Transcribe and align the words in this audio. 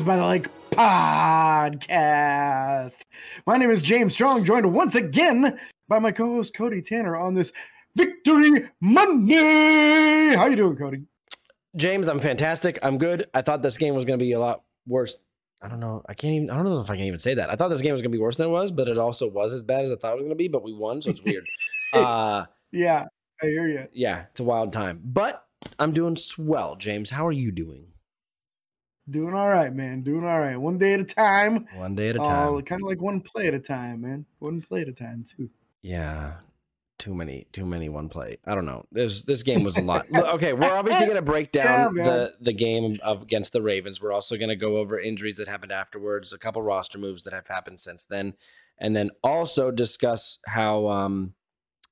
Steelers 0.00 0.06
by 0.06 0.16
the 0.16 0.26
Lake 0.26 0.48
podcast. 0.70 1.84
My 3.46 3.56
name 3.56 3.70
is 3.70 3.82
James 3.82 4.14
Strong, 4.14 4.44
joined 4.44 4.72
once 4.72 4.94
again 4.94 5.58
by 5.88 5.98
my 5.98 6.10
co-host 6.10 6.54
Cody 6.54 6.80
Tanner 6.80 7.16
on 7.16 7.34
this 7.34 7.52
Victory 7.96 8.68
Monday. 8.80 10.34
How 10.34 10.46
you 10.46 10.56
doing, 10.56 10.76
Cody? 10.76 11.02
James, 11.76 12.08
I'm 12.08 12.18
fantastic. 12.20 12.78
I'm 12.82 12.96
good. 12.98 13.26
I 13.34 13.42
thought 13.42 13.62
this 13.62 13.76
game 13.76 13.94
was 13.94 14.04
going 14.06 14.18
to 14.18 14.24
be 14.24 14.32
a 14.32 14.40
lot 14.40 14.62
worse. 14.86 15.18
I 15.60 15.68
don't 15.68 15.80
know. 15.80 16.02
I 16.08 16.14
can't 16.14 16.32
even. 16.34 16.50
I 16.50 16.54
don't 16.54 16.64
know 16.64 16.80
if 16.80 16.90
I 16.90 16.96
can 16.96 17.04
even 17.04 17.18
say 17.18 17.34
that. 17.34 17.50
I 17.50 17.56
thought 17.56 17.68
this 17.68 17.82
game 17.82 17.92
was 17.92 18.00
going 18.00 18.12
to 18.12 18.16
be 18.16 18.22
worse 18.22 18.36
than 18.36 18.46
it 18.46 18.50
was, 18.50 18.72
but 18.72 18.88
it 18.88 18.96
also 18.96 19.28
was 19.28 19.52
as 19.52 19.60
bad 19.60 19.84
as 19.84 19.92
I 19.92 19.96
thought 19.96 20.12
it 20.12 20.16
was 20.16 20.22
going 20.22 20.30
to 20.30 20.36
be. 20.36 20.48
But 20.48 20.62
we 20.62 20.72
won, 20.72 21.02
so 21.02 21.10
it's 21.10 21.22
weird. 21.22 21.44
uh, 21.92 22.46
yeah, 22.72 23.06
I 23.42 23.46
hear 23.46 23.68
you. 23.68 23.86
Yeah, 23.92 24.24
it's 24.30 24.40
a 24.40 24.44
wild 24.44 24.72
time. 24.72 25.02
But 25.04 25.44
I'm 25.78 25.92
doing 25.92 26.16
swell, 26.16 26.76
James. 26.76 27.10
How 27.10 27.26
are 27.26 27.32
you 27.32 27.52
doing? 27.52 27.89
Doing 29.10 29.34
all 29.34 29.48
right, 29.48 29.74
man. 29.74 30.02
Doing 30.02 30.24
all 30.24 30.38
right. 30.38 30.56
One 30.56 30.78
day 30.78 30.94
at 30.94 31.00
a 31.00 31.04
time. 31.04 31.66
One 31.74 31.94
day 31.94 32.10
at 32.10 32.16
a 32.16 32.20
time. 32.20 32.54
Uh, 32.54 32.60
kind 32.60 32.82
of 32.82 32.88
like 32.88 33.00
one 33.00 33.20
play 33.20 33.48
at 33.48 33.54
a 33.54 33.58
time, 33.58 34.02
man. 34.02 34.26
One 34.38 34.62
play 34.62 34.82
at 34.82 34.88
a 34.88 34.92
time, 34.92 35.24
too. 35.24 35.50
Yeah. 35.82 36.34
Too 36.98 37.14
many, 37.14 37.46
too 37.52 37.64
many 37.64 37.88
one 37.88 38.10
play. 38.10 38.36
I 38.46 38.54
don't 38.54 38.66
know. 38.66 38.84
This 38.92 39.22
this 39.24 39.42
game 39.42 39.64
was 39.64 39.78
a 39.78 39.82
lot. 39.82 40.06
okay, 40.14 40.52
we're 40.52 40.70
obviously 40.70 41.06
going 41.06 41.16
to 41.16 41.22
break 41.22 41.50
down 41.50 41.96
yeah, 41.96 42.04
the 42.04 42.34
the 42.42 42.52
game 42.52 42.98
against 43.02 43.54
the 43.54 43.62
Ravens. 43.62 44.02
We're 44.02 44.12
also 44.12 44.36
going 44.36 44.50
to 44.50 44.56
go 44.56 44.76
over 44.76 45.00
injuries 45.00 45.38
that 45.38 45.48
happened 45.48 45.72
afterwards, 45.72 46.34
a 46.34 46.38
couple 46.38 46.60
roster 46.60 46.98
moves 46.98 47.22
that 47.22 47.32
have 47.32 47.48
happened 47.48 47.80
since 47.80 48.04
then, 48.04 48.34
and 48.76 48.94
then 48.94 49.12
also 49.24 49.70
discuss 49.70 50.40
how 50.46 50.88
um, 50.88 51.32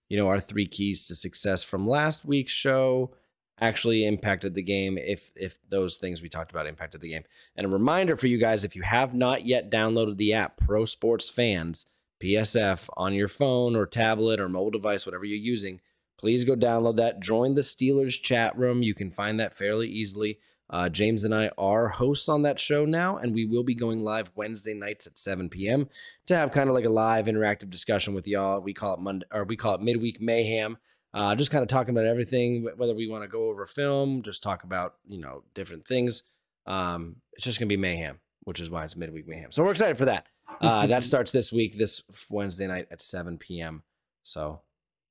you 0.08 0.16
know, 0.16 0.28
our 0.28 0.40
three 0.40 0.66
keys 0.66 1.06
to 1.06 1.14
success 1.14 1.62
from 1.62 1.86
last 1.86 2.24
week's 2.24 2.52
show 2.52 3.14
actually 3.60 4.06
impacted 4.06 4.54
the 4.54 4.62
game 4.62 4.98
if 4.98 5.30
if 5.36 5.58
those 5.68 5.96
things 5.96 6.22
we 6.22 6.28
talked 6.28 6.50
about 6.50 6.66
impacted 6.66 7.00
the 7.00 7.10
game. 7.10 7.24
And 7.56 7.66
a 7.66 7.70
reminder 7.70 8.16
for 8.16 8.26
you 8.26 8.38
guys 8.38 8.64
if 8.64 8.76
you 8.76 8.82
have 8.82 9.14
not 9.14 9.46
yet 9.46 9.70
downloaded 9.70 10.16
the 10.16 10.32
app 10.32 10.56
Pro 10.56 10.84
Sports 10.84 11.28
Fans 11.28 11.86
PSF 12.20 12.88
on 12.96 13.14
your 13.14 13.28
phone 13.28 13.76
or 13.76 13.86
tablet 13.86 14.40
or 14.40 14.48
mobile 14.48 14.70
device 14.70 15.06
whatever 15.06 15.24
you're 15.24 15.38
using, 15.38 15.80
please 16.18 16.44
go 16.44 16.56
download 16.56 16.96
that. 16.96 17.20
Join 17.20 17.54
the 17.54 17.62
Steelers 17.62 18.20
chat 18.20 18.56
room. 18.56 18.82
You 18.82 18.94
can 18.94 19.10
find 19.10 19.38
that 19.40 19.56
fairly 19.56 19.88
easily. 19.88 20.38
Uh, 20.70 20.88
James 20.88 21.24
and 21.24 21.34
I 21.34 21.50
are 21.56 21.88
hosts 21.88 22.28
on 22.28 22.42
that 22.42 22.60
show 22.60 22.84
now, 22.84 23.16
and 23.16 23.34
we 23.34 23.46
will 23.46 23.62
be 23.62 23.74
going 23.74 24.02
live 24.02 24.32
Wednesday 24.34 24.74
nights 24.74 25.06
at 25.06 25.18
7 25.18 25.48
p.m. 25.48 25.88
to 26.26 26.36
have 26.36 26.52
kind 26.52 26.68
of 26.68 26.74
like 26.74 26.84
a 26.84 26.90
live 26.90 27.24
interactive 27.24 27.70
discussion 27.70 28.12
with 28.12 28.28
y'all. 28.28 28.60
We 28.60 28.74
call 28.74 28.94
it 28.94 29.00
Monday, 29.00 29.26
or 29.32 29.44
we 29.44 29.56
call 29.56 29.76
it 29.76 29.80
Midweek 29.80 30.20
Mayhem. 30.20 30.76
Uh, 31.14 31.34
just 31.34 31.50
kind 31.50 31.62
of 31.62 31.68
talking 31.68 31.94
about 31.94 32.06
everything, 32.06 32.66
whether 32.76 32.94
we 32.94 33.08
want 33.08 33.24
to 33.24 33.28
go 33.28 33.48
over 33.48 33.66
film, 33.66 34.22
just 34.22 34.42
talk 34.42 34.62
about 34.64 34.96
you 35.06 35.18
know 35.18 35.42
different 35.54 35.86
things. 35.86 36.22
Um, 36.66 37.16
it's 37.32 37.44
just 37.44 37.58
gonna 37.58 37.68
be 37.68 37.76
mayhem, 37.76 38.20
which 38.42 38.60
is 38.60 38.70
why 38.70 38.84
it's 38.84 38.96
midweek 38.96 39.26
mayhem. 39.26 39.52
So 39.52 39.64
we're 39.64 39.70
excited 39.70 39.96
for 39.96 40.04
that. 40.04 40.26
Uh, 40.60 40.86
that 40.86 41.04
starts 41.10 41.32
this 41.32 41.52
week, 41.52 41.78
this 41.78 42.02
Wednesday 42.30 42.66
night 42.66 42.88
at 42.90 43.02
7 43.02 43.38
p.m. 43.38 43.82
So, 44.22 44.62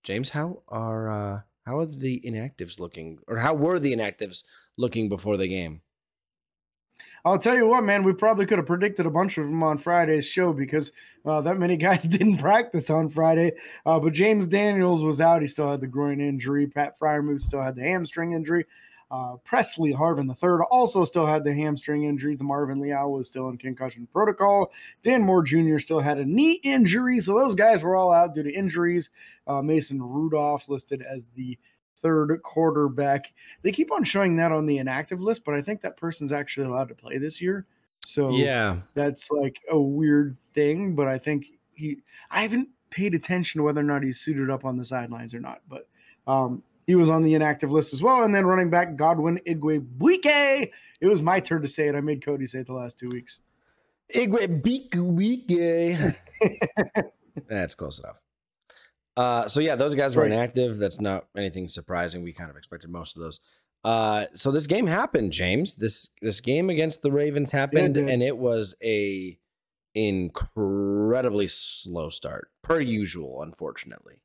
James, 0.03 0.29
how 0.29 0.61
are 0.67 1.09
uh, 1.09 1.41
how 1.65 1.79
are 1.79 1.85
the 1.85 2.21
inactives 2.25 2.79
looking, 2.79 3.19
or 3.27 3.37
how 3.37 3.53
were 3.53 3.79
the 3.79 3.93
inactives 3.95 4.43
looking 4.77 5.09
before 5.09 5.35
the 5.37 5.47
game? 5.47 5.81
I'll 7.27 7.37
tell 7.37 7.57
you 7.57 7.67
what, 7.67 7.83
man, 7.83 8.03
we 8.03 8.13
probably 8.13 8.45
could 8.45 8.57
have 8.57 8.67
predicted 8.67 9.05
a 9.05 9.09
bunch 9.09 9.37
of 9.37 9.43
them 9.43 9.61
on 9.61 9.77
Friday's 9.77 10.25
show 10.25 10.53
because 10.53 10.93
uh, 11.25 11.41
that 11.41 11.59
many 11.59 11.75
guys 11.77 12.03
didn't 12.03 12.37
practice 12.37 12.89
on 12.89 13.09
Friday. 13.09 13.51
Uh, 13.85 13.99
but 13.99 14.13
James 14.13 14.47
Daniels 14.47 15.03
was 15.03 15.19
out. 15.19 15.41
He 15.41 15.47
still 15.47 15.69
had 15.69 15.81
the 15.81 15.87
groin 15.87 16.21
injury. 16.21 16.67
Pat 16.67 16.97
Freiermuth 16.97 17.41
still 17.41 17.61
had 17.61 17.75
the 17.75 17.81
hamstring 17.81 18.31
injury. 18.31 18.65
Uh, 19.11 19.35
Pressley 19.43 19.93
Harvin 19.93 20.29
III 20.29 20.65
also 20.71 21.03
still 21.03 21.25
had 21.25 21.43
the 21.43 21.53
hamstring 21.53 22.03
injury. 22.03 22.37
DeMarvin 22.37 22.79
Leal 22.79 23.11
was 23.11 23.27
still 23.27 23.49
in 23.49 23.57
concussion 23.57 24.07
protocol. 24.13 24.71
Dan 25.03 25.21
Moore 25.21 25.43
Jr. 25.43 25.79
still 25.79 25.99
had 25.99 26.19
a 26.19 26.25
knee 26.25 26.61
injury. 26.63 27.19
So 27.19 27.37
those 27.37 27.55
guys 27.55 27.83
were 27.83 27.97
all 27.97 28.11
out 28.11 28.35
due 28.35 28.43
to 28.43 28.51
injuries. 28.51 29.09
Uh, 29.45 29.61
Mason 29.61 30.01
Rudolph 30.01 30.69
listed 30.69 31.01
as 31.01 31.25
the 31.35 31.57
third 32.01 32.41
quarterback. 32.43 33.33
They 33.61 33.71
keep 33.71 33.91
on 33.91 34.03
showing 34.03 34.35
that 34.37 34.51
on 34.51 34.65
the 34.65 34.77
inactive 34.77 35.21
list, 35.21 35.45
but 35.45 35.55
I 35.55 35.61
think 35.61 35.81
that 35.81 35.97
person's 35.97 36.31
actually 36.31 36.67
allowed 36.67 36.89
to 36.89 36.95
play 36.95 37.17
this 37.17 37.41
year. 37.41 37.65
So 37.99 38.29
yeah, 38.29 38.77
that's 38.93 39.31
like 39.31 39.59
a 39.69 39.79
weird 39.79 40.37
thing. 40.53 40.95
But 40.95 41.07
I 41.07 41.17
think 41.17 41.47
he, 41.73 41.97
I 42.31 42.41
haven't 42.41 42.69
paid 42.89 43.13
attention 43.13 43.59
to 43.59 43.63
whether 43.63 43.81
or 43.81 43.83
not 43.83 44.03
he's 44.03 44.19
suited 44.19 44.49
up 44.49 44.65
on 44.65 44.77
the 44.77 44.85
sidelines 44.85 45.33
or 45.33 45.39
not. 45.39 45.61
But 45.67 45.87
um, 46.25 46.63
he 46.85 46.95
was 46.95 47.09
on 47.09 47.23
the 47.23 47.33
inactive 47.33 47.71
list 47.71 47.93
as 47.93 48.01
well. 48.01 48.23
And 48.23 48.33
then 48.33 48.45
running 48.45 48.69
back 48.69 48.95
Godwin 48.95 49.39
Igwebuike. 49.45 50.71
It 51.01 51.07
was 51.07 51.21
my 51.21 51.39
turn 51.39 51.61
to 51.61 51.67
say 51.67 51.87
it. 51.87 51.95
I 51.95 52.01
made 52.01 52.25
Cody 52.25 52.45
say 52.45 52.59
it 52.59 52.67
the 52.67 52.73
last 52.73 52.97
two 52.97 53.09
weeks. 53.09 53.41
Igwebuike. 54.13 56.15
That's 57.49 57.75
close 57.75 57.99
enough. 57.99 58.26
Uh, 59.17 59.47
so 59.47 59.59
yeah, 59.59 59.75
those 59.75 59.95
guys 59.95 60.15
were 60.15 60.21
right. 60.21 60.31
inactive. 60.31 60.77
That's 60.77 61.01
not 61.01 61.25
anything 61.35 61.67
surprising. 61.67 62.21
We 62.21 62.33
kind 62.33 62.51
of 62.51 62.55
expected 62.55 62.91
most 62.91 63.17
of 63.17 63.23
those. 63.23 63.39
Uh, 63.83 64.25
so 64.35 64.51
this 64.51 64.67
game 64.67 64.85
happened, 64.85 65.31
James. 65.31 65.73
This 65.75 66.11
this 66.21 66.39
game 66.39 66.69
against 66.69 67.01
the 67.01 67.11
Ravens 67.11 67.51
happened, 67.51 67.95
yeah, 67.95 68.07
and 68.07 68.21
it 68.21 68.37
was 68.37 68.75
a 68.83 69.39
incredibly 69.95 71.47
slow 71.47 72.09
start, 72.09 72.51
per 72.61 72.79
usual, 72.79 73.41
unfortunately. 73.41 74.21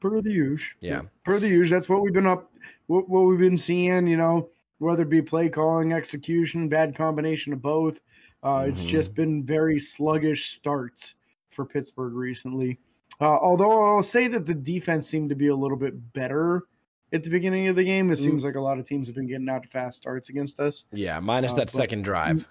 Per 0.00 0.20
the 0.20 0.30
usual, 0.30 0.76
yeah. 0.80 1.02
Per 1.24 1.40
the 1.40 1.48
usual, 1.48 1.76
that's 1.76 1.88
what 1.88 2.02
we've 2.02 2.12
been 2.12 2.26
up, 2.26 2.52
what, 2.86 3.08
what 3.08 3.22
we've 3.22 3.38
been 3.38 3.58
seeing. 3.58 4.06
You 4.06 4.16
know, 4.16 4.48
whether 4.78 5.02
it 5.02 5.08
be 5.08 5.22
play 5.22 5.48
calling, 5.48 5.92
execution, 5.92 6.68
bad 6.68 6.94
combination 6.94 7.52
of 7.52 7.60
both. 7.60 8.00
Uh, 8.42 8.58
mm-hmm. 8.60 8.70
It's 8.70 8.84
just 8.84 9.14
been 9.14 9.44
very 9.44 9.78
sluggish 9.78 10.50
starts 10.50 11.16
for 11.50 11.64
Pittsburgh 11.64 12.14
recently. 12.14 12.78
Uh, 13.20 13.36
although 13.36 13.96
I'll 13.96 14.02
say 14.02 14.28
that 14.28 14.46
the 14.46 14.54
defense 14.54 15.08
seemed 15.08 15.28
to 15.28 15.34
be 15.34 15.48
a 15.48 15.54
little 15.54 15.76
bit 15.76 16.12
better 16.12 16.64
at 17.12 17.24
the 17.24 17.30
beginning 17.30 17.68
of 17.68 17.76
the 17.76 17.84
game. 17.84 18.10
It 18.10 18.14
mm. 18.14 18.22
seems 18.22 18.44
like 18.44 18.54
a 18.54 18.60
lot 18.60 18.78
of 18.78 18.84
teams 18.84 19.08
have 19.08 19.16
been 19.16 19.26
getting 19.26 19.48
out 19.48 19.62
to 19.62 19.68
fast 19.68 19.98
starts 19.98 20.28
against 20.28 20.60
us. 20.60 20.84
Yeah, 20.92 21.20
minus 21.20 21.52
uh, 21.52 21.56
that 21.56 21.70
second 21.70 22.02
drive. 22.02 22.48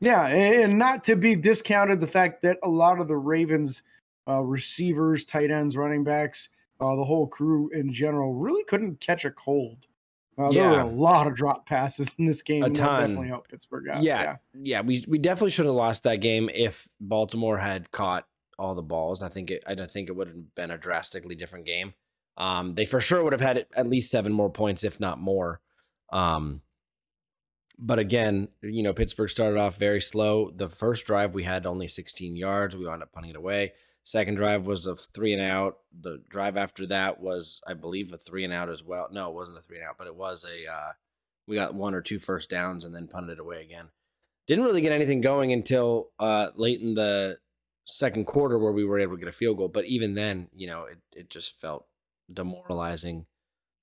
Yeah, 0.00 0.26
and 0.26 0.78
not 0.78 1.04
to 1.04 1.16
be 1.16 1.36
discounted 1.36 2.00
the 2.00 2.06
fact 2.06 2.42
that 2.42 2.58
a 2.62 2.68
lot 2.68 3.00
of 3.00 3.08
the 3.08 3.16
Ravens 3.16 3.82
uh, 4.28 4.42
receivers, 4.42 5.24
tight 5.24 5.50
ends, 5.50 5.76
running 5.76 6.04
backs, 6.04 6.50
uh, 6.80 6.94
the 6.96 7.04
whole 7.04 7.26
crew 7.26 7.70
in 7.70 7.92
general 7.92 8.34
really 8.34 8.64
couldn't 8.64 9.00
catch 9.00 9.24
a 9.24 9.30
cold. 9.30 9.86
Uh, 10.38 10.50
yeah. 10.50 10.68
There 10.68 10.70
were 10.72 10.80
a 10.80 10.84
lot 10.84 11.26
of 11.26 11.34
drop 11.34 11.64
passes 11.64 12.14
in 12.18 12.26
this 12.26 12.42
game. 12.42 12.62
A 12.62 12.68
ton. 12.68 13.00
definitely 13.00 13.28
helped 13.28 13.50
Pittsburgh 13.50 13.88
out. 13.88 14.02
Yeah, 14.02 14.22
yeah, 14.22 14.36
yeah. 14.52 14.80
We 14.82 15.02
we 15.08 15.16
definitely 15.16 15.52
should 15.52 15.64
have 15.64 15.74
lost 15.74 16.02
that 16.02 16.16
game 16.16 16.50
if 16.54 16.88
Baltimore 17.00 17.56
had 17.56 17.90
caught 17.90 18.26
all 18.58 18.74
the 18.74 18.82
balls. 18.82 19.22
I 19.22 19.28
think 19.28 19.50
it, 19.50 19.62
I 19.66 19.74
don't 19.74 19.90
think 19.90 20.08
it 20.08 20.16
would 20.16 20.28
have 20.28 20.54
been 20.54 20.70
a 20.70 20.78
drastically 20.78 21.34
different 21.34 21.66
game. 21.66 21.94
Um, 22.36 22.74
they 22.74 22.84
for 22.84 23.00
sure 23.00 23.24
would 23.24 23.32
have 23.32 23.40
had 23.40 23.66
at 23.74 23.88
least 23.88 24.10
seven 24.10 24.32
more 24.32 24.50
points, 24.50 24.84
if 24.84 25.00
not 25.00 25.18
more. 25.18 25.60
Um, 26.12 26.62
but 27.78 27.98
again, 27.98 28.48
you 28.62 28.82
know, 28.82 28.92
Pittsburgh 28.92 29.30
started 29.30 29.58
off 29.58 29.76
very 29.76 30.00
slow. 30.00 30.50
The 30.50 30.68
first 30.68 31.04
drive 31.04 31.34
we 31.34 31.44
had 31.44 31.66
only 31.66 31.88
16 31.88 32.36
yards. 32.36 32.76
We 32.76 32.86
wound 32.86 33.02
up 33.02 33.12
punting 33.12 33.30
it 33.30 33.36
away. 33.36 33.72
Second 34.02 34.36
drive 34.36 34.66
was 34.66 34.86
a 34.86 34.96
three 34.96 35.32
and 35.32 35.42
out. 35.42 35.78
The 35.98 36.22
drive 36.28 36.56
after 36.56 36.86
that 36.86 37.20
was, 37.20 37.60
I 37.66 37.74
believe, 37.74 38.12
a 38.12 38.18
three 38.18 38.44
and 38.44 38.52
out 38.52 38.70
as 38.70 38.82
well. 38.82 39.08
No, 39.10 39.28
it 39.28 39.34
wasn't 39.34 39.58
a 39.58 39.62
three 39.62 39.78
and 39.78 39.86
out, 39.86 39.98
but 39.98 40.06
it 40.06 40.14
was 40.14 40.44
a. 40.44 40.70
Uh, 40.70 40.92
we 41.46 41.56
got 41.56 41.74
one 41.74 41.94
or 41.94 42.00
two 42.00 42.18
first 42.18 42.48
downs 42.48 42.84
and 42.84 42.94
then 42.94 43.08
punted 43.08 43.38
it 43.38 43.40
away 43.40 43.62
again. 43.62 43.88
Didn't 44.46 44.64
really 44.64 44.80
get 44.80 44.92
anything 44.92 45.20
going 45.20 45.52
until 45.52 46.10
uh, 46.18 46.50
late 46.54 46.80
in 46.80 46.94
the 46.94 47.38
second 47.86 48.26
quarter 48.26 48.58
where 48.58 48.72
we 48.72 48.84
were 48.84 48.98
able 48.98 49.14
to 49.14 49.20
get 49.20 49.28
a 49.28 49.32
field 49.32 49.56
goal. 49.56 49.68
But 49.68 49.86
even 49.86 50.14
then, 50.14 50.48
you 50.52 50.66
know, 50.66 50.82
it, 50.84 50.98
it 51.12 51.30
just 51.30 51.58
felt 51.60 51.86
demoralizing 52.32 53.26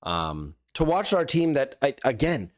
um, 0.03 0.55
to 0.75 0.83
watch 0.83 1.13
our 1.13 1.25
team 1.25 1.53
that, 1.53 1.75
I, 1.81 1.95
again, 2.03 2.51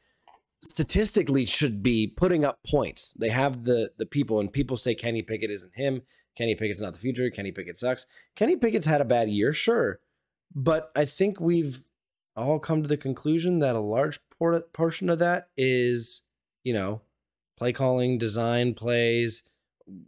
statistically 0.61 1.45
should 1.45 1.83
be 1.83 2.07
putting 2.07 2.43
up 2.43 2.59
points. 2.67 3.13
They 3.13 3.29
have 3.29 3.63
the 3.63 3.91
the 3.97 4.05
people, 4.05 4.39
and 4.39 4.51
people 4.51 4.77
say 4.77 4.95
Kenny 4.95 5.21
Pickett 5.21 5.51
isn't 5.51 5.75
him. 5.75 6.01
Kenny 6.35 6.55
Pickett's 6.55 6.81
not 6.81 6.93
the 6.93 6.99
future. 6.99 7.29
Kenny 7.29 7.51
Pickett 7.51 7.77
sucks. 7.77 8.07
Kenny 8.35 8.55
Pickett's 8.55 8.87
had 8.87 9.01
a 9.01 9.05
bad 9.05 9.29
year, 9.29 9.53
sure, 9.53 9.99
but 10.53 10.91
I 10.95 11.05
think 11.05 11.39
we've 11.39 11.83
all 12.35 12.59
come 12.59 12.81
to 12.81 12.89
the 12.89 12.97
conclusion 12.97 13.59
that 13.59 13.75
a 13.75 13.79
large 13.79 14.19
portion 14.73 15.09
of 15.09 15.19
that 15.19 15.49
is, 15.55 16.23
you 16.63 16.73
know, 16.73 17.01
play 17.57 17.71
calling, 17.71 18.17
design 18.17 18.73
plays, 18.73 19.43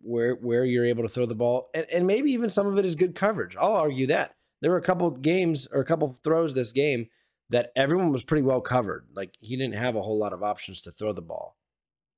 where 0.01 0.33
where 0.35 0.65
you're 0.65 0.85
able 0.85 1.03
to 1.03 1.09
throw 1.09 1.25
the 1.25 1.35
ball, 1.35 1.69
and, 1.74 1.85
and 1.94 2.07
maybe 2.07 2.31
even 2.31 2.50
some 2.50 2.68
of 2.68 2.77
it 2.77 2.85
is 2.85 2.95
good 2.95 3.15
coverage. 3.15 3.56
I'll 3.56 3.75
argue 3.75 4.07
that 4.07 4.35
there 4.62 4.71
were 4.71 4.77
a 4.77 4.83
couple 4.83 5.09
games 5.12 5.68
or 5.71 5.81
a 5.81 5.85
couple 5.85 6.07
throws 6.09 6.53
this 6.53 6.71
game 6.71 7.07
that 7.50 7.71
everyone 7.75 8.12
was 8.12 8.24
pretty 8.24 8.41
well 8.41 8.62
covered. 8.62 9.07
Like 9.13 9.35
he 9.39 9.56
didn't 9.56 9.75
have 9.75 9.95
a 9.95 10.01
whole 10.01 10.18
lot 10.18 10.33
of 10.33 10.44
options 10.44 10.81
to 10.83 10.91
throw 10.91 11.13
the 11.13 11.21
ball. 11.21 11.56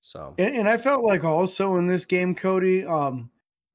So 0.01 0.35
and, 0.37 0.55
and 0.55 0.69
I 0.69 0.77
felt 0.77 1.05
like 1.05 1.23
also 1.23 1.75
in 1.75 1.87
this 1.87 2.05
game, 2.05 2.33
Cody, 2.33 2.85
um, 2.85 3.29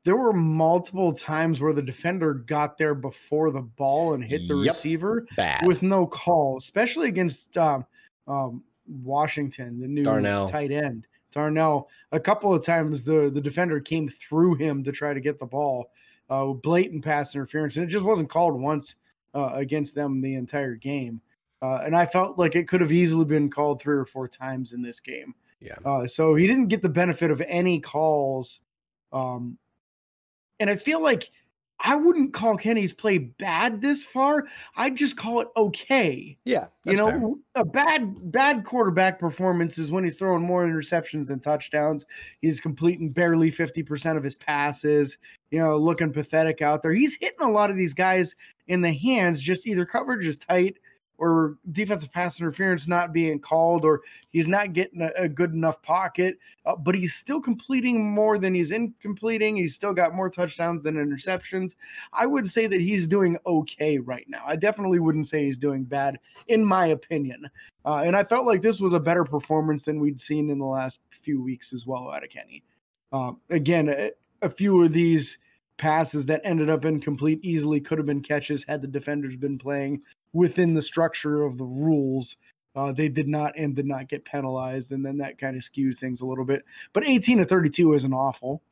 there 0.04 0.16
were 0.16 0.32
multiple 0.32 1.12
times 1.12 1.60
where 1.60 1.72
the 1.72 1.82
defender 1.82 2.34
got 2.34 2.78
there 2.78 2.94
before 2.94 3.50
the 3.50 3.62
ball 3.62 4.14
and 4.14 4.24
hit 4.24 4.46
the 4.48 4.56
yep. 4.56 4.74
receiver 4.74 5.26
Bad. 5.36 5.66
with 5.66 5.82
no 5.82 6.06
call, 6.06 6.56
especially 6.58 7.08
against 7.08 7.56
um, 7.56 7.86
um, 8.26 8.62
Washington, 8.86 9.80
the 9.80 9.88
new 9.88 10.02
Darnell. 10.02 10.48
tight 10.48 10.72
end. 10.72 11.06
Darnell. 11.34 11.88
A 12.12 12.20
couple 12.20 12.54
of 12.54 12.64
times 12.64 13.04
the 13.04 13.30
the 13.30 13.40
defender 13.40 13.80
came 13.80 14.08
through 14.08 14.54
him 14.54 14.82
to 14.84 14.92
try 14.92 15.12
to 15.12 15.20
get 15.20 15.38
the 15.38 15.46
ball. 15.46 15.90
Uh, 16.30 16.46
blatant 16.46 17.04
pass 17.04 17.34
interference, 17.34 17.76
and 17.76 17.84
it 17.84 17.92
just 17.92 18.04
wasn't 18.04 18.30
called 18.30 18.58
once 18.58 18.96
uh, 19.34 19.50
against 19.54 19.94
them 19.94 20.22
the 20.22 20.34
entire 20.34 20.74
game. 20.74 21.20
Uh, 21.60 21.82
and 21.84 21.96
I 21.96 22.06
felt 22.06 22.38
like 22.38 22.56
it 22.56 22.68
could 22.68 22.80
have 22.80 22.92
easily 22.92 23.24
been 23.24 23.50
called 23.50 23.80
three 23.80 23.96
or 23.96 24.04
four 24.04 24.28
times 24.28 24.72
in 24.72 24.82
this 24.82 25.00
game. 25.00 25.34
Yeah. 25.60 25.76
Uh, 25.84 26.06
so 26.06 26.34
he 26.34 26.46
didn't 26.46 26.68
get 26.68 26.82
the 26.82 26.88
benefit 26.88 27.30
of 27.30 27.40
any 27.42 27.80
calls. 27.80 28.60
Um, 29.12 29.58
and 30.60 30.68
I 30.68 30.76
feel 30.76 31.02
like 31.02 31.30
I 31.80 31.96
wouldn't 31.96 32.32
call 32.32 32.56
Kenny's 32.56 32.94
play 32.94 33.18
bad 33.18 33.80
this 33.80 34.04
far. 34.04 34.46
I'd 34.76 34.96
just 34.96 35.16
call 35.16 35.40
it 35.40 35.48
okay. 35.56 36.38
Yeah. 36.44 36.66
You 36.84 36.96
know, 36.96 37.38
fair. 37.54 37.62
a 37.62 37.64
bad 37.64 38.32
bad 38.32 38.64
quarterback 38.64 39.18
performance 39.18 39.76
is 39.78 39.90
when 39.90 40.04
he's 40.04 40.18
throwing 40.18 40.42
more 40.42 40.64
interceptions 40.64 41.28
than 41.28 41.40
touchdowns. 41.40 42.06
He's 42.40 42.60
completing 42.60 43.10
barely 43.10 43.50
50% 43.50 44.16
of 44.16 44.22
his 44.22 44.36
passes, 44.36 45.18
you 45.50 45.58
know, 45.58 45.76
looking 45.76 46.12
pathetic 46.12 46.62
out 46.62 46.82
there. 46.82 46.92
He's 46.92 47.16
hitting 47.16 47.42
a 47.42 47.50
lot 47.50 47.70
of 47.70 47.76
these 47.76 47.94
guys 47.94 48.36
in 48.68 48.80
the 48.80 48.92
hands, 48.92 49.42
just 49.42 49.66
either 49.66 49.84
coverage 49.84 50.26
is 50.26 50.38
tight 50.38 50.76
or 51.18 51.56
defensive 51.72 52.12
pass 52.12 52.40
interference 52.40 52.88
not 52.88 53.12
being 53.12 53.38
called, 53.38 53.84
or 53.84 54.02
he's 54.30 54.48
not 54.48 54.72
getting 54.72 55.00
a, 55.00 55.10
a 55.16 55.28
good 55.28 55.52
enough 55.52 55.80
pocket, 55.82 56.38
uh, 56.66 56.76
but 56.76 56.94
he's 56.94 57.14
still 57.14 57.40
completing 57.40 58.10
more 58.10 58.38
than 58.38 58.54
he's 58.54 58.72
incompleting. 58.72 59.56
He's 59.56 59.74
still 59.74 59.94
got 59.94 60.14
more 60.14 60.28
touchdowns 60.28 60.82
than 60.82 60.96
interceptions. 60.96 61.76
I 62.12 62.26
would 62.26 62.48
say 62.48 62.66
that 62.66 62.80
he's 62.80 63.06
doing 63.06 63.38
okay 63.46 63.98
right 63.98 64.28
now. 64.28 64.42
I 64.46 64.56
definitely 64.56 64.98
wouldn't 64.98 65.26
say 65.26 65.44
he's 65.44 65.58
doing 65.58 65.84
bad, 65.84 66.18
in 66.48 66.64
my 66.64 66.88
opinion. 66.88 67.48
Uh, 67.84 68.02
and 68.04 68.16
I 68.16 68.24
felt 68.24 68.46
like 68.46 68.62
this 68.62 68.80
was 68.80 68.92
a 68.92 69.00
better 69.00 69.24
performance 69.24 69.84
than 69.84 70.00
we'd 70.00 70.20
seen 70.20 70.50
in 70.50 70.58
the 70.58 70.64
last 70.64 71.00
few 71.10 71.42
weeks 71.42 71.72
as 71.72 71.86
well 71.86 72.10
out 72.10 72.24
of 72.24 72.30
Kenny. 72.30 72.64
Uh, 73.12 73.32
again, 73.50 73.88
a, 73.88 74.10
a 74.42 74.50
few 74.50 74.82
of 74.82 74.92
these 74.92 75.38
passes 75.76 76.26
that 76.26 76.40
ended 76.44 76.70
up 76.70 76.84
incomplete 76.84 77.40
easily 77.42 77.80
could 77.80 77.98
have 77.98 78.06
been 78.06 78.22
catches 78.22 78.64
had 78.64 78.82
the 78.82 78.88
defenders 78.88 79.36
been 79.36 79.58
playing 79.58 80.02
within 80.32 80.74
the 80.74 80.82
structure 80.82 81.42
of 81.42 81.58
the 81.58 81.64
rules. 81.64 82.36
Uh, 82.76 82.92
they 82.92 83.08
did 83.08 83.28
not 83.28 83.56
and 83.56 83.76
did 83.76 83.86
not 83.86 84.08
get 84.08 84.24
penalized, 84.24 84.92
and 84.92 85.04
then 85.04 85.18
that 85.18 85.38
kind 85.38 85.56
of 85.56 85.62
skews 85.62 85.96
things 85.96 86.20
a 86.20 86.26
little 86.26 86.44
bit. 86.44 86.64
But 86.92 87.06
18 87.06 87.38
to 87.38 87.44
32 87.44 87.92
isn't 87.94 88.12
awful. 88.12 88.62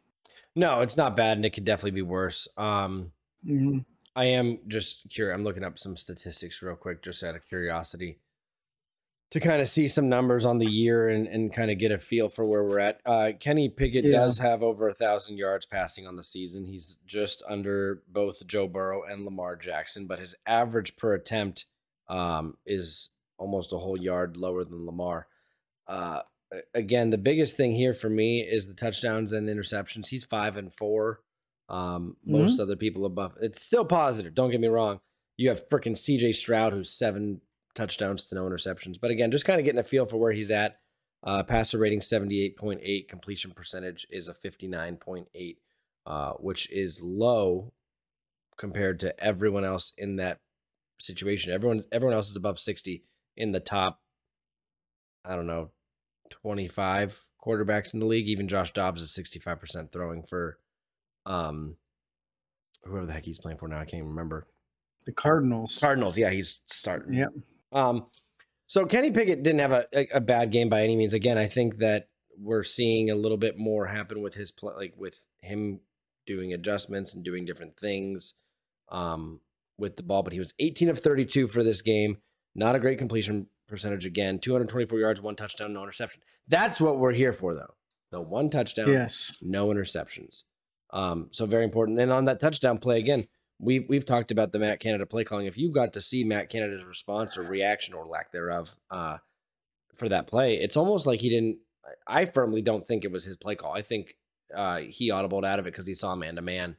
No, 0.54 0.80
it's 0.80 0.96
not 0.96 1.16
bad, 1.16 1.38
and 1.38 1.46
it 1.46 1.50
could 1.50 1.64
definitely 1.64 1.92
be 1.92 2.02
worse. 2.02 2.48
Um, 2.56 3.12
mm-hmm. 3.46 3.78
I 4.14 4.24
am 4.24 4.58
just 4.68 5.08
curious. 5.08 5.34
I'm 5.34 5.44
looking 5.44 5.64
up 5.64 5.78
some 5.78 5.96
statistics 5.96 6.60
real 6.62 6.76
quick, 6.76 7.02
just 7.02 7.22
out 7.24 7.36
of 7.36 7.46
curiosity 7.46 8.18
to 9.32 9.40
kind 9.40 9.62
of 9.62 9.68
see 9.68 9.88
some 9.88 10.10
numbers 10.10 10.44
on 10.44 10.58
the 10.58 10.70
year 10.70 11.08
and, 11.08 11.26
and 11.26 11.54
kind 11.54 11.70
of 11.70 11.78
get 11.78 11.90
a 11.90 11.98
feel 11.98 12.28
for 12.28 12.44
where 12.44 12.62
we're 12.62 12.78
at. 12.78 13.00
Uh, 13.06 13.32
Kenny 13.40 13.70
Pickett 13.70 14.04
yeah. 14.04 14.12
does 14.12 14.36
have 14.36 14.62
over 14.62 14.88
a 14.88 14.92
thousand 14.92 15.38
yards 15.38 15.64
passing 15.64 16.06
on 16.06 16.16
the 16.16 16.22
season. 16.22 16.66
He's 16.66 16.98
just 17.06 17.42
under 17.48 18.02
both 18.06 18.46
Joe 18.46 18.68
Burrow 18.68 19.02
and 19.04 19.24
Lamar 19.24 19.56
Jackson, 19.56 20.06
but 20.06 20.18
his 20.18 20.34
average 20.46 20.96
per 20.96 21.14
attempt 21.14 21.64
um, 22.08 22.58
is 22.66 23.08
almost 23.38 23.72
a 23.72 23.78
whole 23.78 23.96
yard 23.96 24.36
lower 24.36 24.64
than 24.64 24.84
Lamar. 24.84 25.28
Uh, 25.88 26.20
again, 26.74 27.08
the 27.08 27.16
biggest 27.16 27.56
thing 27.56 27.72
here 27.72 27.94
for 27.94 28.10
me 28.10 28.42
is 28.42 28.66
the 28.66 28.74
touchdowns 28.74 29.32
and 29.32 29.48
interceptions. 29.48 30.08
He's 30.08 30.26
five 30.26 30.58
and 30.58 30.70
four. 30.70 31.20
Um, 31.70 32.16
mm-hmm. 32.20 32.42
Most 32.42 32.60
other 32.60 32.76
people 32.76 33.06
above. 33.06 33.38
It's 33.40 33.62
still 33.62 33.86
positive. 33.86 34.34
Don't 34.34 34.50
get 34.50 34.60
me 34.60 34.68
wrong. 34.68 35.00
You 35.38 35.48
have 35.48 35.70
freaking 35.70 35.96
C.J. 35.96 36.32
Stroud, 36.32 36.74
who's 36.74 36.90
seven 36.90 37.40
touchdowns 37.74 38.24
to 38.24 38.34
no 38.34 38.44
interceptions. 38.44 38.96
But 39.00 39.10
again, 39.10 39.30
just 39.30 39.44
kind 39.44 39.58
of 39.58 39.64
getting 39.64 39.80
a 39.80 39.84
feel 39.84 40.06
for 40.06 40.16
where 40.16 40.32
he's 40.32 40.50
at. 40.50 40.78
Uh, 41.24 41.42
passer 41.42 41.78
rating 41.78 42.00
78.8, 42.00 43.08
completion 43.08 43.52
percentage 43.52 44.06
is 44.10 44.28
a 44.28 44.34
59.8, 44.34 45.56
uh, 46.04 46.32
which 46.32 46.70
is 46.72 47.00
low 47.00 47.72
compared 48.56 48.98
to 49.00 49.18
everyone 49.22 49.64
else 49.64 49.92
in 49.96 50.16
that 50.16 50.40
situation. 50.98 51.52
Everyone 51.52 51.84
everyone 51.92 52.14
else 52.14 52.28
is 52.28 52.36
above 52.36 52.58
60 52.58 53.04
in 53.36 53.52
the 53.52 53.60
top 53.60 54.00
I 55.24 55.36
don't 55.36 55.46
know 55.46 55.70
25 56.30 57.24
quarterbacks 57.44 57.92
in 57.94 58.00
the 58.00 58.06
league. 58.06 58.28
Even 58.28 58.48
Josh 58.48 58.72
Dobbs 58.72 59.02
is 59.02 59.16
65% 59.16 59.92
throwing 59.92 60.22
for 60.22 60.58
um 61.26 61.76
whoever 62.84 63.06
the 63.06 63.12
heck 63.12 63.24
he's 63.24 63.38
playing 63.38 63.58
for 63.58 63.68
now. 63.68 63.76
I 63.76 63.84
can't 63.84 63.94
even 63.94 64.08
remember. 64.08 64.44
The 65.06 65.12
Cardinals. 65.12 65.78
Cardinals, 65.80 66.16
yeah, 66.16 66.30
he's 66.30 66.60
starting. 66.66 67.14
Yep. 67.14 67.30
Um, 67.72 68.06
so 68.66 68.86
Kenny 68.86 69.10
Pickett 69.10 69.42
didn't 69.42 69.60
have 69.60 69.72
a, 69.72 69.86
a, 70.14 70.20
bad 70.20 70.50
game 70.50 70.68
by 70.68 70.82
any 70.82 70.96
means. 70.96 71.14
Again, 71.14 71.36
I 71.38 71.46
think 71.46 71.78
that 71.78 72.08
we're 72.38 72.62
seeing 72.62 73.10
a 73.10 73.14
little 73.14 73.36
bit 73.36 73.58
more 73.58 73.86
happen 73.86 74.22
with 74.22 74.34
his 74.34 74.50
play, 74.50 74.74
like 74.74 74.94
with 74.96 75.26
him 75.40 75.80
doing 76.26 76.52
adjustments 76.52 77.14
and 77.14 77.24
doing 77.24 77.44
different 77.44 77.76
things 77.76 78.34
um, 78.90 79.40
with 79.78 79.96
the 79.96 80.02
ball. 80.02 80.22
But 80.22 80.32
he 80.32 80.38
was 80.38 80.54
18 80.58 80.88
of 80.88 80.98
32 80.98 81.48
for 81.48 81.62
this 81.62 81.82
game. 81.82 82.18
Not 82.54 82.74
a 82.74 82.78
great 82.78 82.98
completion 82.98 83.46
percentage 83.68 84.06
again. 84.06 84.38
224 84.38 84.98
yards, 84.98 85.20
one 85.20 85.36
touchdown, 85.36 85.72
no 85.72 85.82
interception. 85.82 86.22
That's 86.48 86.80
what 86.80 86.98
we're 86.98 87.12
here 87.12 87.32
for, 87.32 87.54
though. 87.54 87.74
The 88.10 88.20
one 88.20 88.50
touchdown, 88.50 88.92
yes, 88.92 89.38
no 89.40 89.68
interceptions. 89.68 90.42
Um, 90.90 91.28
so 91.30 91.46
very 91.46 91.64
important. 91.64 91.98
And 91.98 92.12
on 92.12 92.26
that 92.26 92.40
touchdown 92.40 92.78
play 92.78 92.98
again, 92.98 93.26
we've 93.62 93.88
we've 93.88 94.04
talked 94.04 94.30
about 94.30 94.52
the 94.52 94.58
Matt 94.58 94.80
Canada 94.80 95.06
play 95.06 95.24
calling. 95.24 95.46
If 95.46 95.56
you 95.56 95.70
got 95.70 95.94
to 95.94 96.00
see 96.00 96.24
Matt 96.24 96.50
Canada's 96.50 96.84
response 96.84 97.38
or 97.38 97.42
reaction 97.42 97.94
or 97.94 98.04
lack 98.04 98.32
thereof 98.32 98.74
uh, 98.90 99.18
for 99.94 100.08
that 100.10 100.26
play, 100.26 100.56
it's 100.56 100.76
almost 100.76 101.06
like 101.06 101.20
he 101.20 101.30
didn't. 101.30 101.58
I 102.06 102.26
firmly 102.26 102.60
don't 102.60 102.86
think 102.86 103.04
it 103.04 103.12
was 103.12 103.24
his 103.24 103.36
play 103.36 103.54
call. 103.54 103.72
I 103.72 103.82
think 103.82 104.16
uh, 104.54 104.78
he 104.80 105.10
audibled 105.10 105.46
out 105.46 105.58
of 105.58 105.66
it 105.66 105.72
because 105.72 105.86
he 105.86 105.94
saw 105.94 106.14
man 106.14 106.36
to 106.36 106.42
man, 106.42 106.76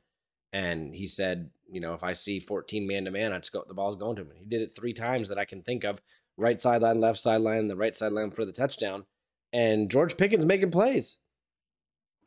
and 0.51 0.94
he 0.94 1.07
said, 1.07 1.50
you 1.71 1.80
know, 1.80 1.94
if 1.94 2.03
I 2.03 2.13
see 2.13 2.39
14 2.39 2.86
man 2.86 3.06
to 3.06 3.12
man, 3.12 3.33
I'd 3.33 3.50
go. 3.51 3.63
The 3.68 3.74
ball's 3.74 3.95
going 3.95 4.18
to 4.18 4.21
him. 4.21 4.31
He 4.36 4.45
did 4.45 4.62
it 4.62 4.75
three 4.75 4.94
times 4.94 5.29
that 5.29 5.39
I 5.39 5.45
can 5.45 5.63
think 5.63 5.83
of: 5.83 6.01
right 6.38 6.60
sideline, 6.60 7.00
left 7.00 7.19
sideline, 7.19 7.67
the 7.67 7.77
right 7.77 7.96
sideline 7.96 8.31
for 8.31 8.46
the 8.46 8.51
touchdown. 8.51 9.05
And 9.51 9.89
George 9.89 10.17
Pickens 10.17 10.46
making 10.46 10.72
plays. 10.72 11.19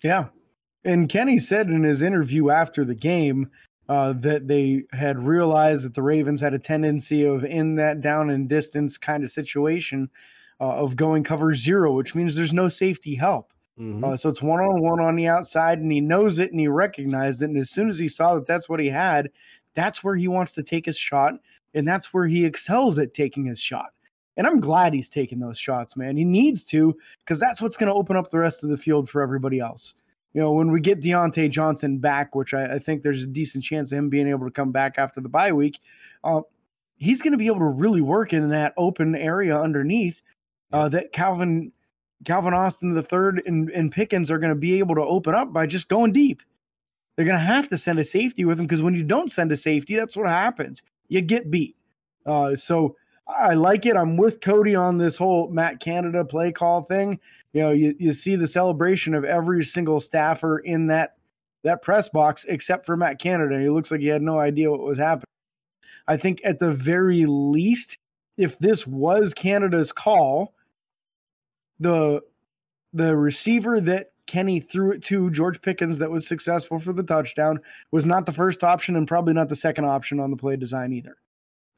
Yeah. 0.03 0.27
And 0.85 1.09
Kenny 1.09 1.41
said 1.41 1.69
in 1.69 1.83
his 1.83 2.03
interview 2.03 2.51
after 2.51 2.85
the 2.85 2.95
game 2.95 3.51
uh, 3.89 4.13
that 4.15 4.49
they 4.49 4.85
had 4.93 5.19
realized 5.19 5.85
that 5.85 5.95
the 5.95 6.03
Ravens 6.03 6.41
had 6.41 6.55
a 6.55 6.59
tendency 6.59 7.25
of 7.25 7.45
in 7.45 7.77
that 7.77 8.01
down 8.01 8.31
and 8.31 8.49
distance 8.49 8.99
kind 8.99 9.23
of 9.23 9.31
situation 9.31 10.11
uh, 10.61 10.75
of 10.77 10.97
going 10.97 11.23
cover 11.23 11.55
zero, 11.55 11.93
which 11.93 12.15
means 12.15 12.35
there's 12.35 12.53
no 12.53 12.69
safety 12.69 13.15
help. 13.15 13.53
Mm-hmm. 13.79 14.05
Uh, 14.05 14.17
so 14.17 14.29
it's 14.29 14.43
one 14.43 14.61
on 14.61 14.81
one 14.81 15.01
on 15.01 15.17
the 15.17 15.29
outside, 15.29 15.79
and 15.79 15.93
he 15.93 16.01
knows 16.01 16.39
it 16.39 16.51
and 16.51 16.59
he 16.59 16.69
recognized 16.69 17.43
it. 17.43 17.47
And 17.47 17.59
as 17.59 17.71
soon 17.71 17.89
as 17.89 17.99
he 17.99 18.09
saw 18.09 18.35
that 18.35 18.47
that's 18.47 18.69
what 18.69 18.81
he 18.81 18.89
had, 18.89 19.31
that's 19.75 20.03
where 20.03 20.17
he 20.17 20.29
wants 20.29 20.55
to 20.55 20.63
take 20.63 20.87
his 20.87 20.99
shot, 20.99 21.35
and 21.75 21.87
that's 21.87 22.13
where 22.15 22.27
he 22.27 22.45
excels 22.45 22.99
at 22.99 23.15
taking 23.15 23.45
his 23.45 23.61
shot. 23.61 23.91
And 24.39 24.47
I'm 24.47 24.61
glad 24.61 24.93
he's 24.93 25.09
taking 25.09 25.39
those 25.39 25.59
shots, 25.59 25.97
man. 25.97 26.17
He 26.17 26.25
needs 26.25 26.65
to 26.65 26.97
because 27.21 27.39
that's 27.39 27.63
what's 27.63 27.77
going 27.77 27.91
to 27.91 27.99
open 27.99 28.17
up 28.17 28.31
the 28.31 28.39
rest 28.39 28.65
of 28.65 28.71
the 28.71 28.77
field 28.77 29.09
for 29.09 29.23
everybody 29.23 29.61
else 29.61 29.95
you 30.37 30.43
know, 30.43 30.53
when 30.53 30.71
we 30.71 30.81
get 30.83 31.01
Diontae 31.01 31.49
Johnson 31.49 31.97
back, 31.97 32.35
which 32.35 32.53
I, 32.53 32.75
I, 32.75 32.79
think 32.79 33.01
there's 33.01 33.23
a 33.23 33.27
decent 33.27 33.65
chance 33.65 33.91
of 33.91 33.97
him 33.97 34.11
being 34.11 34.29
able 34.29 34.45
to 34.45 34.51
come 34.51 34.71
back 34.71 34.97
after 34.99 35.19
the 35.19 35.31
bye 35.31 35.51
week, 35.51 35.81
uh, 36.25 36.43
he's 36.99 37.23
going 37.23 37.33
to 37.33 37.39
be 37.39 37.47
able 37.47 37.61
to 37.61 37.65
really 37.65 38.03
work 38.03 38.35
in 38.35 38.51
that 38.51 38.75
open 38.77 39.15
area 39.15 39.59
underneath 39.59 40.21
uh, 40.75 40.91
that 40.91 41.11
Calvin 41.13 41.73
Calvin 42.27 42.53
Austin 42.53 42.93
the 42.93 43.03
third 43.03 43.43
and, 43.47 43.71
and 43.71 43.91
Pickens 43.91 44.31
are 44.31 44.39
going 44.39 44.53
to 44.53 44.61
be 44.61 44.79
able 44.79 44.95
to 44.97 45.05
open 45.05 45.35
up 45.35 45.55
by 45.55 45.65
just 45.65 45.89
going 45.89 46.13
deep. 46.13 46.43
They're 47.17 47.25
going 47.25 47.39
to 47.39 47.43
have 47.43 47.71
to 47.71 47.79
send 47.79 47.99
a 47.99 48.05
safety 48.05 48.45
with 48.45 48.61
him 48.61 48.67
because 48.67 48.83
when 48.83 48.95
you 48.95 49.05
don't 49.05 49.33
send 49.33 49.51
a 49.53 49.57
safety, 49.57 49.97
that's 49.97 50.19
what 50.19 50.29
happens. 50.29 50.83
You 51.09 51.23
get 51.23 51.51
beat. 51.51 51.77
Uh, 52.27 52.55
so 52.55 52.95
I 53.29 53.55
like 53.55 53.87
it. 53.87 53.97
I'm 53.97 54.17
with 54.17 54.41
Cody 54.41 54.75
on 54.75 54.99
this 54.99 55.17
whole 55.17 55.49
Matt 55.49 55.81
Canada 55.81 56.25
play 56.25 56.53
call 56.53 56.83
thing 56.83 57.21
you 57.57 57.63
know, 57.63 57.71
you, 57.71 57.97
you 57.99 58.13
see 58.13 58.37
the 58.37 58.47
celebration 58.47 59.15
of 59.15 59.25
every 59.25 59.65
single 59.65 59.99
staffer 59.99 60.59
in 60.59 60.89
that 60.89 61.17
that 61.65 61.81
press 61.81 62.07
box 62.07 62.45
except 62.45 62.85
for 62.85 62.99
Matt 62.99 63.19
Canada. 63.19 63.59
He 63.59 63.71
looks 63.71 63.91
like 63.91 64.03
he 64.03 64.09
had 64.09 64.21
no 64.21 64.39
idea 64.39 64.71
what 64.71 64.81
was 64.81 64.99
happening. 64.99 65.25
I 66.07 66.19
think 66.19 66.43
at 66.45 66.59
the 66.59 66.75
very 66.75 67.25
least, 67.25 67.97
if 68.37 68.59
this 68.59 68.87
was 68.87 69.33
Canada's 69.33 69.91
call, 69.91 70.53
the 71.81 72.21
the 72.93 73.17
receiver 73.17 73.81
that 73.81 74.11
Kenny 74.27 74.61
threw 74.61 74.93
it 74.93 75.03
to, 75.05 75.31
George 75.31 75.63
Pickens, 75.63 75.97
that 75.97 76.11
was 76.11 76.29
successful 76.29 76.79
for 76.79 76.93
the 76.93 77.03
touchdown, 77.03 77.59
was 77.91 78.05
not 78.05 78.27
the 78.27 78.33
first 78.33 78.65
option 78.65 78.97
and 78.97 79.09
probably 79.09 79.33
not 79.33 79.49
the 79.49 79.57
second 79.57 79.87
option 79.87 80.21
on 80.21 80.31
the 80.31 80.37
play 80.37 80.57
design 80.57 80.93
either. 80.93 81.17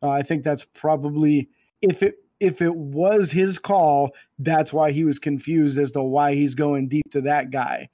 Uh, 0.02 0.10
I 0.10 0.22
think 0.22 0.44
that's 0.44 0.64
probably 0.64 1.48
if 1.82 2.02
it 2.02 2.16
if 2.40 2.62
it 2.62 2.74
was 2.74 3.32
his 3.32 3.58
call, 3.58 4.14
that's 4.38 4.72
why 4.72 4.92
he 4.92 5.04
was 5.04 5.18
confused 5.18 5.76
as 5.78 5.90
to 5.92 6.02
why 6.02 6.34
he's 6.34 6.54
going 6.54 6.88
deep 6.88 7.10
to 7.10 7.20
that 7.22 7.50
guy. 7.50 7.88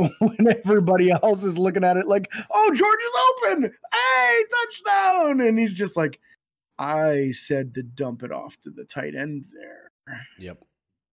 when 0.18 0.48
everybody 0.48 1.10
else 1.10 1.44
is 1.44 1.58
looking 1.58 1.84
at 1.84 1.98
it 1.98 2.06
like, 2.06 2.32
oh, 2.50 2.70
George 2.74 3.00
is 3.00 3.52
open. 3.60 3.74
Hey, 3.92 4.44
touchdown. 4.64 5.40
And 5.42 5.58
he's 5.58 5.76
just 5.76 5.94
like, 5.96 6.18
I 6.78 7.32
said 7.32 7.74
to 7.74 7.82
dump 7.82 8.22
it 8.22 8.32
off 8.32 8.58
to 8.62 8.70
the 8.70 8.84
tight 8.84 9.14
end 9.14 9.44
there. 9.52 9.90
Yep. 10.38 10.64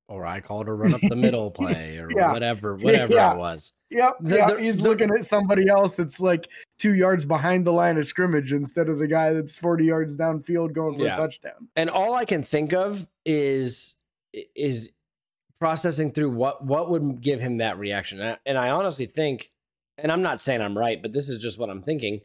Or 0.10 0.26
I 0.26 0.40
called 0.40 0.68
a 0.68 0.74
run 0.74 0.94
up 0.94 1.02
the 1.02 1.16
middle 1.28 1.52
play 1.52 1.98
or 1.98 2.10
Yeah. 2.16 2.32
whatever, 2.32 2.76
whatever 2.82 3.14
Yeah. 3.14 3.34
it 3.34 3.38
was. 3.38 3.74
Yep. 3.90 4.18
The- 4.22 4.36
yeah, 4.38 4.52
the- 4.52 4.62
he's 4.62 4.82
the- 4.82 4.90
looking 4.90 5.10
at 5.12 5.26
somebody 5.26 5.68
else 5.70 5.94
that's 5.94 6.20
like 6.22 6.48
two 6.80 6.96
yards 6.96 7.26
behind 7.26 7.66
the 7.66 7.74
line 7.74 7.98
of 7.98 8.08
scrimmage 8.08 8.54
instead 8.54 8.88
of 8.90 9.00
the 9.00 9.08
guy 9.08 9.34
that's 9.34 9.58
40 9.58 9.86
yards 9.86 10.16
downfield 10.16 10.74
going 10.74 10.98
for 10.98 11.04
Yeah. 11.06 11.16
a 11.16 11.18
touchdown. 11.20 11.68
And 11.76 11.90
all 11.90 12.14
I 12.14 12.26
can 12.26 12.44
think 12.44 12.74
of 12.74 13.08
is 13.26 13.96
is 14.56 14.92
processing 15.60 16.12
through 16.12 16.30
what 16.32 16.64
what 16.64 16.90
would 16.90 17.22
give 17.22 17.40
him 17.40 17.58
that 17.58 17.78
reaction. 17.80 18.20
And 18.22 18.30
I, 18.32 18.38
and 18.46 18.58
I 18.58 18.70
honestly 18.70 19.06
think, 19.08 19.52
and 19.98 20.12
I'm 20.12 20.22
not 20.22 20.40
saying 20.42 20.62
I'm 20.62 20.78
right, 20.78 21.02
but 21.02 21.14
this 21.14 21.30
is 21.30 21.40
just 21.40 21.58
what 21.58 21.70
I'm 21.70 21.82
thinking. 21.82 22.22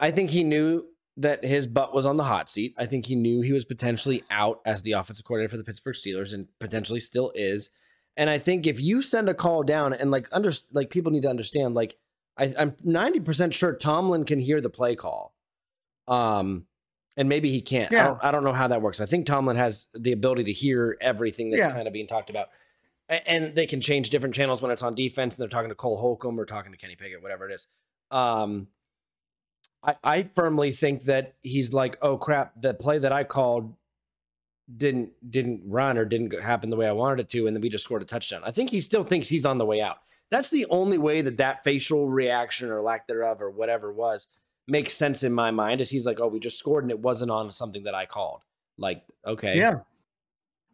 I 0.00 0.10
think 0.10 0.30
he 0.30 0.42
knew 0.44 0.86
that 1.16 1.44
his 1.44 1.66
butt 1.66 1.94
was 1.94 2.06
on 2.06 2.16
the 2.16 2.24
hot 2.24 2.50
seat. 2.50 2.74
I 2.76 2.86
think 2.86 3.06
he 3.06 3.14
knew 3.14 3.40
he 3.42 3.52
was 3.52 3.64
potentially 3.64 4.24
out 4.30 4.60
as 4.66 4.82
the 4.82 4.92
offensive 4.92 5.24
coordinator 5.24 5.50
for 5.50 5.56
the 5.56 5.64
Pittsburgh 5.64 5.94
Steelers 5.94 6.34
and 6.34 6.48
potentially 6.58 6.98
still 7.00 7.30
is. 7.34 7.70
And 8.16 8.28
I 8.30 8.38
think 8.38 8.66
if 8.66 8.80
you 8.80 9.00
send 9.02 9.28
a 9.28 9.34
call 9.34 9.62
down 9.62 9.92
and 9.92 10.10
like 10.10 10.28
under 10.32 10.52
like 10.72 10.90
people 10.90 11.12
need 11.12 11.22
to 11.22 11.30
understand, 11.30 11.74
like 11.74 11.96
I, 12.36 12.52
I'm 12.58 12.72
90% 12.84 13.52
sure 13.52 13.74
Tomlin 13.74 14.24
can 14.24 14.40
hear 14.40 14.60
the 14.60 14.70
play 14.70 14.96
call. 14.96 15.34
Um 16.08 16.66
and 17.16 17.28
maybe 17.28 17.48
he 17.52 17.60
can't. 17.60 17.92
I, 17.92 17.94
Yeah. 17.96 18.04
don't, 18.08 18.24
I 18.24 18.30
don't 18.32 18.42
know 18.42 18.52
how 18.52 18.66
that 18.66 18.82
works. 18.82 19.00
I 19.00 19.06
think 19.06 19.24
Tomlin 19.26 19.56
has 19.56 19.86
the 19.94 20.10
ability 20.10 20.42
to 20.44 20.52
hear 20.52 20.96
everything 21.00 21.50
that's 21.50 21.60
Yeah. 21.60 21.70
kind 21.72 21.86
of 21.86 21.92
being 21.92 22.08
talked 22.08 22.28
about. 22.28 22.48
And 23.08 23.54
they 23.54 23.66
can 23.66 23.80
change 23.80 24.10
different 24.10 24.34
channels 24.34 24.62
when 24.62 24.72
it's 24.72 24.82
on 24.82 24.94
defense 24.96 25.36
and 25.36 25.42
they're 25.42 25.48
talking 25.48 25.68
to 25.68 25.74
Cole 25.76 25.98
Holcomb 25.98 26.40
or 26.40 26.44
talking 26.44 26.72
to 26.72 26.78
Kenny 26.78 26.96
Pickett, 26.96 27.22
whatever 27.22 27.48
it 27.48 27.52
is. 27.52 27.68
Um, 28.10 28.66
I, 29.84 29.96
I 30.02 30.22
firmly 30.34 30.72
think 30.72 31.04
that 31.04 31.34
he's 31.42 31.72
like, 31.74 31.98
oh 32.02 32.16
crap, 32.16 32.52
the 32.60 32.74
play 32.74 32.98
that 32.98 33.12
I 33.12 33.24
called 33.24 33.74
didn't 34.74 35.10
didn't 35.30 35.62
run 35.66 35.98
or 35.98 36.04
didn't 36.06 36.40
happen 36.42 36.70
the 36.70 36.76
way 36.76 36.88
I 36.88 36.92
wanted 36.92 37.20
it 37.20 37.28
to, 37.30 37.46
and 37.46 37.54
then 37.54 37.60
we 37.60 37.68
just 37.68 37.84
scored 37.84 38.02
a 38.02 38.06
touchdown. 38.06 38.40
I 38.44 38.50
think 38.50 38.70
he 38.70 38.80
still 38.80 39.02
thinks 39.02 39.28
he's 39.28 39.44
on 39.44 39.58
the 39.58 39.66
way 39.66 39.82
out. 39.82 39.98
That's 40.30 40.48
the 40.48 40.66
only 40.70 40.96
way 40.96 41.20
that 41.20 41.36
that 41.36 41.64
facial 41.64 42.08
reaction 42.08 42.70
or 42.70 42.80
lack 42.80 43.06
thereof 43.06 43.42
or 43.42 43.50
whatever 43.50 43.92
was 43.92 44.26
makes 44.66 44.94
sense 44.94 45.22
in 45.22 45.32
my 45.34 45.50
mind. 45.50 45.82
Is 45.82 45.90
he's 45.90 46.06
like, 46.06 46.18
oh, 46.18 46.28
we 46.28 46.40
just 46.40 46.58
scored 46.58 46.84
and 46.84 46.90
it 46.90 47.00
wasn't 47.00 47.30
on 47.30 47.50
something 47.50 47.84
that 47.84 47.94
I 47.94 48.06
called. 48.06 48.40
Like, 48.78 49.04
okay, 49.26 49.58
Yeah. 49.58 49.80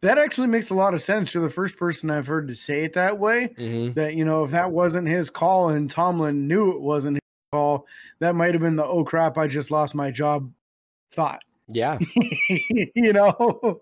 That 0.01 0.17
actually 0.17 0.47
makes 0.47 0.71
a 0.71 0.73
lot 0.73 0.95
of 0.95 1.01
sense. 1.03 1.31
You're 1.31 1.43
the 1.43 1.49
first 1.51 1.77
person 1.77 2.09
I've 2.09 2.25
heard 2.25 2.47
to 2.47 2.55
say 2.55 2.83
it 2.85 2.93
that 2.93 3.19
way. 3.19 3.53
Mhm. 3.55 3.93
That, 3.93 4.15
you 4.15 4.25
know, 4.25 4.43
if 4.43 4.49
that 4.49 4.71
wasn't 4.71 5.07
his 5.07 5.29
call 5.29 5.69
and 5.69 5.87
Tomlin 5.87 6.47
knew 6.47 6.71
it 6.71 6.81
wasn't 6.81 7.17
his 7.17 7.20
call, 7.51 7.85
that 8.19 8.35
might 8.35 8.53
have 8.53 8.61
been 8.61 8.75
the, 8.75 8.85
oh 8.85 9.03
crap, 9.03 9.37
I 9.37 9.47
just 9.47 9.71
lost 9.71 9.93
my 9.93 10.09
job 10.09 10.51
thought. 11.11 11.41
yeah, 11.67 11.99
you 12.95 13.13
know, 13.13 13.81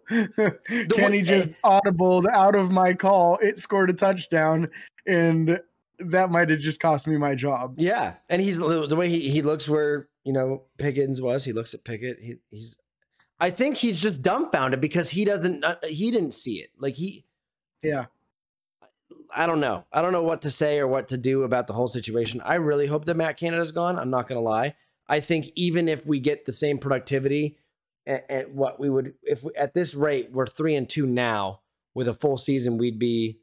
Kenny 0.96 1.22
just 1.22 1.52
audibled 1.62 2.28
out 2.28 2.56
of 2.56 2.72
my 2.72 2.94
call. 2.94 3.38
It 3.38 3.58
scored 3.58 3.90
a 3.90 3.94
touchdown, 3.94 4.70
and 5.08 5.60
that 6.00 6.30
might 6.32 6.50
have 6.50 6.60
just 6.60 6.80
cost 6.80 7.08
me 7.08 7.18
my 7.18 7.36
job. 7.36 7.76
yeah. 7.78 8.16
And 8.30 8.42
he's 8.42 8.58
the 8.58 8.96
way 8.96 9.10
he 9.10 9.30
he 9.30 9.42
looks 9.42 9.68
where 9.70 10.08
you 10.24 10.34
know 10.34 10.64
Pickens 10.78 11.22
was. 11.22 11.46
He 11.46 11.54
looks 11.54 11.74
at 11.74 11.84
Pickett. 11.84 12.20
He, 12.20 12.36
he's. 12.50 12.76
I 13.40 13.50
think 13.52 13.78
he's 13.78 14.02
just 14.02 14.22
dumbfounded 14.22 14.82
because 14.82 15.12
he 15.12 15.26
doesn't. 15.26 15.64
Uh, 15.64 15.76
he 15.84 16.12
didn't 16.12 16.34
see 16.34 16.56
it. 16.56 16.72
Like 16.78 16.96
he. 16.96 17.26
Yeah. 17.82 18.06
I 19.36 19.46
don't 19.46 19.60
know. 19.60 19.86
I 19.94 20.02
don't 20.02 20.12
know 20.14 20.24
what 20.24 20.42
to 20.42 20.50
say 20.50 20.80
or 20.80 20.88
what 20.88 21.08
to 21.10 21.18
do 21.18 21.44
about 21.44 21.68
the 21.68 21.74
whole 21.74 21.88
situation. 21.88 22.42
I 22.42 22.56
really 22.56 22.88
hope 22.88 23.06
that 23.06 23.16
Matt 23.16 23.38
Canada's 23.38 23.72
gone. 23.72 23.98
I'm 24.00 24.10
not 24.10 24.28
going 24.28 24.38
to 24.40 24.44
lie. 24.44 24.76
I 25.08 25.20
think 25.20 25.48
even 25.56 25.88
if 25.88 26.06
we 26.06 26.20
get 26.20 26.46
the 26.46 26.54
same 26.54 26.78
productivity 26.78 27.58
at, 28.06 28.30
at 28.30 28.52
what 28.52 28.80
we 28.80 28.90
would, 28.90 29.14
if 29.24 29.44
we, 29.44 29.52
at 29.56 29.74
this 29.74 29.96
rate, 29.96 30.30
we're 30.32 30.48
three 30.48 30.76
and 30.76 30.88
two 30.90 31.06
now. 31.06 31.62
With 31.96 32.08
a 32.08 32.14
full 32.14 32.38
season, 32.38 32.78
we'd 32.78 33.00
be 33.00 33.40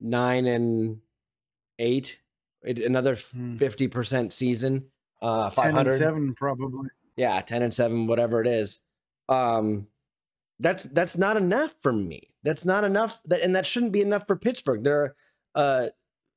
nine 0.00 0.46
and 0.46 0.98
eight. 1.78 2.20
It, 2.62 2.78
another 2.78 3.14
Hmm. 3.16 3.56
fifty 3.56 3.88
percent 3.88 4.32
season. 4.32 4.86
Uh, 5.20 5.50
five 5.50 5.64
10 5.64 5.68
and 5.70 5.76
hundred. 5.76 5.98
7, 5.98 6.34
probably. 6.34 6.88
Yeah, 7.16 7.40
ten 7.40 7.62
and 7.62 7.74
seven, 7.74 8.06
whatever 8.06 8.40
it 8.40 8.46
is. 8.46 8.80
Um, 9.28 9.88
that's 10.60 10.84
that's 10.84 11.18
not 11.18 11.36
enough 11.36 11.74
for 11.80 11.92
me. 11.92 12.30
That's 12.48 12.64
not 12.64 12.82
enough. 12.82 13.20
That 13.26 13.42
and 13.42 13.54
that 13.54 13.66
shouldn't 13.66 13.92
be 13.92 14.00
enough 14.00 14.26
for 14.26 14.34
Pittsburgh. 14.34 14.82
They're 14.82 15.14
a 15.54 15.90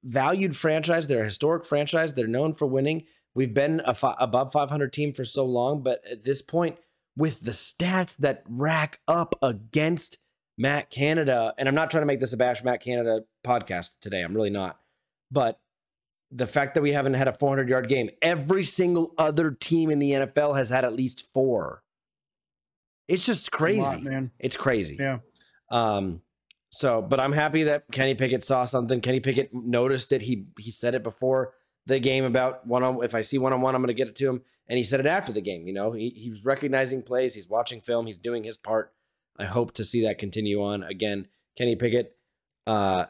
valued 0.04 0.58
franchise. 0.58 1.08
They're 1.08 1.22
a 1.22 1.26
historic 1.26 1.64
franchise. 1.64 2.14
They're 2.14 2.28
known 2.28 2.54
for 2.54 2.68
winning. 2.68 3.04
We've 3.34 3.54
been 3.54 3.82
a 3.86 3.94
fi- 3.94 4.18
above 4.20 4.52
500 4.52 4.92
team 4.92 5.14
for 5.14 5.24
so 5.24 5.46
long, 5.46 5.84
but 5.84 6.00
at 6.12 6.26
this 6.26 6.42
point, 6.42 6.78
with 7.16 7.42
the 7.46 7.52
stats 7.52 8.18
that 8.18 8.44
rack 8.46 9.00
up 9.08 9.36
against 9.42 10.18
Matt 10.58 10.90
Canada, 10.90 11.54
and 11.58 11.70
I'm 11.70 11.76
not 11.76 11.90
trying 11.90 12.02
to 12.02 12.08
make 12.08 12.20
this 12.20 12.34
a 12.34 12.38
bash 12.38 12.62
Matt 12.62 12.82
Canada 12.82 13.22
podcast 13.46 13.92
today. 14.02 14.22
I'm 14.22 14.34
really 14.34 14.50
not. 14.50 14.80
But 15.32 15.62
the 16.30 16.46
fact 16.46 16.74
that 16.74 16.82
we 16.82 16.92
haven't 16.92 17.14
had 17.14 17.30
a 17.30 17.34
400 17.34 17.70
yard 17.70 17.88
game, 17.88 18.10
every 18.22 18.64
single 18.64 19.14
other 19.18 19.52
team 19.52 19.90
in 19.90 20.00
the 20.00 20.12
NFL 20.12 20.58
has 20.58 20.72
had 20.72 20.84
at 20.84 20.94
least 20.94 21.34
four. 21.34 21.84
It's 23.08 23.26
just 23.26 23.50
crazy. 23.54 23.80
lot, 23.80 24.04
man. 24.04 24.32
It's 24.40 24.58
crazy. 24.58 24.98
Yeah. 25.00 25.20
Um, 25.72 26.22
so, 26.70 27.02
but 27.02 27.20
I'm 27.20 27.34
happy 27.34 27.64
that 27.64 27.86
Kenny 27.92 28.16
Pickett 28.16 28.44
saw 28.44 28.66
something. 28.66 29.02
Kenny 29.02 29.20
Pickett 29.20 29.54
noticed 29.54 30.12
it. 30.12 30.22
He 30.24 30.46
he 30.60 30.72
said 30.72 30.96
it 30.96 31.04
before 31.04 31.54
the 31.86 32.00
game 32.00 32.24
about 32.24 32.68
one 32.68 32.84
on. 32.84 33.04
If 33.04 33.16
I 33.16 33.22
see 33.22 33.38
one 33.38 33.54
on 33.54 33.62
one, 33.62 33.76
I'm 33.76 33.82
going 33.82 33.88
to 33.88 33.94
get 33.94 34.08
it 34.08 34.16
to 34.18 34.30
him. 34.30 34.42
And 34.68 34.78
he 34.78 34.84
said 34.84 35.00
it 35.00 35.06
after 35.06 35.32
the 35.32 35.42
game. 35.42 35.68
You 35.68 35.74
know, 35.74 35.92
he 35.92 36.10
he 36.10 36.30
was 36.30 36.46
recognizing 36.46 37.02
plays. 37.02 37.36
He's 37.36 37.50
watching 37.50 37.82
film. 37.82 38.06
He's 38.06 38.18
doing 38.18 38.44
his 38.44 38.58
part. 38.58 38.94
I 39.38 39.46
hope 39.46 39.74
to 39.74 39.86
see 39.86 40.04
that 40.04 40.18
continue 40.18 40.62
on. 40.62 40.84
Again, 40.84 41.28
Kenny 41.58 41.76
Pickett, 41.76 42.16
uh, 42.68 43.06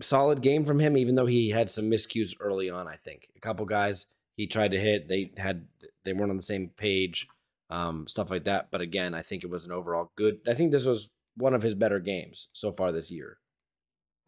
solid 0.00 0.40
game 0.40 0.64
from 0.64 0.78
him. 0.78 0.96
Even 0.96 1.14
though 1.14 1.26
he 1.26 1.50
had 1.50 1.70
some 1.70 1.90
miscues 1.90 2.34
early 2.40 2.70
on, 2.70 2.88
I 2.88 2.96
think 2.96 3.28
a 3.36 3.40
couple 3.40 3.66
guys 3.66 4.06
he 4.36 4.46
tried 4.46 4.70
to 4.70 4.80
hit. 4.80 5.08
They 5.08 5.32
had 5.36 5.66
they 6.04 6.14
weren't 6.14 6.30
on 6.30 6.36
the 6.36 6.42
same 6.42 6.70
page. 6.76 7.26
Um, 7.68 8.06
stuff 8.06 8.30
like 8.30 8.44
that. 8.44 8.70
But 8.70 8.80
again, 8.80 9.14
I 9.14 9.22
think 9.22 9.44
it 9.44 9.50
was 9.50 9.64
an 9.64 9.72
overall 9.72 10.12
good. 10.14 10.40
I 10.46 10.54
think 10.54 10.72
this 10.72 10.86
was 10.86 11.10
one 11.36 11.54
of 11.54 11.62
his 11.62 11.74
better 11.74 11.98
games 12.00 12.48
so 12.52 12.72
far 12.72 12.92
this 12.92 13.10
year. 13.10 13.38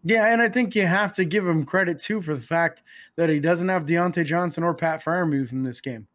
Yeah, 0.03 0.27
and 0.33 0.43
I 0.43 0.49
think 0.51 0.75
you 0.75 0.87
have 0.87 1.15
to 1.15 1.25
give 1.25 1.47
him 1.47 1.65
credit 1.65 1.99
too 1.99 2.21
for 2.21 2.35
the 2.35 2.41
fact 2.41 2.83
that 3.17 3.31
he 3.31 3.41
doesn't 3.41 3.69
have 3.69 3.85
Diontae 3.87 4.25
Johnson 4.25 4.63
or 4.63 4.75
Pat 4.75 5.03
Freiermuth 5.03 5.53
in 5.53 5.63
this 5.63 5.81
game. 5.81 6.07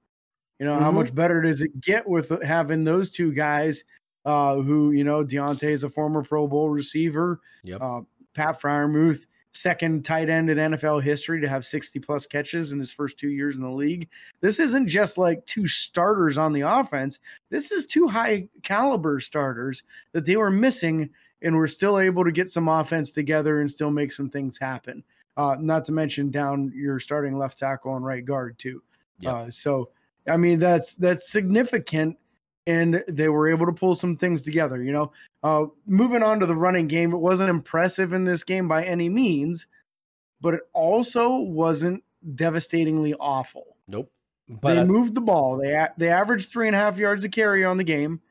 You 0.60 0.66
know, 0.66 0.78
how 0.78 0.92
Mhm. 0.92 0.96
much 0.96 1.16
better 1.16 1.42
does 1.42 1.62
it 1.62 1.80
get 1.82 2.08
with 2.08 2.30
having 2.44 2.84
those 2.84 3.10
two 3.10 3.32
guys 3.34 3.84
uh, 4.26 4.58
who, 4.58 4.92
you 4.92 5.04
know, 5.06 5.24
Diontae 5.24 5.72
is 5.72 5.84
a 5.86 5.90
former 5.90 6.22
Pro 6.22 6.46
Bowl 6.46 6.70
receiver. 6.70 7.40
Yep. 7.64 7.82
Uh, 7.82 8.02
Pat 8.36 8.62
Freiermuth, 8.62 9.26
second 9.52 10.06
tight 10.06 10.30
end 10.30 10.50
in 10.50 10.58
NFL 10.58 11.02
history 11.02 11.42
to 11.42 11.50
have 11.50 11.66
60 11.66 12.00
plus 12.00 12.26
catches 12.26 12.72
in 12.72 12.80
his 12.80 12.92
first 12.92 13.18
two 13.18 13.30
years 13.30 13.56
in 13.56 13.62
the 13.62 13.70
league. 13.70 14.08
This 14.42 14.60
isn't 14.60 14.88
just 14.88 15.18
like 15.18 15.46
two 15.46 15.68
starters 15.68 16.38
on 16.38 16.54
the 16.54 16.62
offense. 16.62 17.20
This 17.50 17.72
is 17.72 17.86
two 17.86 18.08
high 18.08 18.48
caliber 18.64 19.20
starters 19.20 19.84
that 20.12 20.26
they 20.26 20.38
were 20.38 20.52
missing 20.52 21.10
and 21.42 21.56
were 21.56 21.68
still 21.68 22.00
able 22.00 22.24
to 22.24 22.32
get 22.32 22.50
some 22.50 22.68
offense 22.68 23.12
together 23.12 23.62
and 23.62 23.72
still 23.72 23.92
make 23.92 24.12
some 24.12 24.30
things 24.30 24.58
happen. 24.58 25.04
Uh, 25.38 25.56
not 25.60 25.86
to 25.86 25.92
mention 25.92 26.32
down 26.32 26.72
your 26.76 27.00
starting 27.00 27.38
left 27.38 27.58
tackle 27.58 27.96
and 27.96 28.06
right 28.06 28.26
guard 28.26 28.58
too. 28.58 28.82
Yep. 29.20 29.34
Uh, 29.34 29.50
so 29.50 29.90
I 30.28 30.38
mean 30.38 30.60
that's 30.60 30.96
that's 30.96 31.32
significant, 31.32 32.18
and 32.70 33.04
they 33.08 33.30
were 33.30 33.50
able 33.50 33.66
to 33.66 33.72
pull 33.74 33.96
some 33.96 34.16
things 34.16 34.44
together. 34.44 34.84
You 34.84 34.92
know, 34.92 35.12
uh, 35.44 35.66
moving 35.86 36.24
on 36.24 36.40
to 36.40 36.46
the 36.46 36.56
running 36.56 36.88
game, 36.88 37.14
it 37.14 37.18
wasn't 37.18 37.50
impressive 37.50 38.14
in 38.14 38.24
this 38.24 38.44
game 38.44 38.68
by 38.68 38.86
any 38.86 39.10
means, 39.10 39.68
but 40.40 40.54
it 40.54 40.62
also 40.74 41.38
wasn't 41.38 42.04
devastatingly 42.36 43.14
awful 43.16 43.78
Nope. 43.90 44.12
But 44.48 44.76
they 44.76 44.84
moved 44.84 45.16
the 45.16 45.22
ball. 45.22 45.58
They 45.58 45.88
they 45.98 46.10
averaged 46.10 46.52
three 46.52 46.68
and 46.68 46.76
a 46.76 46.80
half 46.80 46.98
yards 46.98 47.24
a 47.24 47.30
carry 47.30 47.66
on 47.66 47.78
the 47.78 47.84
game. 47.84 48.22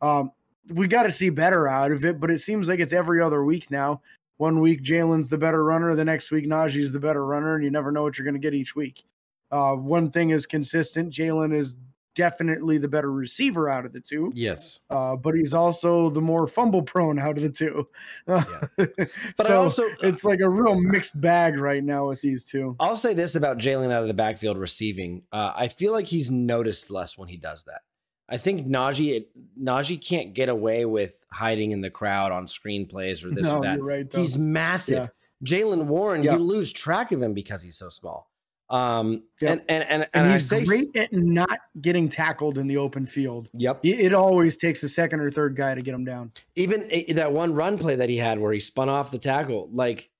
Um, 0.00 0.30
we 0.68 0.86
got 0.86 1.04
to 1.04 1.10
see 1.10 1.30
better 1.30 1.68
out 1.68 1.90
of 1.90 2.04
it, 2.04 2.20
but 2.20 2.30
it 2.30 2.38
seems 2.38 2.68
like 2.68 2.80
it's 2.80 2.92
every 2.92 3.20
other 3.20 3.44
week 3.44 3.70
now. 3.70 4.00
One 4.36 4.60
week 4.60 4.82
Jaylen's 4.82 5.28
the 5.28 5.38
better 5.38 5.64
runner, 5.64 5.94
the 5.94 6.04
next 6.04 6.30
week 6.30 6.46
Najee's 6.46 6.92
the 6.92 7.00
better 7.00 7.24
runner, 7.26 7.54
and 7.54 7.64
you 7.64 7.70
never 7.70 7.90
know 7.90 8.02
what 8.02 8.18
you're 8.18 8.24
going 8.24 8.34
to 8.34 8.40
get 8.40 8.54
each 8.54 8.76
week. 8.76 9.04
Uh, 9.50 9.74
one 9.74 10.10
thing 10.10 10.30
is 10.30 10.46
consistent: 10.46 11.12
Jaylen 11.12 11.54
is 11.54 11.76
definitely 12.14 12.78
the 12.78 12.88
better 12.88 13.10
receiver 13.10 13.68
out 13.68 13.84
of 13.84 13.92
the 13.92 14.00
two, 14.00 14.30
yes. 14.34 14.80
uh, 14.90 15.16
but 15.16 15.34
he's 15.34 15.54
also 15.54 16.10
the 16.10 16.20
more 16.20 16.46
fumble 16.46 16.82
prone 16.82 17.18
out 17.18 17.36
of 17.36 17.42
the 17.42 17.50
two. 17.50 17.88
But 18.26 19.06
I 19.40 19.44
so 19.44 19.62
also 19.62 19.84
it's 20.02 20.24
like 20.24 20.40
a 20.40 20.48
real 20.48 20.78
mixed 20.80 21.20
bag 21.20 21.58
right 21.58 21.82
now 21.82 22.08
with 22.08 22.20
these 22.20 22.44
two. 22.44 22.76
I'll 22.80 22.96
say 22.96 23.14
this 23.14 23.34
about 23.34 23.58
Jaylen 23.58 23.90
out 23.92 24.02
of 24.02 24.08
the 24.08 24.14
backfield 24.14 24.56
receiving. 24.58 25.22
Uh, 25.32 25.52
I 25.54 25.68
feel 25.68 25.92
like 25.92 26.06
he's 26.06 26.30
noticed 26.30 26.90
less 26.90 27.18
when 27.18 27.28
he 27.28 27.36
does 27.36 27.64
that. 27.64 27.82
I 28.28 28.38
think 28.38 28.66
Najee 28.66 29.26
Najee 29.60 30.02
can't 30.02 30.32
get 30.34 30.48
away 30.48 30.84
with 30.86 31.18
hiding 31.30 31.72
in 31.72 31.82
the 31.82 31.90
crowd 31.90 32.32
on 32.32 32.46
screenplays 32.46 33.24
or 33.24 33.30
this 33.30 33.44
no, 33.44 33.58
or 33.58 33.62
that. 33.62 33.82
right. 33.82 34.06
He's 34.12 34.38
massive. 34.38 35.10
Jaylen 35.44 35.84
Warren, 35.84 36.22
Yeah. 36.22 36.32
you 36.34 36.38
lose 36.38 36.72
track 36.72 37.12
of 37.12 37.20
him 37.20 37.34
because 37.34 37.62
he's 37.62 37.76
so 37.76 37.90
small. 37.90 38.30
Um, 38.70 39.24
Yep. 39.40 39.50
and 39.50 39.62
and 39.68 39.82
and, 39.90 40.02
and, 40.02 40.08
And, 40.14 40.32
he's 40.32 40.48
say, 40.48 40.64
great 40.64 40.96
at 40.96 41.12
not 41.12 41.58
getting 41.80 42.08
tackled 42.08 42.56
in 42.56 42.66
the 42.66 42.78
open 42.78 43.04
field. 43.06 43.48
yep. 43.52 43.80
It, 43.84 44.00
it 44.00 44.14
always 44.14 44.56
takes 44.56 44.82
a 44.82 44.88
second 44.88 45.20
or 45.20 45.30
third 45.30 45.54
guy 45.54 45.74
to 45.74 45.82
get 45.82 45.94
him 45.94 46.04
down. 46.04 46.32
Even 46.56 46.88
that 47.14 47.32
one 47.32 47.54
run 47.54 47.76
play 47.78 47.96
that 47.96 48.08
he 48.08 48.16
had 48.16 48.38
where 48.38 48.52
he 48.52 48.60
spun 48.60 48.88
off 48.88 49.10
the 49.10 49.18
tackle, 49.18 49.68
like 49.72 50.10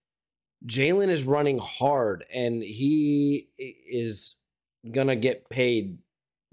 Jaylen 0.67 1.09
is 1.09 1.25
running 1.25 1.59
hard, 1.59 2.25
and 2.33 2.63
he 2.63 3.49
is 3.59 4.37
gonna 4.91 5.17
get 5.17 5.49
paid 5.49 5.99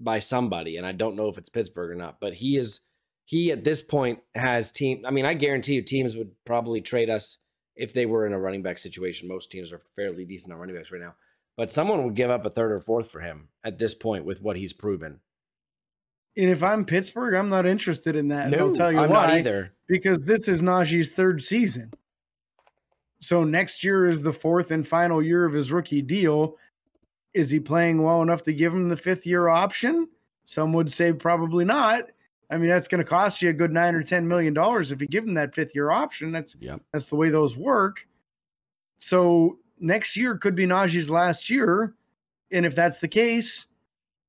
by 0.00 0.18
somebody, 0.18 0.76
and 0.78 0.86
I 0.86 0.92
don't 0.92 1.14
know 1.16 1.28
if 1.28 1.38
it's 1.38 1.48
Pittsburgh 1.50 1.90
or 1.90 1.94
not, 1.94 2.18
but 2.20 2.34
he 2.34 2.56
is. 2.56 2.80
He 3.24 3.52
at 3.52 3.62
this 3.64 3.82
point 3.82 4.18
has 4.34 4.72
team. 4.72 5.04
I 5.06 5.10
mean, 5.12 5.24
I 5.24 5.34
guarantee 5.34 5.74
you, 5.74 5.82
teams 5.82 6.16
would 6.16 6.32
probably 6.44 6.80
trade 6.80 7.08
us 7.08 7.38
if 7.76 7.94
they 7.94 8.04
were 8.04 8.26
in 8.26 8.32
a 8.32 8.38
running 8.38 8.62
back 8.62 8.78
situation. 8.78 9.28
Most 9.28 9.50
teams 9.50 9.72
are 9.72 9.80
fairly 9.94 10.24
decent 10.24 10.52
on 10.52 10.58
running 10.58 10.74
backs 10.74 10.90
right 10.90 11.00
now, 11.00 11.14
but 11.56 11.70
someone 11.70 12.04
would 12.04 12.14
give 12.14 12.30
up 12.30 12.44
a 12.46 12.50
third 12.50 12.72
or 12.72 12.80
fourth 12.80 13.10
for 13.10 13.20
him 13.20 13.48
at 13.64 13.78
this 13.78 13.94
point 13.94 14.24
with 14.24 14.42
what 14.42 14.56
he's 14.56 14.72
proven. 14.72 15.20
And 16.36 16.48
if 16.50 16.62
I'm 16.62 16.84
Pittsburgh, 16.86 17.34
I'm 17.34 17.50
not 17.50 17.66
interested 17.66 18.16
in 18.16 18.28
that. 18.28 18.46
and 18.46 18.54
I'll 18.56 18.72
tell 18.72 18.90
you 18.90 18.98
I'm 18.98 19.10
why. 19.10 19.26
not 19.26 19.36
either. 19.38 19.72
Because 19.86 20.24
this 20.24 20.48
is 20.48 20.62
Najee's 20.62 21.10
third 21.12 21.42
season. 21.42 21.90
So 23.20 23.44
next 23.44 23.84
year 23.84 24.06
is 24.06 24.22
the 24.22 24.32
fourth 24.32 24.70
and 24.70 24.86
final 24.86 25.22
year 25.22 25.44
of 25.44 25.52
his 25.52 25.70
rookie 25.70 26.02
deal. 26.02 26.56
Is 27.34 27.50
he 27.50 27.60
playing 27.60 28.02
well 28.02 28.22
enough 28.22 28.42
to 28.44 28.52
give 28.52 28.72
him 28.74 28.88
the 28.88 28.96
fifth 28.96 29.26
year 29.26 29.48
option? 29.48 30.08
Some 30.44 30.72
would 30.72 30.90
say 30.90 31.12
probably 31.12 31.64
not. 31.64 32.04
I 32.50 32.58
mean, 32.58 32.68
that's 32.68 32.88
going 32.88 32.98
to 32.98 33.08
cost 33.08 33.40
you 33.40 33.48
a 33.50 33.52
good 33.54 33.70
nine 33.72 33.94
or 33.94 34.02
ten 34.02 34.26
million 34.26 34.52
dollars 34.54 34.90
if 34.90 35.00
you 35.00 35.06
give 35.06 35.24
him 35.24 35.34
that 35.34 35.54
fifth 35.54 35.74
year 35.74 35.90
option. 35.90 36.32
That's 36.32 36.56
Yep. 36.60 36.82
that's 36.92 37.06
the 37.06 37.16
way 37.16 37.28
those 37.30 37.56
work. 37.56 38.06
So 38.98 39.58
next 39.82 40.16
year 40.16 40.36
could 40.36 40.54
be 40.54 40.66
Najee's 40.66 41.10
last 41.10 41.50
year, 41.50 41.94
and 42.50 42.64
if 42.64 42.74
that's 42.74 43.00
the 43.00 43.08
case, 43.08 43.66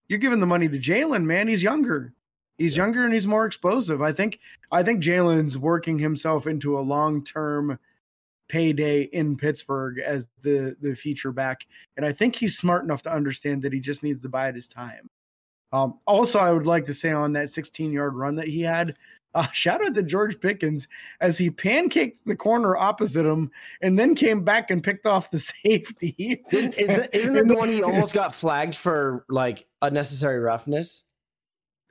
you're 0.09 0.19
giving 0.19 0.39
the 0.39 0.45
money 0.45 0.67
to 0.67 0.77
Jaylen. 0.79 1.23
Man, 1.23 1.47
he's 1.47 1.63
younger. 1.63 2.13
He's 2.57 2.75
Yeah. 2.77 2.83
younger 2.83 3.05
and 3.05 3.13
he's 3.13 3.27
more 3.27 3.45
explosive. 3.45 4.01
I 4.01 4.11
think. 4.11 4.39
I 4.71 4.83
think 4.83 5.01
Jaylen's 5.01 5.57
working 5.57 5.97
himself 5.97 6.45
into 6.47 6.77
a 6.77 6.81
long 6.81 7.23
term 7.23 7.79
payday 8.49 9.03
in 9.03 9.37
Pittsburgh 9.37 9.99
as 9.99 10.27
the 10.41 10.75
the 10.81 10.95
feature 10.95 11.31
back, 11.31 11.65
and 11.97 12.05
I 12.05 12.11
think 12.11 12.35
he's 12.35 12.57
smart 12.57 12.83
enough 12.83 13.01
to 13.03 13.13
understand 13.13 13.61
that 13.63 13.73
he 13.73 13.79
just 13.79 14.03
needs 14.03 14.19
to 14.21 14.29
bide 14.29 14.55
his 14.55 14.67
time. 14.67 15.09
Um, 15.71 15.99
also, 16.05 16.37
I 16.39 16.51
would 16.51 16.67
like 16.67 16.85
to 16.85 16.93
say 16.93 17.11
on 17.11 17.33
that 17.33 17.49
16 17.49 17.91
yard 17.91 18.13
run 18.15 18.35
that 18.35 18.47
he 18.47 18.61
had, 18.61 18.95
uh, 19.35 19.47
shout 19.51 19.83
out 19.83 19.93
to 19.95 20.03
George 20.03 20.39
Pickens 20.39 20.87
as 21.19 21.37
he 21.37 21.49
pancaked 21.49 22.23
the 22.25 22.35
corner 22.35 22.77
opposite 22.77 23.25
him 23.25 23.49
and 23.81 23.97
then 23.97 24.15
came 24.15 24.43
back 24.43 24.69
and 24.71 24.83
picked 24.83 25.05
off 25.05 25.31
the 25.31 25.39
safety. 25.63 26.43
Isn't, 26.51 26.75
isn't 26.77 27.37
it 27.37 27.47
the 27.47 27.55
one 27.55 27.69
he 27.69 27.83
almost 27.83 28.13
got 28.13 28.35
flagged 28.35 28.75
for 28.75 29.25
like 29.29 29.65
unnecessary 29.81 30.39
roughness? 30.39 31.05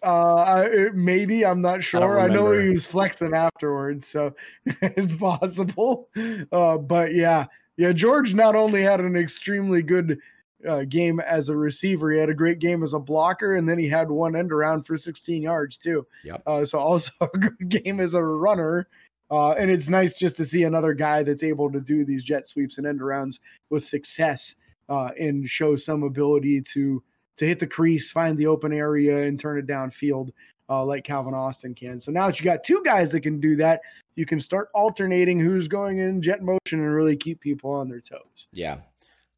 Uh, 0.04 0.34
I- 0.34 0.90
maybe 0.94 1.44
I'm 1.44 1.60
not 1.60 1.82
sure. 1.82 2.18
I, 2.18 2.26
know 2.26 2.52
he 2.52 2.70
was 2.70 2.84
flexing 2.84 3.34
afterwards, 3.34 4.06
so 4.06 4.34
it's 4.64 5.14
possible. 5.14 6.08
Uh, 6.50 6.78
but 6.78 7.14
yeah, 7.14 7.46
yeah. 7.76 7.92
George 7.92 8.34
not 8.34 8.56
only 8.56 8.82
had 8.82 9.00
an 9.00 9.14
extremely 9.14 9.80
good 9.80 10.18
uh, 10.66 10.84
game 10.84 11.20
as 11.20 11.48
a 11.48 11.56
receiver, 11.56 12.12
he 12.12 12.18
had 12.18 12.28
a 12.28 12.34
great 12.34 12.58
game 12.58 12.82
as 12.82 12.94
a 12.94 12.98
blocker, 12.98 13.54
and 13.54 13.68
then 13.68 13.78
he 13.78 13.88
had 13.88 14.10
one 14.10 14.36
end 14.36 14.52
around 14.52 14.84
for 14.84 14.96
16 14.96 15.42
yards 15.42 15.78
too. 15.78 16.06
Yep. 16.24 16.42
Uh, 16.46 16.64
so 16.64 16.78
also 16.78 17.12
a 17.20 17.38
good 17.38 17.68
game 17.68 18.00
as 18.00 18.14
a 18.14 18.22
runner. 18.22 18.88
Uh, 19.30 19.52
and 19.52 19.70
it's 19.70 19.88
nice 19.88 20.18
just 20.18 20.36
to 20.36 20.44
see 20.44 20.64
another 20.64 20.92
guy 20.92 21.22
that's 21.22 21.42
able 21.42 21.72
to 21.72 21.80
do 21.80 22.04
these 22.04 22.22
jet 22.22 22.46
sweeps 22.46 22.76
and 22.76 22.86
end 22.86 23.00
arounds 23.00 23.40
with 23.70 23.82
success 23.82 24.56
uh, 24.90 25.10
and 25.18 25.48
show 25.48 25.74
some 25.74 26.02
ability 26.02 26.60
to 26.60 27.02
to 27.34 27.46
hit 27.46 27.58
the 27.58 27.66
crease, 27.66 28.10
find 28.10 28.36
the 28.36 28.46
open 28.46 28.74
area, 28.74 29.22
and 29.22 29.40
turn 29.40 29.58
it 29.58 29.66
downfield 29.66 30.30
uh, 30.68 30.84
like 30.84 31.04
Calvin 31.04 31.34
Austin 31.34 31.74
can. 31.74 31.98
So 31.98 32.12
now 32.12 32.26
that 32.26 32.38
you 32.38 32.44
got 32.44 32.62
two 32.62 32.82
guys 32.84 33.10
that 33.12 33.20
can 33.20 33.40
do 33.40 33.56
that, 33.56 33.80
you 34.16 34.26
can 34.26 34.38
start 34.38 34.68
alternating 34.74 35.38
who's 35.40 35.66
going 35.66 35.98
in 35.98 36.20
jet 36.20 36.42
motion 36.42 36.80
and 36.80 36.94
really 36.94 37.16
keep 37.16 37.40
people 37.40 37.70
on 37.70 37.88
their 37.88 38.00
toes. 38.00 38.48
Yeah. 38.52 38.78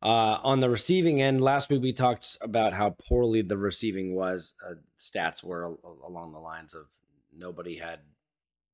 Uh, 0.05 0.39
on 0.45 0.61
the 0.61 0.69
receiving 0.69 1.23
end, 1.23 1.41
last 1.43 1.71
week 1.71 1.81
we 1.81 1.93
talked 1.93 2.37
about 2.43 2.75
how 2.75 2.91
poorly 2.91 3.41
the 3.43 3.57
receiving 3.57 4.15
was. 4.15 4.55
Uh, 4.65 4.75
stats 4.99 5.43
were 5.43 5.65
al- 5.65 5.99
along 6.07 6.33
the 6.33 6.39
lines 6.39 6.75
of 6.75 6.87
nobody 7.35 7.79
had 7.79 8.01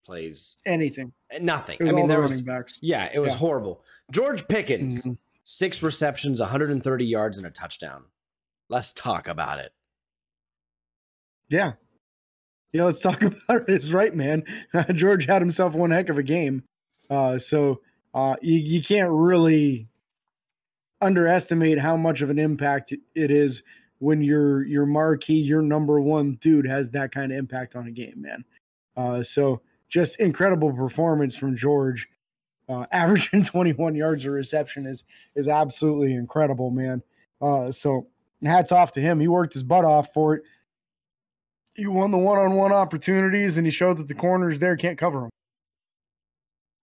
plays, 0.05 0.57
Anything. 0.67 1.13
nothing. 1.41 1.77
I 1.81 1.93
mean, 1.93 2.09
there 2.09 2.19
running 2.19 2.33
was, 2.33 2.43
backs. 2.43 2.79
yeah, 2.83 3.09
it 3.15 3.21
was 3.21 3.35
Yeah. 3.35 3.39
horrible. 3.39 3.85
George 4.11 4.49
Pickens, 4.49 5.05
Mhm. 5.07 5.19
six 5.45 5.83
receptions, 5.85 6.41
130 6.41 7.05
yards, 7.07 7.39
and 7.39 7.47
a 7.47 7.51
touchdown. 7.51 8.07
Let's 8.69 8.93
talk 8.93 9.29
about 9.29 9.59
it. 9.61 9.73
Yeah. 11.49 11.75
Yeah, 12.73 12.85
let's 12.85 13.01
talk 13.01 13.23
about 13.23 13.69
it. 13.69 13.75
It's 13.75 13.93
right, 13.93 14.15
man. 14.15 14.43
George 14.95 15.27
had 15.27 15.43
himself 15.43 15.75
one 15.75 15.91
heck 15.93 16.09
of 16.09 16.19
a 16.19 16.23
game. 16.25 16.65
Uh, 17.09 17.39
so 17.39 17.83
uh, 18.15 18.35
you, 18.43 18.59
you 18.59 18.83
can't 18.83 19.11
really 19.11 19.89
underestimate 21.01 21.79
how 21.79 21.97
much 21.97 22.23
of 22.23 22.31
an 22.31 22.39
impact 22.39 22.93
it 22.93 23.31
is 23.31 23.63
when 23.99 24.23
your 24.23 24.65
your 24.65 24.87
marquee, 24.87 25.35
your 25.41 25.63
number 25.63 26.01
one 26.01 26.35
dude 26.37 26.67
has 26.67 26.91
that 26.91 27.13
kind 27.13 27.33
of 27.33 27.39
impact 27.39 27.77
on 27.77 27.87
a 27.87 27.91
game, 27.91 28.15
man. 28.17 28.45
Uh, 28.97 29.23
so 29.23 29.61
just 29.89 30.19
incredible 30.21 30.73
performance 30.73 31.37
from 31.37 31.57
George. 31.57 32.09
Uh, 32.69 32.87
averaging 32.93 33.45
21 33.45 33.95
yards 33.95 34.25
of 34.25 34.33
reception 34.33 34.87
is 34.87 35.05
is 35.35 35.49
absolutely 35.49 36.15
incredible, 36.15 36.71
man. 36.71 37.03
Uh, 37.41 37.71
so 37.71 38.07
hats 38.45 38.73
off 38.73 38.93
to 38.93 39.01
him. 39.01 39.21
He 39.21 39.29
worked 39.29 39.53
his 39.53 39.63
butt 39.63 39.85
off 39.85 40.13
for 40.13 40.35
it. 40.35 40.43
He 41.75 41.87
won 41.87 42.11
the 42.11 42.19
one-on-one 42.19 42.73
opportunities, 42.73 43.57
and 43.57 43.67
he 43.67 43.71
showed 43.71 43.97
that 43.99 44.09
the 44.09 44.15
corners 44.15 44.59
there 44.59 44.77
can't 44.77 44.99
cover 44.99 45.25
him. 45.25 45.31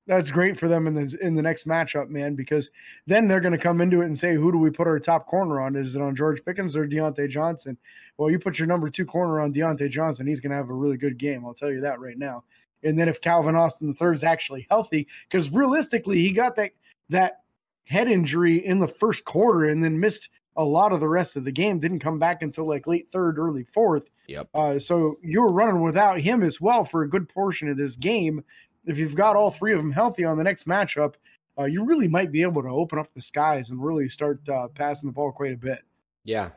That's 0.07 0.31
great 0.31 0.57
for 0.57 0.69
them 0.69 0.87
in 0.87 0.93
the 0.93 1.17
in 1.21 1.35
the 1.35 1.41
next 1.41 1.67
matchup, 1.67 2.09
man, 2.09 2.33
because 2.33 2.71
then 3.05 3.27
they're 3.27 3.41
going 3.41 3.51
to 3.51 3.57
come 3.57 3.81
into 3.81 4.01
it 4.01 4.05
and 4.05 4.17
say, 4.17 4.33
"Who 4.35 4.51
do 4.53 4.57
we 4.57 4.69
put 4.69 4.87
our 4.87 4.99
top 4.99 5.27
corner 5.27 5.59
on? 5.61 5.75
Is 5.75 5.97
it 5.97 6.01
on 6.01 6.15
George 6.15 6.43
Pickens 6.45 6.77
or 6.77 6.87
Diontae 6.87 7.29
Johnson?" 7.29 7.77
Well, 8.17 8.31
you 8.31 8.39
put 8.39 8.57
your 8.57 8.67
number 8.67 8.89
two 8.89 9.05
corner 9.05 9.41
on 9.41 9.53
Diontae 9.53 9.89
Johnson, 9.89 10.25
he's 10.25 10.39
going 10.39 10.51
to 10.51 10.57
have 10.57 10.69
a 10.69 10.73
really 10.73 10.97
good 10.97 11.17
game. 11.17 11.45
I'll 11.45 11.53
tell 11.53 11.71
you 11.71 11.81
that 11.81 11.99
right 11.99 12.17
now. 12.17 12.45
And 12.83 12.97
then 12.97 13.09
if 13.09 13.19
Calvin 13.19 13.55
Austin 13.55 13.95
III 14.01 14.11
is 14.11 14.23
actually 14.23 14.65
healthy, 14.69 15.07
because 15.29 15.51
realistically, 15.51 16.19
he 16.19 16.31
got 16.31 16.55
that 16.55 16.71
that 17.09 17.41
head 17.83 18.09
injury 18.09 18.65
in 18.65 18.79
the 18.79 18.87
first 18.87 19.25
quarter 19.25 19.65
and 19.65 19.83
then 19.83 19.99
missed 19.99 20.29
a 20.57 20.65
lot 20.65 20.91
of 20.91 20.99
the 20.99 21.07
rest 21.07 21.35
of 21.35 21.45
the 21.45 21.51
game. 21.51 21.79
Didn't 21.79 21.99
come 21.99 22.19
back 22.19 22.41
until 22.41 22.65
like 22.65 22.87
late 22.87 23.07
third, 23.09 23.37
early 23.37 23.63
fourth. 23.63 24.09
Yep. 24.27 24.49
Uh, 24.53 24.79
so 24.79 25.17
you 25.21 25.41
were 25.41 25.53
running 25.53 25.81
without 25.81 26.19
him 26.19 26.43
as 26.43 26.59
well 26.59 26.83
for 26.83 27.03
a 27.03 27.09
good 27.09 27.29
portion 27.29 27.69
of 27.69 27.77
this 27.77 27.95
game. 27.95 28.43
If 28.88 28.97
you've 28.97 29.15
got 29.15 29.36
all 29.36 29.52
three 29.52 29.73
of 29.73 29.78
them 29.78 29.91
healthy 29.91 30.23
on 30.23 30.38
the 30.38 30.43
next 30.43 30.65
matchup, 30.67 31.15
uh, 31.60 31.65
you 31.65 31.84
really 31.84 32.08
might 32.08 32.32
be 32.32 32.41
able 32.41 32.63
to 32.63 32.69
open 32.69 33.00
up 33.00 33.12
the 33.13 33.21
skies 33.21 33.69
and 33.69 33.84
really 33.84 34.10
start 34.10 34.47
uh, 34.50 34.67
passing 34.69 35.08
the 35.08 35.13
ball 35.13 35.32
quite 35.32 35.54
a 35.54 35.58
bit. 35.58 35.80
Yeah. 36.23 36.50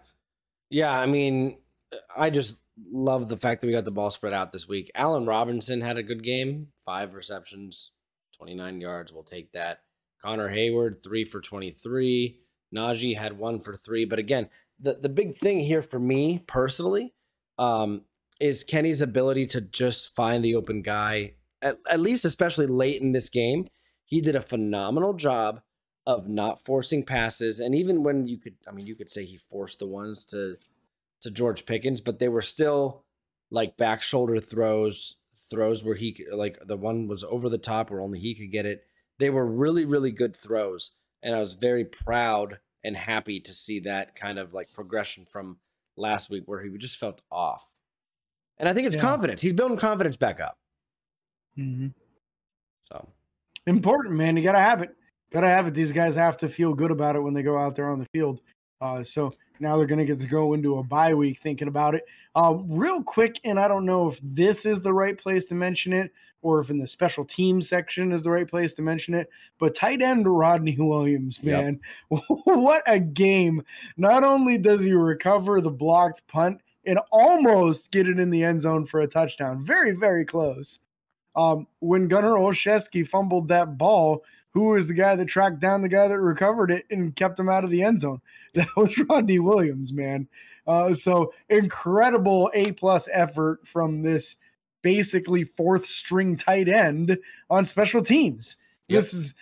Yeah. 0.69 0.93
I 0.93 1.07
mean, 1.07 1.59
I 2.16 2.31
just 2.31 2.61
love 2.90 3.29
the 3.29 3.37
fact 3.37 3.61
that 3.61 3.66
we 3.66 3.73
got 3.73 3.85
the 3.85 3.90
ball 3.90 4.11
spread 4.11 4.33
out 4.33 4.53
this 4.53 4.69
week. 4.69 4.90
Allen 4.95 5.27
Robinson 5.27 5.81
had 5.81 5.99
a 5.99 6.03
good 6.03 6.23
game, 6.23 6.69
five 6.85 7.14
receptions, 7.14 7.90
29 8.37 8.81
yards. 8.81 9.12
We'll 9.12 9.23
take 9.23 9.53
that. 9.53 9.81
Connor 10.23 10.51
Heyward, 10.51 11.03
three 11.03 11.25
for 11.25 11.40
23. 11.40 12.40
Najee 12.75 13.16
had 13.16 13.38
one 13.38 13.61
for 13.61 13.75
three. 13.75 14.05
But 14.05 14.19
again, 14.19 14.49
the, 14.79 14.95
the 14.95 15.09
big 15.09 15.35
thing 15.35 15.61
here 15.61 15.83
for 15.83 15.99
me 15.99 16.43
personally 16.47 17.14
um, 17.59 18.03
is 18.38 18.64
Kenny's 18.64 19.03
ability 19.03 19.47
to 19.49 19.61
just 19.61 20.14
find 20.14 20.45
the 20.45 20.55
open 20.55 20.83
guy, 20.83 21.35
at, 21.62 21.77
at 21.90 22.01
least 22.01 22.25
especially 22.25 22.66
late 22.66 23.01
in 23.01 23.12
this 23.12 23.29
game. 23.29 23.68
He 24.05 24.20
did 24.20 24.35
a 24.37 24.40
phenomenal 24.42 25.14
job 25.14 25.61
of 26.07 26.29
not 26.29 26.64
forcing 26.64 27.05
passes. 27.05 27.61
And 27.61 27.75
even 27.75 28.03
when 28.03 28.27
you 28.27 28.38
could, 28.38 28.57
I 28.66 28.73
mean, 28.73 28.87
you 28.87 28.96
could 28.96 29.11
say 29.11 29.25
he 29.25 29.37
forced 29.37 29.79
the 29.79 29.87
ones 29.87 30.25
to 30.27 30.57
to 31.23 31.31
George 31.31 31.66
Pickens, 31.66 32.01
but 32.01 32.18
they 32.18 32.29
were 32.29 32.40
still 32.42 33.05
like 33.51 33.77
back 33.77 34.01
shoulder 34.01 34.40
throws, 34.40 35.16
throws 35.37 35.85
where 35.85 35.94
he 35.96 36.12
could- 36.12 36.33
like 36.33 36.59
the 36.66 36.77
one 36.79 37.09
was 37.09 37.23
over 37.25 37.49
the 37.51 37.59
top 37.59 37.90
where 37.90 38.01
only 38.01 38.18
he 38.18 38.35
could 38.35 38.51
get 38.51 38.64
it. 38.64 38.85
They 39.18 39.29
were 39.29 39.44
really, 39.46 39.85
really 39.85 40.12
good 40.12 40.35
throws, 40.35 40.92
and 41.23 41.35
I 41.37 41.40
was 41.40 41.53
very 41.53 41.85
proud 41.85 42.61
and 42.83 42.96
happy 42.96 43.38
to 43.40 43.53
see 43.53 43.81
that 43.81 44.16
kind 44.16 44.38
of 44.38 44.55
like 44.55 44.73
progression 44.73 45.27
from 45.27 45.59
last 45.96 46.31
week 46.31 46.44
where 46.46 46.62
he 46.62 46.70
just 46.79 46.96
felt 46.99 47.20
off. 47.31 47.68
And 48.57 48.66
I 48.68 48.73
think 48.73 48.87
it's 48.87 48.96
Yeah. 48.96 49.03
confidence. 49.03 49.42
He's 49.42 49.53
building 49.53 49.77
confidence 49.77 50.16
back 50.16 50.40
up. 50.40 50.59
Mm-hmm. 51.61 51.88
So 52.90 53.09
Important, 53.66 54.14
man. 54.16 54.37
You 54.37 54.42
got 54.42 54.53
to 54.53 54.59
have 54.59 54.83
it. 54.83 54.94
Got 55.31 55.42
to 55.42 55.49
have 55.49 55.66
it. 55.66 55.75
These 55.75 55.92
guys 55.92 56.16
have 56.16 56.37
to 56.38 56.49
feel 56.49 56.75
good 56.75 56.90
about 56.90 57.16
it 57.16 57.20
when 57.20 57.35
they 57.35 57.42
go 57.42 57.57
out 57.57 57.77
there 57.77 57.88
on 57.88 57.99
the 57.99 58.07
field. 58.12 58.40
Uh, 58.81 59.05
so 59.05 59.33
Now 59.61 59.77
they're 59.77 59.87
going 59.87 59.99
to 59.99 60.07
get 60.07 60.18
to 60.20 60.27
go 60.27 60.55
into 60.55 60.79
a 60.79 60.83
bye 60.83 61.14
week 61.14 61.38
thinking 61.38 61.68
about 61.68 61.94
it. 61.94 62.05
Um, 62.35 62.66
real 62.68 63.03
quick, 63.03 63.38
and 63.44 63.61
I 63.61 63.68
don't 63.68 63.85
know 63.85 64.09
if 64.09 64.18
this 64.23 64.64
is 64.64 64.81
the 64.81 64.92
right 64.92 65.16
place 65.16 65.46
to 65.46 65.55
mention 65.55 65.92
it 65.92 66.11
or 66.42 66.61
if 66.61 66.70
in 66.70 66.79
the 66.79 66.87
special 66.87 67.25
team 67.25 67.61
section 67.61 68.12
is 68.12 68.23
the 68.23 68.31
right 68.31 68.49
place 68.49 68.73
to 68.75 68.83
mention 68.83 69.12
it, 69.12 69.29
but 69.59 69.75
tight 69.75 70.01
end 70.01 70.27
Rodney 70.27 70.77
Williams, 70.79 71.42
man, 71.42 71.79
yep. 72.11 72.23
what 72.44 72.83
a 72.87 72.99
game. 72.99 73.62
Not 73.99 74.25
only 74.25 74.57
does 74.57 74.83
he 74.83 74.94
recover 74.94 75.61
the 75.61 75.70
blocked 75.70 76.27
punt 76.27 76.62
and 76.87 76.99
almost 77.12 77.90
get 77.90 78.09
it 78.09 78.18
in 78.18 78.31
the 78.31 78.42
end 78.42 78.62
zone 78.62 78.87
for 78.87 79.01
a 79.01 79.07
touchdown, 79.07 79.62
very, 79.62 79.92
very 79.92 80.25
close. 80.25 80.81
Um, 81.40 81.66
when 81.79 82.07
Gunnar 82.07 82.35
Olszewski 82.35 83.07
fumbled 83.07 83.48
that 83.48 83.79
ball, 83.79 84.22
who 84.50 84.64
was 84.64 84.87
the 84.87 84.94
guy 84.94 85.16
that 85.16 85.24
tracked 85.26 85.59
down 85.59 85.81
the 85.81 85.88
guy 85.88 86.07
that 86.07 86.20
recovered 86.20 86.70
it 86.70 86.85
and 86.90 87.16
kept 87.16 87.38
him 87.38 87.48
out 87.48 87.64
of 87.64 87.70
the 87.70 87.83
end 87.83 88.00
zone? 88.00 88.20
That 88.53 88.66
was 88.76 88.98
Rodney 89.09 89.38
Williams, 89.38 89.92
man. 89.92 90.26
Uh, 90.66 90.92
so 90.92 91.33
incredible 91.48 92.50
A 92.53 92.72
plus 92.72 93.09
effort 93.12 93.64
from 93.64 94.03
this 94.03 94.35
basically 94.83 95.44
fourth 95.44 95.87
string 95.87 96.37
tight 96.37 96.68
end 96.68 97.16
on 97.48 97.64
special 97.64 98.03
teams. 98.03 98.57
Yep. 98.88 98.98
This 98.98 99.14
is 99.14 99.35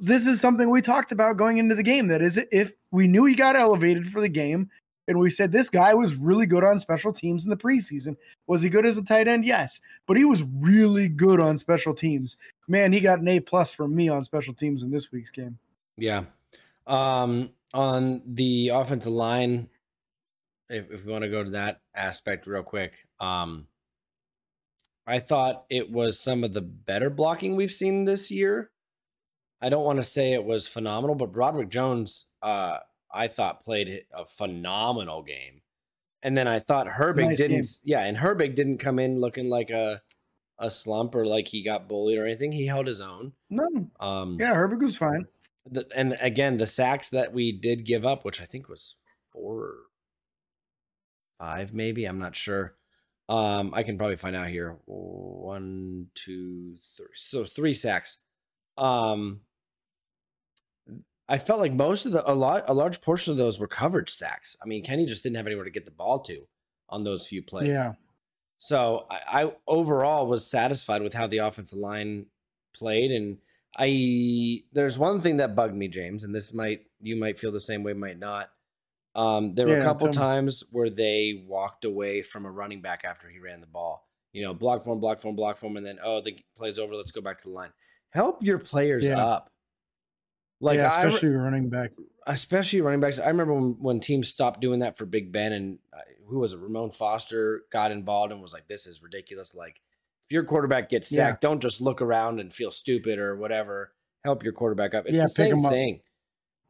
this 0.00 0.26
is 0.26 0.40
something 0.40 0.68
we 0.68 0.82
talked 0.82 1.12
about 1.12 1.36
going 1.36 1.58
into 1.58 1.76
the 1.76 1.84
game. 1.84 2.08
That 2.08 2.20
is, 2.20 2.36
if 2.50 2.72
we 2.90 3.06
knew 3.06 3.26
he 3.26 3.36
got 3.36 3.54
elevated 3.54 4.08
for 4.08 4.20
the 4.20 4.28
game, 4.28 4.68
and 5.08 5.18
we 5.18 5.30
said 5.30 5.50
this 5.50 5.70
guy 5.70 5.94
was 5.94 6.14
really 6.14 6.46
good 6.46 6.62
on 6.62 6.78
special 6.78 7.12
teams 7.12 7.44
in 7.44 7.50
the 7.50 7.56
preseason. 7.56 8.16
Was 8.46 8.62
he 8.62 8.68
good 8.68 8.86
as 8.86 8.98
a 8.98 9.04
tight 9.04 9.26
end? 9.26 9.44
Yes, 9.44 9.80
but 10.06 10.18
he 10.18 10.24
was 10.24 10.44
really 10.60 11.08
good 11.08 11.40
on 11.40 11.56
special 11.56 11.94
teams. 11.94 12.36
Man, 12.68 12.92
he 12.92 13.00
got 13.00 13.18
an 13.18 13.28
A 13.28 13.40
plus 13.40 13.72
from 13.72 13.96
me 13.96 14.08
on 14.10 14.22
special 14.22 14.54
teams 14.54 14.82
in 14.82 14.90
this 14.90 15.10
week's 15.10 15.30
game. 15.30 15.58
Yeah. 15.96 16.24
Um, 16.86 17.50
on 17.72 18.22
the 18.26 18.68
offensive 18.68 19.12
line, 19.12 19.68
if, 20.68 20.90
if 20.90 21.04
we 21.04 21.10
want 21.10 21.22
to 21.22 21.30
go 21.30 21.42
to 21.42 21.50
that 21.50 21.80
aspect 21.94 22.46
real 22.46 22.62
quick, 22.62 23.06
um, 23.18 23.66
I 25.06 25.20
thought 25.20 25.64
it 25.70 25.90
was 25.90 26.20
some 26.20 26.44
of 26.44 26.52
the 26.52 26.60
better 26.60 27.08
blocking 27.08 27.56
we've 27.56 27.72
seen 27.72 28.04
this 28.04 28.30
year. 28.30 28.70
I 29.60 29.70
don't 29.70 29.84
want 29.84 29.98
to 29.98 30.04
say 30.04 30.34
it 30.34 30.44
was 30.44 30.68
phenomenal, 30.68 31.16
but 31.16 31.32
Broderick 31.32 31.70
Jones, 31.70 32.26
uh, 32.42 32.78
I 33.12 33.28
thought 33.28 33.64
played 33.64 34.04
a 34.12 34.26
phenomenal 34.26 35.22
game. 35.22 35.62
And 36.22 36.36
then 36.36 36.48
I 36.48 36.58
thought 36.58 36.86
Herbig 36.86 37.28
nice 37.28 37.38
didn't 37.38 37.56
game. 37.62 37.64
yeah, 37.84 38.04
and 38.04 38.16
Herbig 38.16 38.54
didn't 38.54 38.78
come 38.78 38.98
in 38.98 39.18
looking 39.18 39.48
like 39.48 39.70
a 39.70 40.02
a 40.58 40.70
slump 40.70 41.14
or 41.14 41.24
like 41.24 41.48
he 41.48 41.62
got 41.62 41.88
bullied 41.88 42.18
or 42.18 42.26
anything. 42.26 42.50
He 42.52 42.66
held 42.66 42.88
his 42.88 43.00
own. 43.00 43.32
No. 43.48 43.90
Um 44.00 44.36
Yeah, 44.40 44.54
Herbig 44.54 44.82
was 44.82 44.96
fine. 44.96 45.26
The, 45.70 45.86
and 45.94 46.16
again, 46.20 46.56
the 46.56 46.66
sacks 46.66 47.10
that 47.10 47.32
we 47.32 47.52
did 47.52 47.84
give 47.84 48.04
up, 48.04 48.24
which 48.24 48.40
I 48.40 48.46
think 48.46 48.68
was 48.68 48.96
four 49.32 49.56
or 49.58 49.76
five, 51.38 51.72
maybe, 51.72 52.04
I'm 52.06 52.18
not 52.18 52.34
sure. 52.34 52.74
Um, 53.28 53.72
I 53.74 53.82
can 53.82 53.98
probably 53.98 54.16
find 54.16 54.34
out 54.34 54.48
here. 54.48 54.78
One, 54.86 56.06
two, 56.14 56.76
three. 56.82 57.06
So 57.14 57.44
three 57.44 57.74
sacks. 57.74 58.18
Um, 58.78 59.40
I 61.28 61.38
felt 61.38 61.60
like 61.60 61.72
most 61.72 62.06
of 62.06 62.12
the 62.12 62.28
a 62.30 62.32
lot 62.32 62.64
a 62.66 62.74
large 62.74 63.00
portion 63.02 63.32
of 63.32 63.38
those 63.38 63.60
were 63.60 63.68
coverage 63.68 64.10
sacks. 64.10 64.56
I 64.62 64.66
mean, 64.66 64.82
Kenny 64.82 65.06
just 65.06 65.22
didn't 65.22 65.36
have 65.36 65.46
anywhere 65.46 65.64
to 65.64 65.70
get 65.70 65.84
the 65.84 65.90
ball 65.90 66.20
to 66.20 66.46
on 66.88 67.04
those 67.04 67.26
few 67.26 67.42
plays. 67.42 67.76
Yeah. 67.76 67.92
So 68.56 69.06
I, 69.10 69.44
I 69.44 69.52
overall 69.66 70.26
was 70.26 70.46
satisfied 70.46 71.02
with 71.02 71.14
how 71.14 71.26
the 71.26 71.38
offensive 71.38 71.78
line 71.78 72.26
played, 72.74 73.10
and 73.10 73.38
I 73.76 74.62
there's 74.72 74.98
one 74.98 75.20
thing 75.20 75.36
that 75.36 75.54
bugged 75.54 75.74
me, 75.74 75.88
James, 75.88 76.24
and 76.24 76.34
this 76.34 76.54
might 76.54 76.86
you 77.00 77.16
might 77.16 77.38
feel 77.38 77.52
the 77.52 77.60
same 77.60 77.82
way, 77.82 77.92
might 77.92 78.18
not. 78.18 78.50
Um, 79.14 79.54
there 79.54 79.66
were 79.66 79.76
yeah, 79.76 79.82
a 79.82 79.84
couple 79.84 80.08
times 80.08 80.64
where 80.70 80.90
they 80.90 81.44
walked 81.46 81.84
away 81.84 82.22
from 82.22 82.46
a 82.46 82.50
running 82.50 82.80
back 82.80 83.04
after 83.04 83.28
he 83.28 83.38
ran 83.38 83.60
the 83.60 83.66
ball. 83.66 84.06
You 84.32 84.42
know, 84.42 84.54
block 84.54 84.84
form, 84.84 85.00
block 85.00 85.20
form, 85.20 85.36
block 85.36 85.56
form, 85.56 85.76
and 85.76 85.84
then 85.84 85.98
oh, 86.02 86.20
the 86.20 86.38
play's 86.56 86.78
over. 86.78 86.94
Let's 86.94 87.12
go 87.12 87.20
back 87.20 87.38
to 87.38 87.48
the 87.48 87.54
line. 87.54 87.70
Help 88.10 88.42
your 88.42 88.58
players 88.58 89.06
yeah. 89.06 89.24
up. 89.24 89.50
Like 90.60 90.78
yeah, 90.78 90.88
especially 90.88 91.30
I, 91.30 91.38
running 91.38 91.68
back, 91.68 91.92
especially 92.26 92.80
running 92.80 93.00
backs. 93.00 93.20
I 93.20 93.28
remember 93.28 93.54
when, 93.54 93.76
when 93.78 94.00
teams 94.00 94.28
stopped 94.28 94.60
doing 94.60 94.80
that 94.80 94.96
for 94.98 95.06
Big 95.06 95.32
Ben 95.32 95.52
and 95.52 95.78
uh, 95.92 96.00
who 96.28 96.40
was 96.40 96.52
it? 96.52 96.58
Ramon 96.58 96.90
Foster 96.90 97.62
got 97.70 97.90
involved 97.90 98.32
and 98.32 98.42
was 98.42 98.52
like, 98.52 98.68
"This 98.68 98.86
is 98.86 99.02
ridiculous." 99.02 99.54
Like, 99.54 99.80
if 100.24 100.32
your 100.32 100.44
quarterback 100.44 100.88
gets 100.88 101.08
sacked, 101.08 101.42
yeah. 101.42 101.48
don't 101.48 101.62
just 101.62 101.80
look 101.80 102.02
around 102.02 102.40
and 102.40 102.52
feel 102.52 102.70
stupid 102.70 103.18
or 103.18 103.36
whatever. 103.36 103.92
Help 104.24 104.42
your 104.42 104.52
quarterback 104.52 104.94
up. 104.94 105.06
It's 105.06 105.16
yeah, 105.16 105.24
the 105.24 105.28
same 105.28 105.60
thing. 105.60 106.00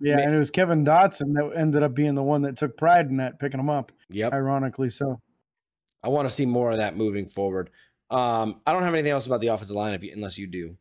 Yeah, 0.01 0.19
and 0.21 0.35
it 0.35 0.39
was 0.39 0.51
Kevin 0.51 0.85
Dotson 0.85 1.35
that 1.35 1.53
ended 1.57 1.83
up 1.83 1.95
being 1.95 2.15
the 2.15 2.23
one 2.23 2.43
that 2.43 2.57
took 2.57 2.77
pride 2.77 3.07
in 3.07 3.17
that, 3.17 3.41
picking 3.41 3.59
him 3.59 3.71
up. 3.71 3.91
Yep. 4.11 4.33
Ironically 4.33 4.91
so. 4.91 5.21
I 6.03 6.09
want 6.09 6.29
to 6.29 6.35
see 6.35 6.47
more 6.47 6.71
of 6.71 6.77
that 6.77 6.97
moving 6.97 7.27
forward. 7.27 7.71
Um, 8.11 8.61
I 8.65 8.73
don't 8.73 8.85
have 8.85 8.95
anything 8.95 9.11
else 9.11 9.27
about 9.27 9.41
the 9.41 9.49
offensive 9.49 9.75
line 9.75 9.95
if 9.95 10.05
you, 10.05 10.13
unless 10.15 10.39
you 10.39 10.47
do. 10.47 10.77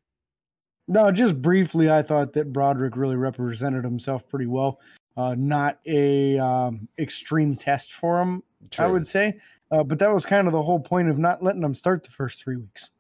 No, 0.88 1.12
just 1.12 1.41
briefly, 1.41 1.89
I 1.89 2.02
thought 2.02 2.34
that 2.34 2.54
Broderick 2.54 2.95
really 2.95 3.17
represented 3.17 3.84
himself 3.84 4.28
pretty 4.28 4.45
well. 4.45 4.80
Uh, 5.17 5.36
not 5.38 5.80
a 5.86 6.38
um, 6.38 6.88
extreme 7.00 7.56
test 7.56 7.91
for 7.93 8.21
him, 8.21 8.43
True. 8.69 8.86
I 8.86 8.91
would 8.91 9.08
say, 9.08 9.39
uh, 9.71 9.84
but 9.84 10.00
that 10.00 10.13
was 10.13 10.26
kind 10.26 10.47
of 10.47 10.54
the 10.54 10.62
whole 10.62 10.80
point 10.80 11.10
of 11.10 11.17
not 11.17 11.43
letting 11.43 11.63
him 11.63 11.76
start 11.76 12.04
the 12.04 12.12
first 12.12 12.41
three 12.41 12.56
weeks. 12.56 12.91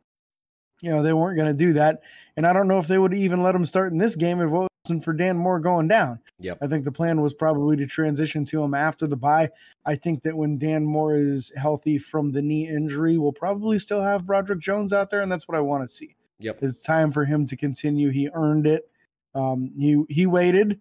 You 0.81 0.91
know, 0.91 1.01
they 1.01 1.13
weren't 1.13 1.37
going 1.37 1.47
to 1.47 1.65
do 1.65 1.73
that, 1.73 2.01
and 2.35 2.45
I 2.45 2.53
don't 2.53 2.67
know 2.67 2.77
if 2.77 2.87
they 2.87 2.97
would 2.97 3.13
even 3.13 3.41
let 3.41 3.55
him 3.55 3.65
start 3.65 3.91
in 3.91 3.97
this 3.97 4.15
game 4.15 4.41
if 4.41 4.51
it 4.51 4.67
wasn't 4.89 5.03
for 5.03 5.13
Dan 5.13 5.37
Moore 5.37 5.59
going 5.59 5.87
down. 5.87 6.19
Yep. 6.39 6.57
I 6.61 6.67
think 6.67 6.83
the 6.83 6.91
plan 6.91 7.21
was 7.21 7.33
probably 7.33 7.77
to 7.77 7.87
transition 7.87 8.43
to 8.45 8.61
him 8.61 8.73
after 8.73 9.07
the 9.07 9.15
bye. 9.15 9.49
I 9.85 9.95
think 9.95 10.23
that 10.23 10.35
when 10.35 10.57
Dan 10.57 10.83
Moore 10.85 11.15
is 11.15 11.51
healthy 11.55 11.97
from 11.97 12.31
the 12.31 12.41
knee 12.41 12.67
injury, 12.67 13.17
we'll 13.17 13.31
probably 13.31 13.79
still 13.79 14.01
have 14.01 14.25
Broderick 14.25 14.59
Jones 14.59 14.91
out 14.91 15.09
there, 15.09 15.21
and 15.21 15.31
that's 15.31 15.47
what 15.47 15.57
I 15.57 15.61
want 15.61 15.87
to 15.87 15.95
see. 15.95 16.16
Yep. 16.39 16.59
It's 16.61 16.83
time 16.83 17.11
for 17.11 17.25
him 17.25 17.45
to 17.47 17.55
continue. 17.55 18.09
He 18.09 18.29
earned 18.33 18.67
it. 18.67 18.89
Um, 19.33 19.71
he 19.77 20.03
he 20.09 20.25
waited, 20.25 20.79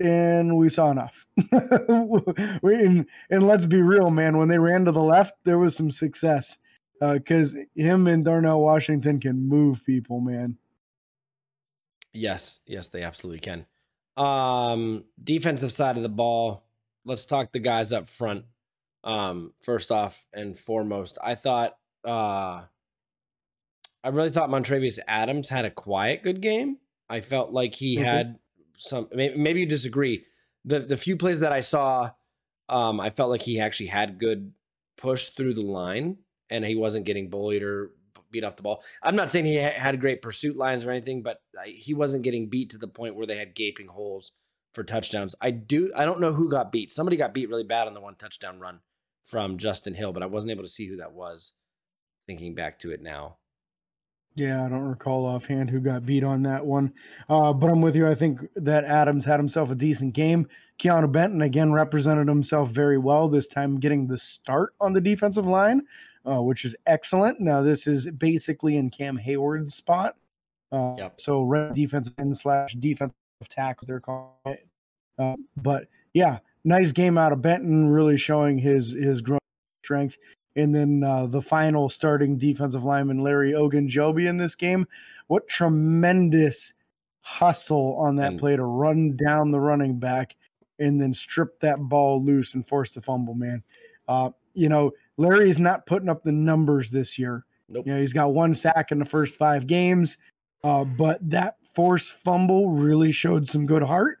and 0.00 0.56
we 0.56 0.68
saw 0.68 0.90
enough. 0.90 1.26
and, 1.52 3.06
and 3.30 3.46
let's 3.46 3.66
be 3.66 3.82
real, 3.82 4.10
man. 4.10 4.36
When 4.36 4.48
they 4.48 4.58
ran 4.58 4.84
to 4.84 4.92
the 4.92 5.00
left, 5.00 5.34
there 5.44 5.58
was 5.58 5.76
some 5.76 5.90
success 5.90 6.58
because 7.00 7.54
uh, 7.54 7.60
him 7.74 8.06
and 8.06 8.24
Darnell 8.24 8.60
Washington 8.60 9.20
can 9.20 9.48
move 9.48 9.84
people, 9.84 10.20
man. 10.20 10.56
Yes, 12.12 12.60
yes, 12.66 12.88
they 12.88 13.02
absolutely 13.02 13.40
can. 13.40 13.66
Um, 14.16 15.04
defensive 15.22 15.72
side 15.72 15.96
of 15.96 16.04
the 16.04 16.08
ball. 16.08 16.64
Let's 17.04 17.26
talk 17.26 17.52
the 17.52 17.58
guys 17.58 17.92
up 17.92 18.08
front. 18.08 18.44
Um, 19.02 19.52
first 19.60 19.90
off 19.90 20.24
and 20.32 20.56
foremost, 20.56 21.18
I 21.22 21.34
thought 21.34 21.76
uh 22.04 22.62
I 24.04 24.08
really 24.10 24.30
thought 24.30 24.50
Montravius 24.50 24.98
Adams 25.08 25.48
had 25.48 25.64
a 25.64 25.70
quiet 25.70 26.22
good 26.22 26.42
game. 26.42 26.76
I 27.08 27.22
felt 27.22 27.52
like 27.52 27.74
he 27.74 27.96
mm-hmm. 27.96 28.04
had 28.04 28.38
some. 28.76 29.08
Maybe 29.12 29.60
you 29.60 29.66
disagree. 29.66 30.26
The 30.64 30.80
the 30.80 30.98
few 30.98 31.16
plays 31.16 31.40
that 31.40 31.52
I 31.52 31.60
saw, 31.60 32.10
um, 32.68 33.00
I 33.00 33.10
felt 33.10 33.30
like 33.30 33.42
he 33.42 33.58
actually 33.58 33.86
had 33.86 34.18
good 34.18 34.52
push 34.98 35.30
through 35.30 35.54
the 35.54 35.62
line, 35.62 36.18
and 36.50 36.64
he 36.64 36.76
wasn't 36.76 37.06
getting 37.06 37.30
bullied 37.30 37.62
or 37.62 37.92
beat 38.30 38.44
off 38.44 38.56
the 38.56 38.62
ball. 38.62 38.82
I'm 39.02 39.16
not 39.16 39.30
saying 39.30 39.46
he 39.46 39.54
had 39.54 40.00
great 40.00 40.20
pursuit 40.20 40.56
lines 40.56 40.84
or 40.84 40.90
anything, 40.90 41.22
but 41.22 41.40
he 41.64 41.94
wasn't 41.94 42.24
getting 42.24 42.50
beat 42.50 42.70
to 42.70 42.78
the 42.78 42.88
point 42.88 43.16
where 43.16 43.26
they 43.26 43.38
had 43.38 43.54
gaping 43.54 43.86
holes 43.86 44.32
for 44.74 44.84
touchdowns. 44.84 45.34
I 45.40 45.50
do. 45.50 45.92
I 45.96 46.04
don't 46.04 46.20
know 46.20 46.32
who 46.32 46.50
got 46.50 46.72
beat. 46.72 46.92
Somebody 46.92 47.16
got 47.16 47.32
beat 47.32 47.48
really 47.48 47.64
bad 47.64 47.86
on 47.86 47.94
the 47.94 48.00
one 48.00 48.16
touchdown 48.16 48.60
run 48.60 48.80
from 49.24 49.56
Justice 49.56 49.96
Hill, 49.96 50.12
but 50.12 50.22
I 50.22 50.26
wasn't 50.26 50.50
able 50.50 50.64
to 50.64 50.68
see 50.68 50.88
who 50.88 50.96
that 50.96 51.12
was. 51.12 51.54
Thinking 52.26 52.54
back 52.54 52.78
to 52.80 52.90
it 52.90 53.00
now. 53.00 53.38
Yeah, 54.36 54.64
I 54.64 54.68
don't 54.68 54.82
recall 54.82 55.26
offhand 55.26 55.70
who 55.70 55.78
got 55.78 56.04
beat 56.04 56.24
on 56.24 56.42
that 56.42 56.64
one. 56.64 56.92
Uh, 57.28 57.52
but 57.52 57.70
I'm 57.70 57.80
with 57.80 57.94
you. 57.94 58.08
I 58.08 58.16
think 58.16 58.40
that 58.56 58.84
Adams 58.84 59.24
had 59.24 59.38
himself 59.38 59.70
a 59.70 59.76
decent 59.76 60.12
game. 60.12 60.48
Keanu 60.80 61.10
Benton 61.10 61.42
again 61.42 61.72
represented 61.72 62.26
himself 62.26 62.70
very 62.70 62.98
well, 62.98 63.28
this 63.28 63.46
time 63.46 63.78
getting 63.78 64.08
the 64.08 64.16
start 64.16 64.74
on 64.80 64.92
the 64.92 65.00
defensive 65.00 65.46
line, 65.46 65.82
uh, 66.26 66.42
which 66.42 66.64
is 66.64 66.74
excellent. 66.86 67.40
Now, 67.40 67.62
this 67.62 67.86
is 67.86 68.10
basically 68.10 68.76
in 68.76 68.90
Cam 68.90 69.16
Heyward's 69.16 69.74
spot. 69.74 70.16
Uh, 70.72 70.94
yep. 70.98 71.20
So, 71.20 71.42
red 71.42 71.74
defensive 71.74 72.14
end 72.18 72.36
slash 72.36 72.74
defensive 72.74 73.14
tackle, 73.48 73.86
they're 73.86 74.00
calling 74.00 74.32
it. 74.46 74.66
Uh, 75.16 75.36
but 75.58 75.86
yeah, 76.12 76.38
nice 76.64 76.90
game 76.90 77.18
out 77.18 77.32
of 77.32 77.40
Benton, 77.40 77.88
really 77.88 78.16
showing 78.16 78.58
his 78.58 78.90
his 78.92 79.20
growth 79.20 79.40
strength 79.84 80.18
and 80.56 80.74
then 80.74 81.02
uh, 81.02 81.26
the 81.26 81.42
final 81.42 81.88
starting 81.88 82.36
defensive 82.36 82.84
lineman 82.84 83.18
Larry 83.18 83.52
Ogunjobi 83.52 84.28
in 84.28 84.36
this 84.36 84.54
game. 84.54 84.86
What 85.26 85.48
tremendous 85.48 86.74
hustle 87.20 87.96
on 87.96 88.16
that 88.16 88.32
and, 88.32 88.40
play 88.40 88.56
to 88.56 88.64
run 88.64 89.16
down 89.16 89.50
the 89.50 89.60
running 89.60 89.98
back 89.98 90.36
and 90.78 91.00
then 91.00 91.14
strip 91.14 91.58
that 91.60 91.78
ball 91.78 92.22
loose 92.22 92.54
and 92.54 92.66
force 92.66 92.92
the 92.92 93.00
fumble, 93.00 93.34
man. 93.34 93.62
Uh, 94.08 94.30
you 94.54 94.68
know, 94.68 94.92
Larry 95.16 95.48
is 95.48 95.58
not 95.58 95.86
putting 95.86 96.08
up 96.08 96.22
the 96.22 96.32
numbers 96.32 96.90
this 96.90 97.18
year. 97.18 97.44
Nope. 97.68 97.86
You 97.86 97.94
know, 97.94 98.00
he's 98.00 98.12
got 98.12 98.34
one 98.34 98.54
sack 98.54 98.92
in 98.92 98.98
the 98.98 99.04
first 99.04 99.36
five 99.36 99.66
games, 99.66 100.18
uh, 100.62 100.84
but 100.84 101.18
that 101.30 101.56
forced 101.74 102.12
fumble 102.22 102.70
really 102.70 103.10
showed 103.10 103.48
some 103.48 103.66
good 103.66 103.82
heart. 103.82 104.18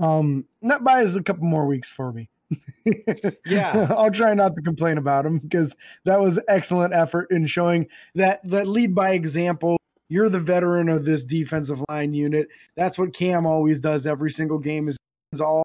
Um, 0.00 0.44
that 0.62 0.82
buys 0.82 1.16
a 1.16 1.22
couple 1.22 1.44
more 1.44 1.66
weeks 1.66 1.88
for 1.88 2.12
me 2.12 2.28
Yeah. 3.46 3.88
I'll 3.96 4.10
try 4.10 4.34
not 4.34 4.54
to 4.56 4.62
complain 4.62 4.98
about 4.98 5.26
him 5.26 5.38
because 5.38 5.76
that 6.04 6.20
was 6.20 6.38
excellent 6.48 6.94
effort 6.94 7.30
in 7.30 7.46
showing 7.46 7.86
that 8.14 8.40
that 8.48 8.66
lead 8.66 8.94
by 8.94 9.12
example. 9.12 9.76
You're 10.08 10.28
the 10.28 10.40
veteran 10.40 10.88
of 10.88 11.04
this 11.04 11.24
defensive 11.24 11.84
line 11.88 12.12
unit. 12.12 12.48
That's 12.76 12.98
what 12.98 13.14
Cam 13.14 13.46
always 13.46 13.80
does 13.80 14.06
every 14.06 14.30
single 14.30 14.58
game 14.58 14.88
is, 14.88 14.96
is 15.32 15.40
all 15.40 15.62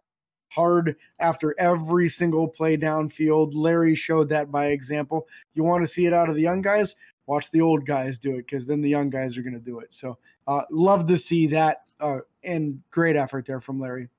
hard 0.52 0.95
after 1.19 1.56
every 1.60 2.10
single 2.10 2.48
play 2.48 2.78
downfield. 2.78 3.52
Larry 3.56 3.95
showed 3.95 4.30
that 4.30 4.52
by 4.52 4.67
example. 4.67 5.28
You 5.56 5.63
want 5.63 5.84
to 5.84 5.88
see 5.88 6.06
it 6.06 6.13
out 6.13 6.30
of 6.30 6.36
the 6.36 6.41
young 6.41 6.62
guys? 6.62 6.95
Watch 7.26 7.50
the 7.50 7.62
old 7.62 7.88
guys 7.88 8.19
do 8.19 8.36
it 8.36 8.45
because 8.45 8.67
then 8.67 8.82
the 8.82 8.89
young 8.89 9.10
guys 9.10 9.36
are 9.36 9.41
going 9.41 9.54
to 9.54 9.60
do 9.60 9.80
it. 9.80 9.93
So, 9.93 10.17
uh, 10.48 10.62
love 10.69 11.08
to 11.08 11.17
see 11.17 11.48
that 11.48 11.82
uh, 12.00 12.19
and 12.43 12.82
great 12.91 13.15
effort 13.15 13.48
there 13.48 13.60
from 13.60 13.80
Larry. 13.80 14.10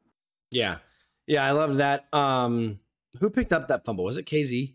Yeah. 0.50 0.78
Yeah, 1.26 1.44
I 1.44 1.52
love 1.52 1.76
that. 1.78 2.12
Um 2.12 2.80
who 3.20 3.30
picked 3.30 3.52
up 3.52 3.68
that 3.68 3.84
fumble? 3.84 4.04
Was 4.04 4.18
it 4.18 4.26
KZ? 4.26 4.74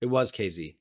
It 0.00 0.06
was 0.06 0.32
KZ. 0.32 0.76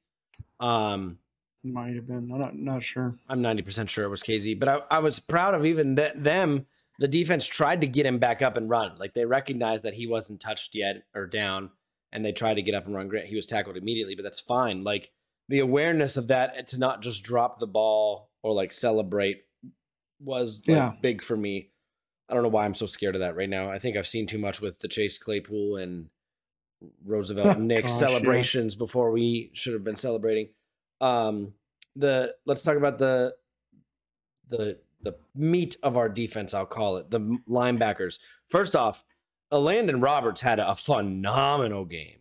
Um 0.60 1.20
Might 1.64 1.96
have 1.96 2.08
been. 2.08 2.30
I'm 2.32 2.40
not 2.40 2.56
not 2.56 2.84
sure. 2.84 3.16
I'm 3.28 3.42
90% 3.42 3.90
sure 3.90 4.06
it 4.06 4.10
was 4.10 4.24
KZ, 4.24 4.60
but 4.60 4.70
I, 4.70 4.80
I 4.92 5.00
was 5.00 5.20
proud 5.20 5.54
of 5.56 5.66
even 5.66 5.96
th- 5.96 6.14
them. 6.16 6.66
The 7.00 7.08
defense 7.10 7.46
tried 7.46 7.82
to 7.82 7.88
get 7.88 8.06
him 8.06 8.20
back 8.20 8.42
up 8.42 8.56
and 8.56 8.70
run. 8.70 8.98
Like 8.98 9.14
they 9.14 9.26
recognized 9.26 9.84
that 9.84 9.96
he 9.96 10.08
wasn't 10.08 10.40
touched 10.40 10.76
yet 10.76 11.04
or 11.14 11.28
down, 11.28 11.72
and 12.14 12.24
they 12.24 12.32
tried 12.32 12.54
to 12.54 12.62
get 12.62 12.74
up 12.76 12.86
and 12.86 12.96
run. 12.96 13.10
Grant, 13.10 13.28
he 13.28 13.36
was 13.36 13.46
tackled 13.48 13.76
immediately, 13.76 14.16
but 14.16 14.24
that's 14.24 14.40
fine. 14.40 14.84
Like 14.86 15.12
the 15.50 15.60
awareness 15.60 16.16
of 16.18 16.28
that 16.30 16.56
and 16.58 16.66
to 16.68 16.78
not 16.78 17.02
just 17.02 17.24
drop 17.24 17.60
the 17.60 17.68
ball 17.68 18.30
or 18.44 18.54
like 18.54 18.72
celebrate 18.72 19.44
was 20.22 20.62
like 20.68 20.76
Yeah. 20.78 20.94
big 21.02 21.22
for 21.22 21.36
me. 21.36 21.72
I 22.30 22.34
don't 22.34 22.44
know 22.44 22.50
why 22.50 22.66
I'm 22.66 22.74
so 22.74 22.86
scared 22.86 23.16
of 23.16 23.22
that 23.22 23.36
right 23.36 23.50
now. 23.50 23.70
I 23.70 23.78
think 23.78 23.96
I've 23.96 24.08
seen 24.08 24.28
too 24.28 24.40
much 24.40 24.62
with 24.62 24.80
the 24.80 24.88
Chase 24.88 25.18
Claypool 25.18 25.78
and 25.78 26.10
Roosevelt 27.06 27.60
Nix 27.60 27.92
Gosh, 27.92 28.02
yeah. 28.02 28.08
celebrations 28.08 28.76
before 28.76 29.12
we 29.12 29.52
should 29.54 29.74
have 29.74 29.84
been 29.84 29.96
celebrating. 29.96 30.50
Um, 31.02 31.54
the 31.96 32.36
let's 32.46 32.64
talk 32.64 32.78
about 32.78 32.98
the 32.98 33.36
the 34.50 34.80
the 35.02 35.16
meat 35.36 35.78
of 35.84 35.98
our 35.98 36.10
defense. 36.10 36.54
I'll 36.54 36.66
call 36.66 36.98
it 36.98 37.12
the 37.12 37.20
linebackers. 37.48 38.20
First 38.50 38.76
off, 38.76 39.06
Landon 39.52 40.02
Roberts 40.02 40.42
had 40.42 40.60
a 40.60 40.76
phenomenal 40.76 41.86
game. 41.86 42.20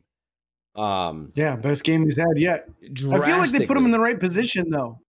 Um, 0.75 1.33
Yeah, 1.35 1.57
best 1.57 1.85
game 1.85 2.05
he's 2.05 2.17
had 2.17 2.37
yet. 2.37 2.69
I 2.83 2.95
feel 2.95 3.39
like 3.39 3.51
they 3.51 3.67
put 3.67 3.77
him 3.77 3.85
in 3.85 3.91
the 3.91 4.01
right 4.01 4.19
position 4.19 4.71
though, 4.71 5.01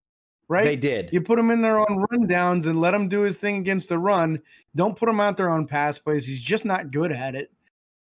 right? 0.48 0.64
They 0.64 0.76
did. 0.76 1.10
You 1.12 1.20
put 1.20 1.38
him 1.38 1.50
in 1.50 1.62
there 1.62 1.80
on 1.80 2.06
rundowns 2.10 2.66
and 2.66 2.80
let 2.80 2.94
him 2.94 3.08
do 3.08 3.22
his 3.22 3.36
thing 3.36 3.56
against 3.56 3.88
the 3.88 3.98
run. 3.98 4.42
Don't 4.74 4.96
put 4.96 5.08
him 5.08 5.20
out 5.20 5.36
there 5.36 5.50
on 5.50 5.66
pass 5.66 5.98
plays. 5.98 6.26
He's 6.26 6.40
just 6.40 6.64
not 6.64 6.90
good 6.90 7.12
at 7.12 7.34
it. 7.34 7.50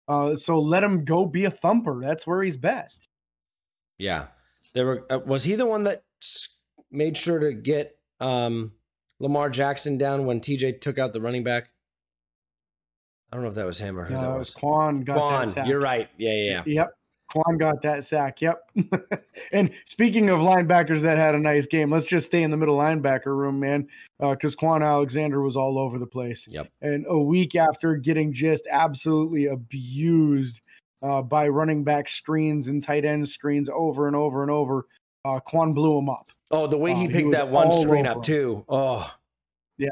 Uh, 0.07 0.35
so 0.35 0.59
let 0.59 0.83
him 0.83 1.03
go 1.03 1.25
be 1.25 1.45
a 1.45 1.51
thumper. 1.51 2.01
That's 2.01 2.25
where 2.25 2.41
he's 2.41 2.57
best. 2.57 3.09
Yeah, 3.97 4.27
there 4.73 4.85
were. 4.85 5.05
Uh, 5.09 5.19
was 5.25 5.43
he 5.43 5.55
the 5.55 5.65
one 5.65 5.83
that 5.83 6.03
made 6.91 7.17
sure 7.17 7.39
to 7.39 7.53
get 7.53 7.97
um, 8.19 8.71
Lamar 9.19 9.49
Jackson 9.49 9.97
down 9.97 10.25
when 10.25 10.39
TJ 10.39 10.81
took 10.81 10.97
out 10.97 11.13
the 11.13 11.21
running 11.21 11.43
back? 11.43 11.71
I 13.31 13.35
don't 13.35 13.43
know 13.43 13.49
if 13.49 13.55
that 13.55 13.65
was 13.65 13.79
him 13.79 13.99
or 13.99 14.05
who 14.05 14.15
Uh, 14.15 14.21
that 14.21 14.35
it 14.35 14.39
was. 14.39 14.53
Kwon 14.53 15.03
got 15.03 15.17
Kwon, 15.17 15.67
you're 15.67 15.81
right. 15.81 16.09
Yeah, 16.17 16.31
yeah, 16.31 16.51
yeah. 16.51 16.63
Yep. 16.65 16.89
Kwon 17.33 17.57
got 17.59 17.81
that 17.81 18.05
sack. 18.05 18.41
Yep. 18.41 18.71
and 19.51 19.71
speaking 19.85 20.29
of 20.29 20.39
linebackers 20.39 21.01
that 21.01 21.17
had 21.17 21.35
a 21.35 21.39
nice 21.39 21.67
game, 21.67 21.91
let's 21.91 22.05
just 22.05 22.27
stay 22.27 22.43
in 22.43 22.51
the 22.51 22.57
middle 22.57 22.77
linebacker 22.77 23.27
room, 23.37 23.59
man, 23.59 23.87
because 24.19 24.55
Kwon 24.55 24.81
Alexander 24.85 25.41
was 25.41 25.57
all 25.57 25.77
over 25.77 25.99
the 25.99 26.07
place. 26.07 26.47
Yep. 26.49 26.69
And 26.81 27.05
a 27.09 27.19
week 27.19 27.55
after 27.55 27.95
getting 27.95 28.31
just 28.31 28.67
absolutely 28.71 29.47
abused 29.47 30.61
uh, 31.03 31.21
by 31.21 31.47
running 31.47 31.83
back 31.83 32.07
screens 32.09 32.69
and 32.69 32.81
tight 32.81 33.05
end 33.05 33.27
screens 33.27 33.69
over 33.69 34.07
and 34.07 34.15
over 34.15 34.41
and 34.41 34.51
over, 34.51 34.85
uh, 35.25 35.39
Kwon 35.45 35.75
blew 35.75 35.97
him 35.97 36.09
up. 36.09 36.31
Oh, 36.51 36.65
the 36.65 36.77
way 36.77 36.93
Uh, 36.93 36.95
he 36.95 37.01
he 37.01 37.07
picked 37.09 37.27
was 37.27 37.35
that 37.37 37.49
one 37.49 37.71
screen 37.73 38.07
up 38.07 38.17
him. 38.17 38.23
too. 38.23 38.65
Oh, 38.69 39.11
yeah. 39.77 39.89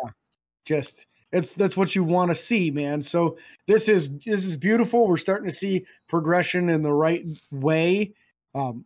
just 0.65 1.05
it's 1.35 1.53
that's 1.53 1.75
what 1.75 1.95
you 1.95 2.03
want 2.03 2.29
to 2.29 2.35
see 2.35 2.71
man 2.71 3.01
so 3.01 3.37
this 3.67 3.89
is 3.89 4.09
this 4.19 4.45
is 4.45 4.57
beautiful 4.57 5.07
we're 5.07 5.17
starting 5.17 5.47
to 5.47 5.55
see 5.55 5.85
progression 6.07 6.69
in 6.69 6.81
the 6.81 6.93
right 6.93 7.25
way 7.51 8.13
um 8.55 8.85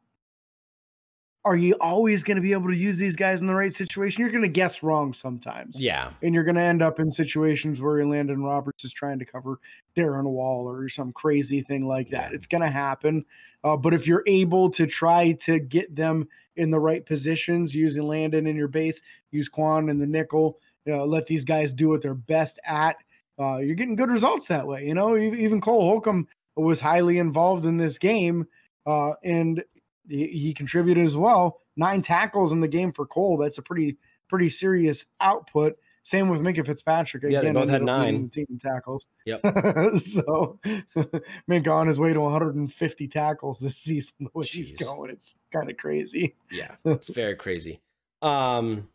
are 1.46 1.56
you 1.56 1.74
always 1.80 2.24
going 2.24 2.36
to 2.36 2.42
be 2.42 2.52
able 2.52 2.68
to 2.68 2.76
use 2.76 2.98
these 2.98 3.16
guys 3.16 3.40
in 3.42 3.48
the 3.48 3.56
right 3.56 3.72
situation 3.72 4.22
you're 4.22 4.32
going 4.32 4.42
to 4.42 4.50
guess 4.50 4.84
wrong 4.84 5.14
sometimes 5.14 5.80
yeah. 5.80 6.12
and 6.22 6.34
you're 6.34 6.44
going 6.44 6.56
to 6.56 6.62
end 6.62 6.82
up 6.82 7.00
in 7.00 7.12
situations 7.12 7.82
where 7.82 8.06
Landon 8.06 8.44
Roberts 8.44 8.84
is 8.84 8.92
trying 8.92 9.20
to 9.20 9.26
cover 9.26 9.60
Darren 9.96 10.26
Wall 10.26 10.68
or 10.68 10.90
some 10.90 11.14
crazy 11.14 11.62
thing 11.62 11.88
like 11.88 12.10
that. 12.10 12.32
Yeah. 12.32 12.36
It's 12.36 12.46
going 12.48 12.62
to 12.62 12.70
happen. 12.70 13.26
Uh, 13.64 13.78
but 13.78 13.94
if 13.94 14.06
you're 14.06 14.24
able 14.28 14.70
to 14.72 14.86
try 14.86 15.32
to 15.44 15.60
get 15.60 15.96
them 15.96 16.28
in 16.56 16.72
the 16.72 16.80
right 16.80 17.06
positions 17.06 17.74
using 17.74 18.06
Landon 18.08 18.46
in 18.46 18.56
your 18.56 18.68
base, 18.68 19.02
use 19.32 19.50
Kwon 19.50 19.90
in 19.90 19.98
the 19.98 20.06
nickel, 20.06 20.60
uh, 20.88 21.06
let 21.06 21.28
these 21.28 21.46
guys 21.46 21.74
do 21.74 21.90
what 21.90 22.02
they're 22.02 22.14
best 22.14 22.60
at, 22.66 22.98
uh, 23.40 23.58
you're 23.58 23.76
getting 23.76 23.96
good 23.96 24.12
results 24.12 24.48
that 24.48 24.68
way. 24.68 24.86
You 24.86 24.94
know, 24.94 25.18
even 25.18 25.62
Cole 25.62 25.82
Holcomb 25.82 26.28
was 26.56 26.80
highly 26.80 27.18
involved 27.18 27.66
in 27.66 27.78
this 27.78 27.98
game 27.98 28.48
uh, 28.86 29.14
and 29.24 29.64
he, 30.08 30.28
he 30.28 30.54
contributed 30.54 31.04
as 31.04 31.16
well. 31.16 31.60
Nine 31.78 32.02
tackles 32.02 32.52
in 32.52 32.60
the 32.60 32.68
game 32.68 32.92
for 32.92 33.06
Cole. 33.06 33.38
That's 33.38 33.58
a 33.58 33.62
pretty 33.62 33.98
pretty 34.28 34.50
serious 34.50 35.06
output. 35.22 35.78
Same 36.04 36.30
with 36.30 36.42
Minkah 36.42 36.66
Fitzpatrick. 36.66 37.24
Yeah, 37.28 37.42
they 37.42 37.52
both 37.52 37.70
had 37.70 37.84
nine. 37.84 38.30
Team 38.30 38.58
tackles. 38.60 39.06
Yep. 39.26 39.42
so 39.98 40.60
Minkah 41.50 41.72
on 41.72 41.88
his 41.88 42.00
way 42.00 42.14
to 42.14 42.20
150 42.20 43.08
tackles 43.08 43.60
this 43.60 43.78
season. 43.78 44.16
The 44.20 44.30
way 44.34 44.46
he's 44.46 44.72
going, 44.72 45.12
it's 45.12 45.36
kind 45.52 45.70
of 45.70 45.78
crazy. 45.78 46.36
Yeah, 46.52 46.76
it's 46.86 47.10
very 47.10 47.36
crazy. 47.36 47.82
Um, 48.22 48.88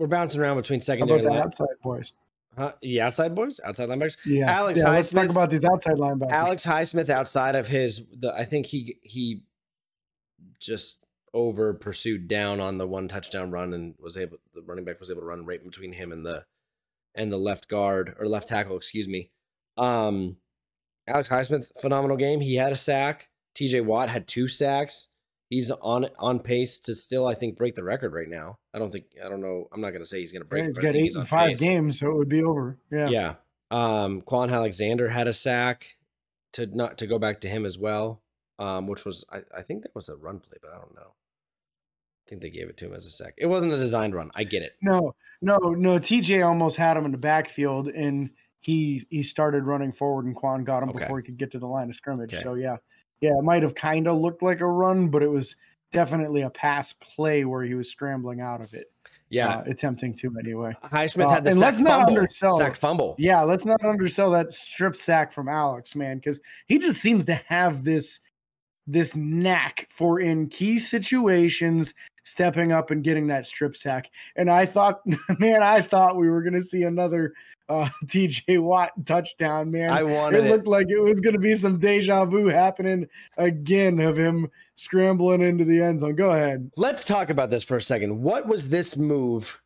we're 0.00 0.06
bouncing 0.08 0.40
around 0.40 0.56
between 0.56 0.80
How 0.80 0.84
secondary. 0.84 1.20
about 1.20 1.28
the 1.28 1.34
line- 1.36 1.44
outside 1.44 1.68
boys? 1.82 2.14
huh? 2.56 2.72
The 2.80 3.00
outside 3.00 3.34
boys, 3.34 3.60
outside 3.62 3.88
linebackers. 3.88 4.16
Yeah, 4.26 4.50
Alex 4.50 4.80
yeah, 4.80 4.90
let's 4.90 5.10
talk 5.12 5.26
Highsmith- 5.26 5.30
about 5.30 5.50
these 5.50 5.64
outside 5.64 5.94
linebackers. 5.94 6.32
Alex 6.32 6.66
Highsmith, 6.66 7.08
outside 7.10 7.54
of 7.54 7.68
his, 7.68 8.06
the 8.12 8.34
I 8.34 8.44
think 8.44 8.66
he 8.66 8.96
he 9.02 9.44
just 10.58 11.04
over 11.32 11.72
pursued 11.74 12.26
down 12.26 12.60
on 12.60 12.78
the 12.78 12.86
one 12.88 13.06
touchdown 13.06 13.50
run 13.50 13.72
and 13.72 13.94
was 14.00 14.16
able. 14.16 14.38
The 14.54 14.62
running 14.62 14.84
back 14.84 14.98
was 14.98 15.10
able 15.10 15.20
to 15.20 15.26
run 15.26 15.44
right 15.46 15.62
between 15.62 15.92
him 15.92 16.10
and 16.12 16.24
the 16.26 16.44
and 17.14 17.30
the 17.30 17.36
left 17.38 17.68
guard 17.68 18.14
or 18.18 18.26
left 18.26 18.48
tackle, 18.48 18.76
excuse 18.76 19.06
me. 19.06 19.30
Um, 19.76 20.36
Alex 21.06 21.28
Highsmith, 21.28 21.72
phenomenal 21.80 22.16
game. 22.16 22.40
He 22.40 22.56
had 22.56 22.72
a 22.72 22.76
sack. 22.76 23.30
T.J. 23.54 23.80
Watt 23.82 24.08
had 24.10 24.26
two 24.28 24.46
sacks. 24.48 25.08
He's 25.50 25.70
on 25.70 26.06
on 26.18 26.38
pace 26.38 26.78
to 26.78 26.94
still, 26.94 27.26
I 27.26 27.34
think, 27.34 27.58
break 27.58 27.74
the 27.74 27.82
record 27.84 28.14
right 28.14 28.28
now. 28.28 28.56
I 28.72 28.78
don't 28.78 28.90
think 28.90 29.06
I 29.22 29.28
don't 29.28 29.42
know. 29.42 29.68
I'm 29.72 29.80
not 29.80 29.90
going 29.90 30.00
to 30.00 30.06
say 30.06 30.20
he's 30.20 30.32
going 30.32 30.42
to 30.42 30.48
break. 30.48 30.62
Yeah, 30.62 30.66
he's 30.66 30.78
got 30.78 30.94
eight 30.94 31.14
and 31.16 31.28
five 31.28 31.48
pace. 31.50 31.60
games, 31.60 31.98
so 31.98 32.08
it 32.08 32.16
would 32.16 32.28
be 32.28 32.42
over. 32.42 32.78
Yeah. 32.90 33.08
Yeah. 33.08 33.34
Um, 33.72 34.22
Kwon 34.22 34.50
Alexander 34.50 35.08
had 35.08 35.26
a 35.28 35.32
sack 35.32 35.96
to 36.52 36.66
not 36.66 36.98
to 36.98 37.06
go 37.06 37.18
back 37.18 37.40
to 37.42 37.48
him 37.48 37.66
as 37.66 37.78
well. 37.78 38.22
Um, 38.60 38.86
which 38.86 39.04
was 39.04 39.24
I, 39.32 39.40
I 39.56 39.62
think 39.62 39.82
that 39.82 39.94
was 39.94 40.08
a 40.08 40.16
run 40.16 40.38
play, 40.38 40.58
but 40.62 40.70
I 40.70 40.76
don't 40.78 40.94
know. 40.94 41.12
I 41.12 42.28
think 42.28 42.42
they 42.42 42.50
gave 42.50 42.68
it 42.68 42.76
to 42.76 42.86
him 42.86 42.92
as 42.94 43.06
a 43.06 43.10
sack. 43.10 43.34
It 43.36 43.46
wasn't 43.46 43.72
a 43.72 43.76
designed 43.76 44.14
run. 44.14 44.30
I 44.36 44.44
get 44.44 44.62
it. 44.62 44.76
No, 44.82 45.16
no, 45.42 45.56
no. 45.56 45.98
TJ 45.98 46.46
almost 46.46 46.76
had 46.76 46.96
him 46.96 47.04
in 47.06 47.10
the 47.10 47.18
backfield, 47.18 47.88
and 47.88 48.30
he 48.60 49.04
he 49.10 49.24
started 49.24 49.64
running 49.64 49.90
forward, 49.90 50.26
and 50.26 50.36
Kwon 50.36 50.64
got 50.64 50.82
him 50.84 50.90
Okay. 50.90 51.00
before 51.00 51.18
he 51.18 51.24
could 51.24 51.38
get 51.38 51.50
to 51.52 51.58
the 51.58 51.66
line 51.66 51.88
of 51.88 51.96
scrimmage. 51.96 52.34
Okay. 52.34 52.42
So 52.42 52.54
yeah, 52.54 52.76
yeah, 53.20 53.30
it 53.38 53.44
might 53.44 53.62
have 53.62 53.74
kind 53.74 54.08
of 54.08 54.18
looked 54.18 54.42
like 54.42 54.60
a 54.60 54.66
run, 54.66 55.08
but 55.08 55.22
it 55.22 55.28
was 55.30 55.56
definitely 55.92 56.42
a 56.42 56.50
pass 56.50 56.92
play 56.94 57.44
where 57.44 57.62
he 57.64 57.74
was 57.74 57.90
scrambling 57.90 58.40
out 58.40 58.60
of 58.60 58.72
it, 58.74 58.90
Yeah. 59.28 59.56
uh, 59.56 59.64
attempting 59.66 60.14
to 60.14 60.32
anyway. 60.38 60.72
Highsmith 60.84 61.26
uh, 61.26 61.28
had 61.30 61.44
the 61.44 61.50
and 61.50 61.58
sack 61.58 61.66
let's 61.66 61.80
not 61.80 61.98
fumble. 62.00 62.18
undersell- 62.18 62.58
Sack 62.58 62.76
fumble. 62.76 63.14
Yeah, 63.18 63.42
let's 63.42 63.64
not 63.64 63.84
undersell 63.84 64.30
that 64.30 64.52
strip 64.52 64.94
sack 64.96 65.32
from 65.32 65.48
Alex, 65.48 65.94
man, 65.96 66.18
because 66.18 66.40
he 66.66 66.78
just 66.78 67.00
seems 67.00 67.24
to 67.26 67.34
have 67.34 67.84
this 67.84 68.20
this 68.86 69.14
knack 69.14 69.86
for 69.90 70.18
in 70.20 70.48
key 70.48 70.76
situations 70.76 71.94
stepping 72.24 72.72
up 72.72 72.90
and 72.90 73.04
getting 73.04 73.26
that 73.28 73.46
strip 73.46 73.76
sack. 73.76 74.10
And 74.36 74.50
I 74.50 74.66
thought, 74.66 75.00
man, 75.38 75.62
I 75.62 75.80
thought 75.80 76.16
we 76.16 76.28
were 76.30 76.42
gonna 76.42 76.62
see 76.62 76.82
another 76.82 77.32
uh 77.70 77.88
TJ 78.06 78.58
Watt 78.60 78.90
touchdown, 79.06 79.70
man. 79.70 79.90
I 79.90 80.00
it 80.00 80.04
wanted 80.08 80.44
it. 80.44 80.50
looked 80.50 80.66
like 80.66 80.88
it 80.90 80.98
was 81.00 81.20
gonna 81.20 81.38
be 81.38 81.54
some 81.56 81.78
deja 81.78 82.24
vu 82.26 82.46
happening 82.46 83.06
again 83.38 84.00
of 84.00 84.18
him 84.18 84.50
scrambling 84.74 85.40
into 85.40 85.64
the 85.64 85.80
end 85.80 86.00
zone. 86.00 86.14
Go 86.16 86.30
ahead. 86.32 86.70
Let's 86.76 87.04
talk 87.04 87.30
about 87.30 87.50
this 87.50 87.64
for 87.64 87.76
a 87.76 87.82
second. 87.82 88.20
What 88.22 88.46
was 88.46 88.68
this 88.70 88.96
move 88.96 89.60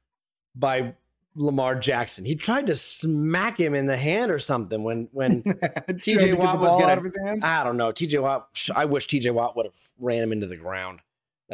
by 0.54 0.94
Lamar 1.36 1.74
Jackson? 1.76 2.24
He 2.24 2.36
tried 2.36 2.66
to 2.68 2.76
smack 2.76 3.58
him 3.58 3.74
in 3.74 3.86
the 3.86 3.96
hand 3.96 4.30
or 4.30 4.38
something 4.38 4.84
when 4.84 5.08
when 5.12 5.42
to 5.88 5.94
get 5.94 6.38
Watt 6.38 6.60
was 6.60 6.74
gonna- 6.74 6.86
out 6.86 6.98
of 6.98 7.04
his 7.04 7.16
hands. 7.24 7.40
I 7.42 7.64
don't 7.64 7.76
know. 7.76 7.90
TJ 7.92 8.20
Watt. 8.22 8.48
I 8.76 8.84
wish 8.84 9.06
TJ 9.06 9.32
Watt 9.32 9.56
would 9.56 9.66
have 9.66 9.80
ran 9.98 10.22
him 10.22 10.32
into 10.32 10.46
the 10.46 10.56
ground. 10.56 11.00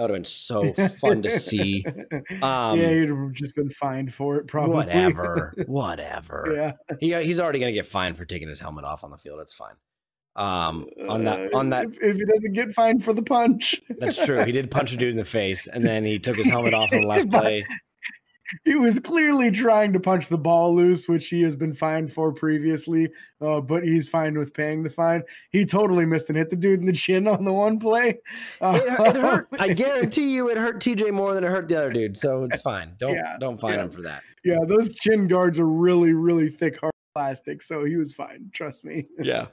That 0.01 0.05
would 0.05 0.11
have 0.13 0.23
been 0.23 0.25
so 0.25 0.73
fun 0.73 1.21
to 1.23 1.31
see. 1.31 1.85
Um, 2.43 2.79
yeah, 2.81 2.91
he'd 2.91 3.09
have 3.09 3.33
just 3.33 3.55
been 3.55 3.69
fined 3.69 4.15
for 4.15 4.37
it, 4.37 4.47
probably. 4.47 4.77
Whatever. 4.77 5.53
Whatever. 5.67 6.53
yeah. 6.55 6.97
He, 7.01 7.13
he's 7.27 7.39
already 7.39 7.59
going 7.59 7.73
to 7.73 7.79
get 7.79 7.85
fined 7.87 8.17
for 8.17 8.25
taking 8.25 8.49
his 8.49 8.61
helmet 8.61 8.85
off 8.85 9.05
on 9.05 9.11
the 9.11 9.17
field. 9.19 9.41
It's 9.41 9.53
fine. 9.53 9.75
Um, 10.37 10.87
on 11.09 11.25
that, 11.25 11.53
on 11.53 11.71
that, 11.71 11.87
if, 11.87 12.03
if 12.03 12.17
he 12.17 12.25
doesn't 12.25 12.53
get 12.53 12.73
fined 12.73 13.05
for 13.05 13.13
the 13.13 13.23
punch, 13.23 13.81
that's 13.99 14.25
true. 14.25 14.43
He 14.45 14.53
did 14.53 14.71
punch 14.71 14.93
a 14.93 14.97
dude 14.97 15.11
in 15.11 15.17
the 15.17 15.25
face, 15.25 15.67
and 15.67 15.85
then 15.85 16.05
he 16.05 16.19
took 16.19 16.37
his 16.37 16.49
helmet 16.49 16.73
off 16.73 16.93
on 16.93 17.03
the 17.03 17.07
last 17.07 17.29
play. 17.31 17.65
He 18.65 18.77
was 18.77 18.99
clearly 18.99 19.51
trying 19.51 19.93
to 19.93 20.01
punch 20.01 20.29
the 20.29 20.39
ball 20.39 20.75
loose, 20.75 21.09
which 21.09 21.29
he 21.29 21.43
has 21.43 21.57
been 21.57 21.73
fined 21.75 22.13
for 22.13 22.33
previously. 22.33 23.09
Uh, 23.41 23.61
but 23.61 23.83
he's 23.83 24.09
fine 24.09 24.37
with 24.39 24.53
paying 24.55 24.83
the 24.83 24.91
fine. 24.91 25.23
He 25.51 25.65
totally 25.65 26.05
missed 26.07 26.29
and 26.29 26.39
hit 26.39 26.51
the 26.51 26.57
dude 26.57 26.81
in 26.81 26.87
the 26.87 26.93
chin 26.93 27.27
on 27.27 27.45
the 27.45 27.53
one 27.53 27.79
play. 27.79 28.21
Uh, 28.61 28.81
It, 28.83 29.17
it 29.17 29.17
hurt. 29.21 29.49
I 29.59 29.73
guarantee 29.73 30.33
you, 30.35 30.49
it 30.51 30.57
hurt 30.59 30.81
TJ 30.81 31.13
more 31.13 31.35
than 31.35 31.45
it 31.45 31.49
hurt 31.49 31.69
the 31.69 31.77
other 31.77 31.93
dude. 31.93 32.17
So 32.17 32.45
it's 32.45 32.63
fine. 32.63 32.95
Don't 32.99 33.15
Yeah, 33.15 33.37
don't 33.39 33.61
fine 33.61 33.75
yeah. 33.75 33.85
him 33.85 33.91
for 33.91 34.03
that. 34.03 34.23
yeah, 34.45 34.59
those 34.67 34.93
chin 34.95 35.27
guards 35.27 35.59
are 35.59 35.67
really, 35.69 36.13
really 36.13 36.49
thick, 36.49 36.79
hard 36.81 36.93
plastic. 37.15 37.63
So 37.63 37.85
he 37.85 37.97
was 37.97 38.15
fine. 38.15 38.51
Trust 38.53 38.85
me. 38.85 39.07
Yeah. 39.19 39.47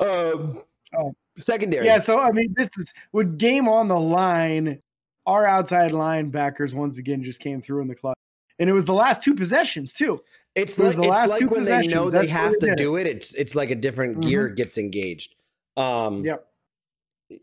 Um. 0.00 0.62
Oh. 0.96 1.12
Secondary. 1.36 1.84
Yeah, 1.84 1.98
so 1.98 2.18
I 2.18 2.30
mean, 2.30 2.54
this 2.56 2.70
is 2.78 2.94
with 3.12 3.38
game 3.38 3.68
on 3.68 3.88
the 3.88 3.98
line. 3.98 4.80
Our 5.26 5.46
outside 5.46 5.92
linebackers 5.92 6.74
once 6.74 6.98
again 6.98 7.22
just 7.22 7.40
came 7.40 7.60
through 7.60 7.80
in 7.82 7.88
the 7.88 7.94
clutch, 7.94 8.18
and 8.58 8.68
it 8.68 8.72
was 8.72 8.84
the 8.84 8.92
last 8.94 9.22
two 9.22 9.34
possessions 9.34 9.92
too. 9.92 10.20
It's 10.54 10.78
It 10.78 10.84
like 10.84 10.96
the 10.96 11.02
it's 11.02 11.10
last 11.10 11.30
like 11.30 11.40
two 11.40 11.48
when 11.48 11.64
they 11.64 11.86
know 11.86 12.10
they 12.10 12.26
have 12.26 12.52
to 12.52 12.58
did. 12.60 12.68
Mm-hmm. 12.70 12.76
do 12.76 12.96
it. 12.96 13.06
It's 13.06 13.34
it's 13.34 13.54
like 13.54 13.70
a 13.70 13.74
different 13.74 14.20
gear 14.20 14.48
gets 14.48 14.78
engaged. 14.78 15.34
Um. 15.76 16.24
Yep. 16.24 16.46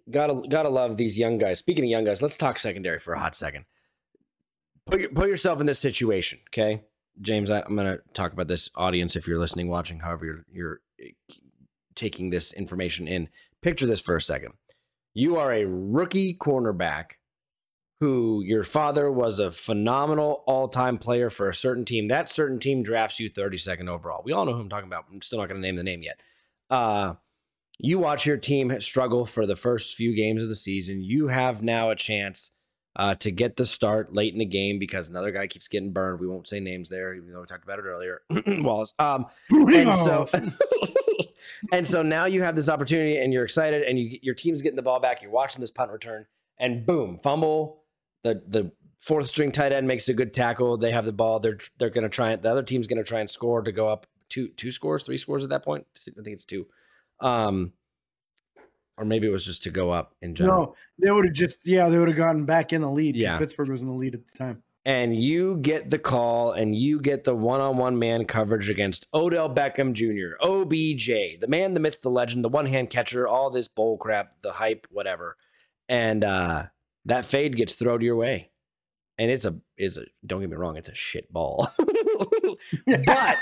Gotta 0.09 0.47
gotta 0.47 0.69
love 0.69 0.97
these 0.97 1.17
young 1.17 1.37
guys. 1.37 1.59
Speaking 1.59 1.83
of 1.83 1.89
young 1.89 2.03
guys, 2.03 2.21
let's 2.21 2.37
talk 2.37 2.59
secondary 2.59 2.99
for 2.99 3.13
a 3.13 3.19
hot 3.19 3.35
second. 3.35 3.65
Put 4.85 4.99
your, 5.01 5.09
put 5.09 5.27
yourself 5.27 5.59
in 5.59 5.65
this 5.65 5.79
situation, 5.79 6.39
okay, 6.49 6.83
James. 7.19 7.49
I, 7.51 7.61
I'm 7.61 7.75
gonna 7.75 7.99
talk 8.13 8.31
about 8.31 8.47
this 8.47 8.69
audience 8.75 9.15
if 9.15 9.27
you're 9.27 9.39
listening, 9.39 9.67
watching, 9.67 9.99
however 9.99 10.25
you're 10.25 10.45
you're 10.51 10.81
eh, 11.01 11.33
taking 11.95 12.29
this 12.29 12.53
information 12.53 13.07
in. 13.07 13.27
Picture 13.61 13.85
this 13.85 14.01
for 14.01 14.15
a 14.15 14.21
second. 14.21 14.53
You 15.13 15.35
are 15.37 15.51
a 15.51 15.65
rookie 15.65 16.35
cornerback 16.35 17.13
who 18.01 18.41
your 18.43 18.63
father 18.63 19.09
was 19.09 19.39
a 19.39 19.51
phenomenal 19.51 20.43
all-time 20.45 20.97
player 20.97 21.29
for 21.29 21.47
a 21.47 21.55
certain 21.55 21.85
team. 21.85 22.07
That 22.07 22.27
certain 22.27 22.59
team 22.59 22.83
drafts 22.83 23.19
you 23.19 23.29
32nd 23.29 23.87
overall. 23.87 24.21
We 24.25 24.33
all 24.33 24.45
know 24.45 24.53
who 24.53 24.59
I'm 24.59 24.69
talking 24.69 24.87
about. 24.87 25.05
I'm 25.09 25.21
still 25.21 25.39
not 25.39 25.47
going 25.47 25.61
to 25.61 25.65
name 25.65 25.77
the 25.77 25.83
name 25.83 26.01
yet. 26.01 26.19
Uh, 26.69 27.13
you 27.77 27.99
watch 27.99 28.25
your 28.25 28.37
team 28.37 28.79
struggle 28.81 29.25
for 29.25 29.45
the 29.45 29.55
first 29.55 29.95
few 29.95 30.15
games 30.15 30.43
of 30.43 30.49
the 30.49 30.55
season. 30.55 31.01
You 31.01 31.29
have 31.29 31.63
now 31.63 31.89
a 31.89 31.95
chance 31.95 32.51
uh, 32.95 33.15
to 33.15 33.31
get 33.31 33.55
the 33.55 33.65
start 33.65 34.13
late 34.13 34.33
in 34.33 34.39
the 34.39 34.45
game 34.45 34.79
because 34.79 35.07
another 35.07 35.31
guy 35.31 35.47
keeps 35.47 35.67
getting 35.67 35.93
burned. 35.93 36.19
We 36.19 36.27
won't 36.27 36.47
say 36.47 36.59
names 36.59 36.89
there, 36.89 37.13
even 37.13 37.31
though 37.31 37.39
we 37.39 37.45
talked 37.45 37.63
about 37.63 37.79
it 37.79 37.83
earlier. 37.83 38.21
Wallace. 38.47 38.93
Um, 38.99 39.27
and 39.49 39.93
so 39.93 40.25
and 41.71 41.85
so 41.85 42.01
now 42.01 42.25
you 42.25 42.43
have 42.43 42.55
this 42.55 42.69
opportunity 42.69 43.17
and 43.17 43.33
you're 43.33 43.43
excited 43.43 43.83
and 43.83 43.99
you 43.99 44.19
your 44.21 44.35
team's 44.35 44.61
getting 44.61 44.75
the 44.75 44.81
ball 44.81 44.99
back 44.99 45.21
you're 45.21 45.31
watching 45.31 45.61
this 45.61 45.71
punt 45.71 45.91
return 45.91 46.25
and 46.57 46.85
boom 46.85 47.17
fumble 47.17 47.80
the 48.23 48.41
the 48.47 48.71
fourth 48.99 49.27
string 49.27 49.51
tight 49.51 49.71
end 49.71 49.87
makes 49.87 50.07
a 50.09 50.13
good 50.13 50.33
tackle 50.33 50.77
they 50.77 50.91
have 50.91 51.05
the 51.05 51.13
ball 51.13 51.39
they're 51.39 51.57
they're 51.77 51.89
going 51.89 52.03
to 52.03 52.09
try 52.09 52.31
and 52.31 52.41
the 52.43 52.49
other 52.49 52.63
team's 52.63 52.87
going 52.87 52.97
to 52.97 53.03
try 53.03 53.19
and 53.19 53.29
score 53.29 53.61
to 53.61 53.71
go 53.71 53.87
up 53.87 54.05
two 54.29 54.49
two 54.49 54.71
scores 54.71 55.03
three 55.03 55.17
scores 55.17 55.43
at 55.43 55.49
that 55.49 55.63
point 55.63 55.85
i 56.07 56.21
think 56.21 56.33
it's 56.35 56.45
two 56.45 56.67
um 57.19 57.73
or 58.97 59.05
maybe 59.05 59.25
it 59.25 59.31
was 59.31 59.45
just 59.45 59.63
to 59.63 59.71
go 59.71 59.89
up 59.89 60.13
in 60.21 60.35
general 60.35 60.65
no, 60.65 60.75
they 60.99 61.11
would 61.11 61.25
have 61.25 61.33
just 61.33 61.57
yeah, 61.63 61.89
they 61.89 61.97
would 61.97 62.09
have 62.09 62.17
gotten 62.17 62.45
back 62.45 62.71
in 62.71 62.81
the 62.81 62.91
lead. 62.91 63.15
Yeah. 63.15 63.37
Pittsburgh 63.39 63.69
was 63.69 63.81
in 63.81 63.87
the 63.87 63.93
lead 63.93 64.13
at 64.13 64.27
the 64.27 64.37
time. 64.37 64.61
and 64.85 65.15
you 65.15 65.57
get 65.57 65.89
the 65.89 65.97
call 65.97 66.51
and 66.51 66.75
you 66.75 67.01
get 67.01 67.23
the 67.23 67.33
one-on-one 67.35 67.97
man 67.97 68.25
coverage 68.25 68.69
against 68.69 69.07
Odell 69.13 69.49
Beckham 69.49 69.93
Jr., 69.93 70.35
OBJ, 70.45 71.39
the 71.39 71.47
man, 71.47 71.73
the 71.73 71.79
myth, 71.79 72.01
the 72.01 72.11
legend, 72.11 72.43
the 72.45 72.49
one-hand 72.49 72.91
catcher, 72.91 73.27
all 73.27 73.49
this 73.49 73.67
bull 73.67 73.97
crap, 73.97 74.41
the 74.43 74.53
hype, 74.53 74.85
whatever. 74.91 75.35
And 75.89 76.23
uh 76.23 76.65
that 77.05 77.25
fade 77.25 77.55
gets 77.55 77.73
thrown 77.75 78.01
your 78.01 78.15
way. 78.15 78.49
And 79.17 79.29
it's 79.29 79.45
a 79.45 79.55
is 79.77 79.97
a 79.97 80.05
don't 80.25 80.41
get 80.41 80.49
me 80.49 80.55
wrong, 80.55 80.77
it's 80.77 80.89
a 80.89 80.95
shit 80.95 81.31
ball. 81.31 81.67
but 81.77 83.37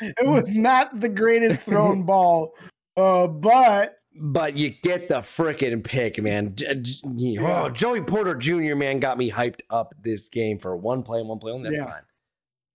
it 0.00 0.26
was 0.26 0.52
not 0.52 1.00
the 1.00 1.08
greatest 1.08 1.60
thrown 1.60 2.02
ball, 2.06 2.54
uh, 2.96 3.26
but 3.26 3.96
but 4.16 4.56
you 4.56 4.70
get 4.82 5.08
the 5.08 5.20
freaking 5.20 5.82
pick, 5.82 6.22
man. 6.22 6.54
J- 6.54 6.74
j- 6.76 7.00
Yeah. 7.16 7.64
Oh, 7.64 7.68
Joey 7.68 8.02
Porter 8.02 8.36
Jr. 8.36 8.76
man 8.76 9.00
got 9.00 9.18
me 9.18 9.30
hyped 9.30 9.62
up 9.70 9.92
this 10.00 10.28
game 10.28 10.58
for 10.58 10.76
one 10.76 11.02
play 11.02 11.18
and 11.20 11.28
one 11.28 11.38
play 11.40 11.50
only. 11.52 11.70
That's 11.70 11.78
Yeah. 11.80 11.90
fine. 11.90 12.02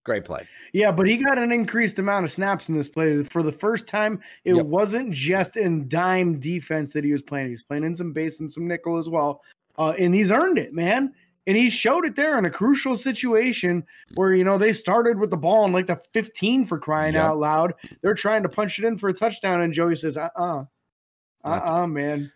Great 0.06 0.26
play. 0.26 0.48
yeah, 0.74 0.92
but 0.92 1.08
he 1.08 1.18
got 1.18 1.38
an 1.38 1.52
increased 1.52 2.00
amount 2.00 2.24
of 2.26 2.32
snaps 2.32 2.70
in 2.70 2.76
this 2.76 2.88
play. 2.90 3.24
For 3.24 3.44
the 3.44 3.52
first 3.52 3.88
time, 3.88 4.20
it 4.46 4.56
Yep. 4.56 4.66
wasn't 4.66 5.12
just 5.12 5.58
in 5.58 5.88
dime 5.90 6.40
defense 6.40 6.94
that 6.94 7.04
he 7.04 7.12
was 7.12 7.22
playing. 7.22 7.48
He 7.48 7.52
was 7.54 7.64
playing 7.64 7.84
in 7.84 7.96
some 7.96 8.14
base 8.14 8.40
and 8.40 8.52
some 8.52 8.68
nickel 8.68 8.98
as 8.98 9.10
well. 9.10 9.44
Uh, 9.78 9.94
and 10.00 10.16
he's 10.16 10.32
earned 10.32 10.58
it, 10.58 10.74
man. 10.74 11.14
And 11.48 11.58
he 11.58 11.70
showed 11.70 12.06
it 12.06 12.16
there 12.16 12.38
in 12.38 12.46
a 12.46 12.50
crucial 12.50 12.96
situation 12.96 13.84
where, 14.16 14.34
you 14.34 14.44
know, 14.44 14.58
they 14.58 14.72
started 14.72 15.20
with 15.20 15.32
the 15.32 15.38
ball 15.38 15.66
in 15.66 15.72
like 15.74 15.88
the 15.88 15.96
15 16.14 16.66
for 16.66 16.78
crying 16.80 17.14
Yep. 17.16 17.24
out 17.24 17.38
loud. 17.38 17.74
They're 18.02 18.14
trying 18.14 18.44
to 18.44 18.50
punch 18.50 18.78
it 18.80 18.86
in 18.86 18.98
for 18.98 19.10
a 19.10 19.14
touchdown. 19.14 19.62
And 19.62 19.74
Joey 19.74 19.96
says, 19.96 20.16
uh 20.18 20.30
uh-uh, 20.36 20.64
uh, 21.44 21.50
Not- 21.50 21.68
uh 21.68 21.88
man. 21.88 22.32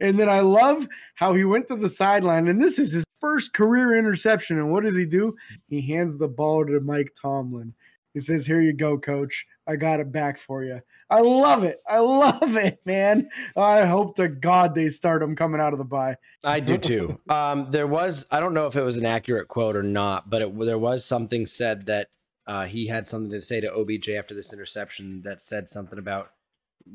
And 0.00 0.18
then 0.18 0.28
I 0.28 0.40
love 0.40 0.86
how 1.14 1.34
he 1.34 1.44
went 1.44 1.68
to 1.68 1.76
the 1.76 1.88
sideline, 1.88 2.48
and 2.48 2.60
this 2.60 2.78
is 2.78 2.92
his 2.92 3.06
first 3.20 3.54
career 3.54 3.98
interception. 3.98 4.58
And 4.58 4.70
what 4.70 4.84
does 4.84 4.96
he 4.96 5.04
do? 5.04 5.34
He 5.68 5.80
hands 5.80 6.18
the 6.18 6.28
ball 6.28 6.66
to 6.66 6.80
Mike 6.80 7.14
Tomlin. 7.20 7.74
He 8.14 8.20
says, 8.20 8.46
Here 8.46 8.60
you 8.60 8.72
go, 8.72 8.98
coach. 8.98 9.46
I 9.66 9.76
got 9.76 10.00
it 10.00 10.12
back 10.12 10.38
for 10.38 10.64
you. 10.64 10.80
I 11.10 11.20
love 11.20 11.64
it. 11.64 11.80
I 11.88 11.98
love 11.98 12.56
it, 12.56 12.80
man. 12.84 13.28
I 13.56 13.84
hope 13.84 14.16
to 14.16 14.28
God 14.28 14.74
they 14.74 14.88
start 14.90 15.22
him 15.22 15.36
coming 15.36 15.60
out 15.60 15.72
of 15.72 15.78
the 15.78 15.84
bye. 15.84 16.16
I 16.44 16.60
do 16.60 16.78
too. 16.78 17.20
Um, 17.28 17.70
there 17.70 17.86
was, 17.86 18.24
I 18.30 18.40
don't 18.40 18.54
know 18.54 18.66
if 18.66 18.76
it 18.76 18.82
was 18.82 18.96
an 18.96 19.04
accurate 19.04 19.48
quote 19.48 19.76
or 19.76 19.82
not, 19.82 20.30
but 20.30 20.42
it, 20.42 20.58
there 20.60 20.78
was 20.78 21.04
something 21.04 21.44
said 21.44 21.86
that 21.86 22.08
uh, 22.46 22.64
he 22.64 22.86
had 22.86 23.08
something 23.08 23.30
to 23.32 23.42
say 23.42 23.60
to 23.60 23.72
OBJ 23.72 24.08
after 24.10 24.34
this 24.34 24.52
interception 24.52 25.22
that 25.22 25.42
said 25.42 25.68
something 25.68 25.98
about 25.98 26.30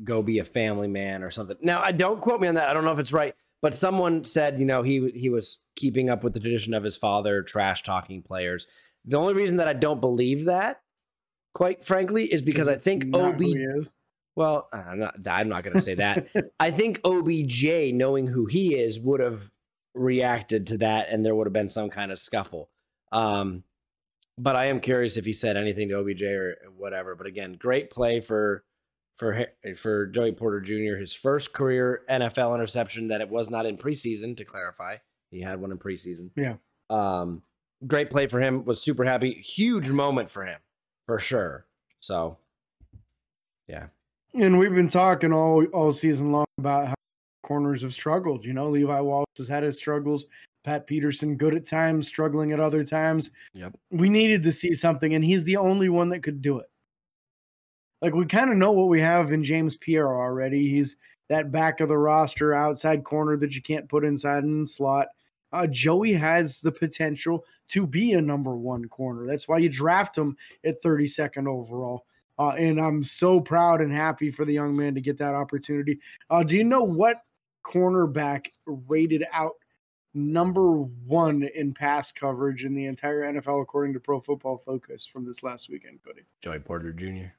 go 0.04 0.22
be 0.22 0.38
a 0.38 0.44
family 0.44 0.88
man 0.88 1.22
or 1.22 1.30
something. 1.30 1.56
Now, 1.60 1.80
I 1.80 1.92
don't 1.92 2.20
quote 2.20 2.40
me 2.40 2.48
on 2.48 2.54
that. 2.54 2.68
I 2.68 2.72
don't 2.72 2.84
know 2.84 2.92
if 2.92 2.98
it's 2.98 3.12
right, 3.12 3.34
but 3.60 3.74
someone 3.74 4.24
said, 4.24 4.58
you 4.58 4.66
know, 4.66 4.82
he 4.82 5.10
he 5.14 5.30
was 5.30 5.58
keeping 5.76 6.10
up 6.10 6.24
with 6.24 6.34
the 6.34 6.40
tradition 6.40 6.74
of 6.74 6.84
his 6.84 6.96
father, 6.96 7.42
trash 7.42 7.82
talking 7.82 8.22
players. 8.22 8.66
The 9.04 9.16
only 9.18 9.34
reason 9.34 9.56
that 9.56 9.68
I 9.68 9.72
don't 9.72 10.00
believe 10.00 10.44
that, 10.44 10.82
quite 11.54 11.84
frankly, 11.84 12.24
is 12.24 12.42
because 12.42 12.68
I 12.68 12.76
think 12.76 13.14
OB 13.14 13.40
is. 13.40 13.92
well, 14.36 14.68
I'm 14.72 14.98
not. 14.98 15.16
I'm 15.26 15.48
not 15.48 15.64
going 15.64 15.74
to 15.74 15.82
say 15.82 15.94
that. 15.94 16.28
I 16.60 16.70
think 16.70 17.00
OBJ, 17.04 17.92
knowing 17.94 18.26
who 18.28 18.46
he 18.46 18.74
is, 18.74 19.00
would 19.00 19.20
have 19.20 19.50
reacted 19.94 20.66
to 20.68 20.78
that, 20.78 21.08
and 21.10 21.24
there 21.24 21.34
would 21.34 21.46
have 21.46 21.52
been 21.52 21.68
some 21.68 21.90
kind 21.90 22.12
of 22.12 22.18
scuffle. 22.18 22.70
Um, 23.10 23.64
but 24.38 24.56
I 24.56 24.66
am 24.66 24.80
curious 24.80 25.16
if 25.16 25.24
he 25.24 25.32
said 25.32 25.56
anything 25.56 25.88
to 25.88 25.98
OBJ 25.98 26.22
or 26.22 26.56
whatever. 26.76 27.14
But 27.14 27.26
again, 27.26 27.52
great 27.52 27.90
play 27.90 28.20
for 28.20 28.64
for 29.14 29.46
for 29.76 30.06
Joey 30.06 30.32
Porter 30.32 30.60
Jr. 30.60 30.96
His 30.98 31.12
first 31.12 31.52
career 31.52 32.02
NFL 32.08 32.54
interception 32.54 33.08
that 33.08 33.20
it 33.20 33.28
was 33.28 33.50
not 33.50 33.66
in 33.66 33.76
preseason. 33.76 34.36
To 34.36 34.44
clarify, 34.44 34.96
he 35.30 35.40
had 35.40 35.60
one 35.60 35.70
in 35.70 35.78
preseason. 35.78 36.30
Yeah. 36.36 36.56
Um, 36.90 37.42
great 37.86 38.10
play 38.10 38.26
for 38.26 38.40
him. 38.40 38.64
Was 38.64 38.82
super 38.82 39.04
happy. 39.04 39.34
Huge 39.34 39.90
moment 39.90 40.30
for 40.30 40.44
him, 40.44 40.60
for 41.06 41.18
sure. 41.18 41.66
So, 42.00 42.38
yeah. 43.66 43.86
And 44.34 44.58
we've 44.58 44.74
been 44.74 44.88
talking 44.88 45.32
all 45.32 45.64
all 45.66 45.92
season 45.92 46.32
long 46.32 46.46
about 46.58 46.88
how 46.88 46.94
corners 47.42 47.82
have 47.82 47.94
struggled. 47.94 48.44
You 48.44 48.54
know, 48.54 48.68
Levi 48.70 49.00
Wallace 49.00 49.26
has 49.36 49.48
had 49.48 49.62
his 49.62 49.78
struggles. 49.78 50.26
Pat 50.64 50.86
Peterson, 50.86 51.36
good 51.36 51.54
at 51.54 51.66
times, 51.66 52.06
struggling 52.06 52.52
at 52.52 52.60
other 52.60 52.84
times. 52.84 53.30
Yep. 53.54 53.76
We 53.90 54.08
needed 54.08 54.44
to 54.44 54.52
see 54.52 54.74
something, 54.74 55.14
and 55.14 55.24
he's 55.24 55.42
the 55.44 55.56
only 55.56 55.88
one 55.88 56.08
that 56.10 56.20
could 56.20 56.40
do 56.40 56.58
it. 56.58 56.66
Like 58.02 58.14
we 58.14 58.26
kind 58.26 58.50
of 58.50 58.56
know 58.56 58.72
what 58.72 58.88
we 58.88 59.00
have 59.00 59.32
in 59.32 59.44
James 59.44 59.76
Pierre 59.76 60.08
already. 60.08 60.68
He's 60.68 60.96
that 61.28 61.52
back 61.52 61.80
of 61.80 61.88
the 61.88 61.96
roster, 61.96 62.52
outside 62.52 63.04
corner 63.04 63.36
that 63.36 63.54
you 63.54 63.62
can't 63.62 63.88
put 63.88 64.04
inside 64.04 64.42
and 64.42 64.68
slot. 64.68 65.06
Uh, 65.52 65.66
Joey 65.66 66.12
has 66.12 66.60
the 66.60 66.72
potential 66.72 67.44
to 67.68 67.86
be 67.86 68.12
a 68.12 68.20
number 68.20 68.56
one 68.56 68.86
corner. 68.86 69.26
That's 69.26 69.46
why 69.46 69.58
you 69.58 69.68
draft 69.68 70.18
him 70.18 70.36
at 70.64 70.82
32nd 70.82 71.46
overall. 71.46 72.06
Uh, 72.38 72.50
and 72.58 72.80
I'm 72.80 73.04
so 73.04 73.40
proud 73.40 73.80
and 73.80 73.92
happy 73.92 74.30
for 74.30 74.44
the 74.44 74.52
young 74.52 74.76
man 74.76 74.94
to 74.94 75.00
get 75.00 75.18
that 75.18 75.34
opportunity. 75.34 76.00
Uh, 76.28 76.42
do 76.42 76.56
you 76.56 76.64
know 76.64 76.82
what 76.82 77.22
cornerback 77.64 78.46
rated 78.66 79.24
out 79.32 79.52
number 80.14 80.72
one 80.80 81.48
in 81.54 81.72
pass 81.72 82.10
coverage 82.10 82.64
in 82.64 82.74
the 82.74 82.86
entire 82.86 83.22
NFL 83.22 83.62
according 83.62 83.92
to 83.92 84.00
Pro 84.00 84.20
Football 84.20 84.58
Focus 84.58 85.06
from 85.06 85.24
this 85.24 85.42
last 85.42 85.68
weekend, 85.68 86.00
Cody? 86.02 86.22
Joey 86.40 86.58
Porter 86.58 86.92
Jr. 86.92 87.32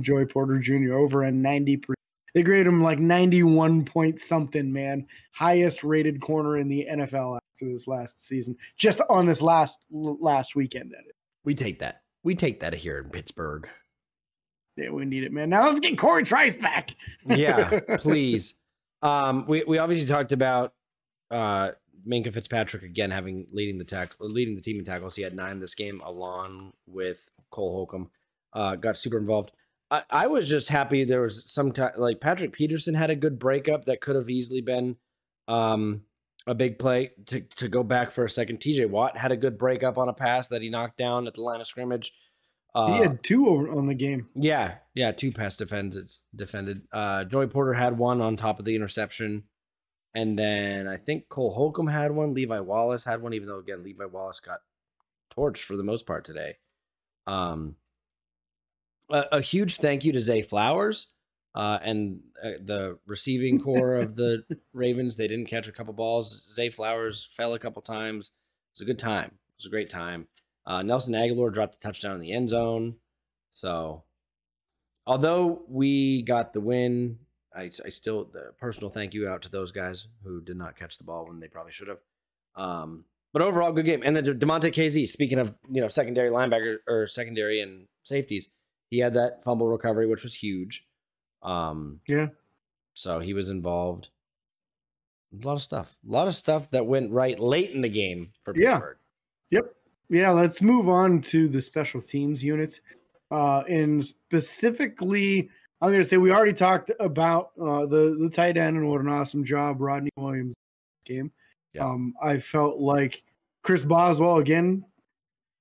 Joey 0.00 0.26
Porter 0.26 0.58
Jr. 0.58 0.94
over 0.94 1.24
a 1.24 1.30
90%. 1.30 1.94
They 2.34 2.42
grade 2.42 2.66
him 2.66 2.82
like 2.82 2.98
91 2.98 3.86
point 3.86 4.20
something, 4.20 4.70
man. 4.70 5.06
Highest 5.32 5.82
rated 5.82 6.20
corner 6.20 6.58
in 6.58 6.68
the 6.68 6.86
NFL 6.90 7.38
after 7.38 7.72
this 7.72 7.88
last 7.88 8.20
season, 8.20 8.56
just 8.76 9.00
on 9.08 9.24
this 9.24 9.40
last 9.40 9.78
last 9.90 10.54
weekend. 10.54 10.90
That 10.90 11.06
is. 11.06 11.14
We 11.44 11.54
take 11.54 11.78
that. 11.78 12.02
We 12.22 12.34
take 12.34 12.60
that 12.60 12.74
here 12.74 12.98
in 12.98 13.08
Pittsburgh. 13.08 13.66
Yeah, 14.76 14.90
we 14.90 15.06
need 15.06 15.24
it, 15.24 15.32
man. 15.32 15.48
Now 15.48 15.66
let's 15.66 15.80
get 15.80 15.96
Cory 15.96 16.24
Trice 16.24 16.56
back. 16.56 16.94
yeah, 17.24 17.80
please. 17.96 18.54
Um, 19.00 19.46
we 19.48 19.64
we 19.66 19.78
obviously 19.78 20.06
talked 20.06 20.32
about 20.32 20.74
uh 21.30 21.70
Minkah 22.06 22.32
Fitzpatrick 22.32 22.82
again 22.82 23.10
having 23.10 23.46
leading 23.52 23.78
the 23.78 23.84
tackle, 23.84 24.28
leading 24.28 24.54
the 24.54 24.60
team 24.60 24.78
in 24.78 24.84
tackles. 24.84 25.16
He 25.16 25.22
had 25.22 25.34
nine 25.34 25.58
this 25.58 25.74
game, 25.74 26.00
along 26.04 26.72
with 26.86 27.30
Cole 27.50 27.72
Holcomb. 27.72 28.10
Uh, 28.52 28.76
got 28.76 28.96
super 28.96 29.18
involved. 29.18 29.52
I, 29.90 30.02
I 30.10 30.26
was 30.26 30.48
just 30.48 30.68
happy 30.68 31.04
there 31.04 31.22
was 31.22 31.50
some 31.50 31.72
time 31.72 31.92
like 31.96 32.20
Patrick 32.20 32.52
Peterson 32.52 32.94
had 32.94 33.10
a 33.10 33.16
good 33.16 33.38
breakup 33.38 33.84
that 33.84 34.00
could 34.00 34.16
have 34.16 34.30
easily 34.30 34.60
been 34.60 34.96
um 35.48 36.02
a 36.46 36.54
big 36.54 36.78
play 36.78 37.12
to 37.26 37.40
to 37.40 37.68
go 37.68 37.82
back 37.82 38.10
for 38.10 38.24
a 38.24 38.30
second. 38.30 38.60
TJ 38.60 38.88
Watt 38.90 39.16
had 39.16 39.32
a 39.32 39.36
good 39.36 39.58
breakup 39.58 39.98
on 39.98 40.08
a 40.08 40.12
pass 40.12 40.48
that 40.48 40.62
he 40.62 40.68
knocked 40.68 40.96
down 40.96 41.26
at 41.26 41.34
the 41.34 41.42
line 41.42 41.60
of 41.60 41.66
scrimmage. 41.66 42.12
Uh, 42.74 42.92
he 42.92 42.98
had 42.98 43.22
two 43.22 43.48
over 43.48 43.70
on 43.70 43.86
the 43.86 43.94
game. 43.94 44.28
Yeah, 44.34 44.76
yeah, 44.94 45.12
two 45.12 45.32
pass 45.32 45.56
defended. 45.56 46.10
Defended. 46.34 46.82
Uh, 46.92 47.24
Joey 47.24 47.46
Porter 47.46 47.72
had 47.72 47.96
one 47.96 48.20
on 48.20 48.36
top 48.36 48.58
of 48.58 48.64
the 48.64 48.76
interception. 48.76 49.44
And 50.14 50.38
then 50.38 50.88
I 50.88 50.96
think 50.96 51.28
Cole 51.28 51.52
Holcomb 51.52 51.88
had 51.88 52.12
one. 52.12 52.32
Levi 52.32 52.60
Wallace 52.60 53.04
had 53.04 53.20
one, 53.20 53.34
even 53.34 53.48
though 53.48 53.58
again 53.58 53.82
Levi 53.82 54.06
Wallace 54.06 54.40
got 54.40 54.60
torched 55.36 55.58
for 55.58 55.76
the 55.76 55.82
most 55.82 56.06
part 56.06 56.24
today. 56.24 56.56
Um, 57.26 57.76
a, 59.10 59.24
a 59.32 59.40
huge 59.40 59.76
thank 59.76 60.04
you 60.04 60.12
to 60.12 60.20
Zay 60.20 60.42
Flowers 60.42 61.08
uh, 61.54 61.78
and 61.82 62.20
uh, 62.44 62.50
the 62.60 62.98
receiving 63.06 63.58
corps 63.62 63.96
of 63.96 64.16
the 64.16 64.44
Ravens. 64.72 65.16
They 65.16 65.28
didn't 65.28 65.48
catch 65.48 65.68
a 65.68 65.72
couple 65.72 65.94
balls. 65.94 66.52
Zay 66.52 66.70
Flowers 66.70 67.24
fell 67.24 67.54
a 67.54 67.58
couple 67.58 67.82
times. 67.82 68.28
It 68.28 68.78
was 68.78 68.80
a 68.82 68.84
good 68.84 68.98
time. 68.98 69.26
It 69.26 69.58
was 69.58 69.66
a 69.66 69.70
great 69.70 69.90
time. 69.90 70.28
Uh, 70.66 70.82
Nelson 70.82 71.14
Agholor 71.14 71.52
dropped 71.52 71.76
a 71.76 71.78
touchdown 71.78 72.16
in 72.16 72.20
the 72.20 72.32
end 72.32 72.48
zone. 72.48 72.96
So, 73.52 74.02
although 75.06 75.62
we 75.68 76.22
got 76.22 76.52
the 76.52 76.60
win, 76.60 77.18
I, 77.54 77.70
I 77.84 77.88
still 77.88 78.24
the 78.24 78.52
personal 78.58 78.90
thank 78.90 79.14
you 79.14 79.28
out 79.28 79.42
to 79.42 79.50
those 79.50 79.72
guys 79.72 80.08
who 80.24 80.42
did 80.42 80.56
not 80.56 80.76
catch 80.76 80.98
the 80.98 81.04
ball 81.04 81.26
when 81.26 81.40
they 81.40 81.48
probably 81.48 81.72
should 81.72 81.88
have. 81.88 82.00
Um, 82.54 83.04
but 83.32 83.42
overall, 83.42 83.72
good 83.72 83.86
game. 83.86 84.02
And 84.04 84.16
then 84.16 84.24
Damontae 84.24 84.72
Kazee. 84.72 85.06
speaking 85.08 85.38
of 85.38 85.54
you 85.70 85.80
know 85.80 85.88
secondary 85.88 86.30
linebacker 86.30 86.78
or 86.86 87.06
secondary 87.06 87.60
and 87.60 87.86
safeties, 88.02 88.48
he 88.90 88.98
had 88.98 89.14
that 89.14 89.42
fumble 89.44 89.68
recovery, 89.68 90.06
which 90.06 90.22
was 90.22 90.34
huge. 90.34 90.86
Um, 91.42 92.00
yeah. 92.06 92.28
So 92.94 93.20
he 93.20 93.34
was 93.34 93.50
involved. 93.50 94.10
A 95.32 95.46
lot 95.46 95.54
of 95.54 95.62
stuff. 95.62 95.96
A 96.08 96.12
lot 96.12 96.28
of 96.28 96.34
stuff 96.34 96.70
that 96.70 96.86
went 96.86 97.12
right 97.12 97.38
late 97.38 97.70
in 97.70 97.82
the 97.82 97.88
game 97.88 98.32
for 98.42 98.54
Pittsburgh. 98.54 98.96
Yeah. 99.50 99.58
Yep. 99.58 99.74
Yeah. 100.08 100.30
Let's 100.30 100.62
move 100.62 100.88
on 100.88 101.20
to 101.22 101.48
the 101.48 101.60
special 101.60 102.00
teams 102.00 102.42
units. 102.42 102.80
Uh, 103.30 103.62
and 103.68 104.04
specifically 104.04 105.50
I'm 105.80 105.90
going 105.90 106.02
to 106.02 106.08
say 106.08 106.16
we 106.16 106.32
already 106.32 106.54
talked 106.54 106.90
about 107.00 107.50
uh, 107.60 107.84
the 107.86 108.16
the 108.18 108.30
tight 108.30 108.56
end 108.56 108.76
and 108.76 108.88
what 108.88 109.00
an 109.00 109.08
awesome 109.08 109.44
job 109.44 109.80
Rodney 109.80 110.10
Williams 110.16 110.54
game. 111.04 111.30
Yeah. 111.74 111.84
Um, 111.84 112.14
I 112.22 112.38
felt 112.38 112.78
like 112.78 113.22
Chris 113.62 113.84
Boswell 113.84 114.38
again 114.38 114.84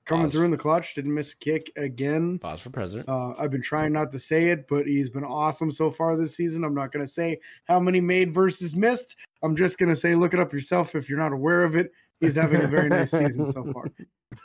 coming 0.05 0.29
through 0.29 0.45
in 0.45 0.51
the 0.51 0.57
clutch, 0.57 0.93
didn't 0.93 1.13
miss 1.13 1.33
a 1.33 1.37
kick 1.37 1.71
again. 1.75 2.37
Boz 2.37 2.61
for 2.61 2.69
president. 2.69 3.09
Uh, 3.09 3.33
I've 3.37 3.51
been 3.51 3.61
trying 3.61 3.93
not 3.93 4.11
to 4.11 4.19
say 4.19 4.49
it, 4.49 4.67
but 4.67 4.85
he's 4.85 5.09
been 5.09 5.23
awesome 5.23 5.71
so 5.71 5.91
far 5.91 6.15
this 6.15 6.35
season. 6.35 6.63
I'm 6.63 6.75
not 6.75 6.91
going 6.91 7.05
to 7.05 7.11
say 7.11 7.39
how 7.65 7.79
many 7.79 7.99
made 7.99 8.33
versus 8.33 8.75
missed. 8.75 9.17
I'm 9.43 9.55
just 9.55 9.77
going 9.77 9.89
to 9.89 9.95
say 9.95 10.15
look 10.15 10.33
it 10.33 10.39
up 10.39 10.53
yourself 10.53 10.95
if 10.95 11.09
you're 11.09 11.19
not 11.19 11.33
aware 11.33 11.63
of 11.63 11.75
it. 11.75 11.91
He's 12.21 12.35
having 12.35 12.61
a 12.61 12.67
very 12.67 12.87
nice 12.87 13.11
season 13.11 13.45
so 13.45 13.65
far. 13.73 13.85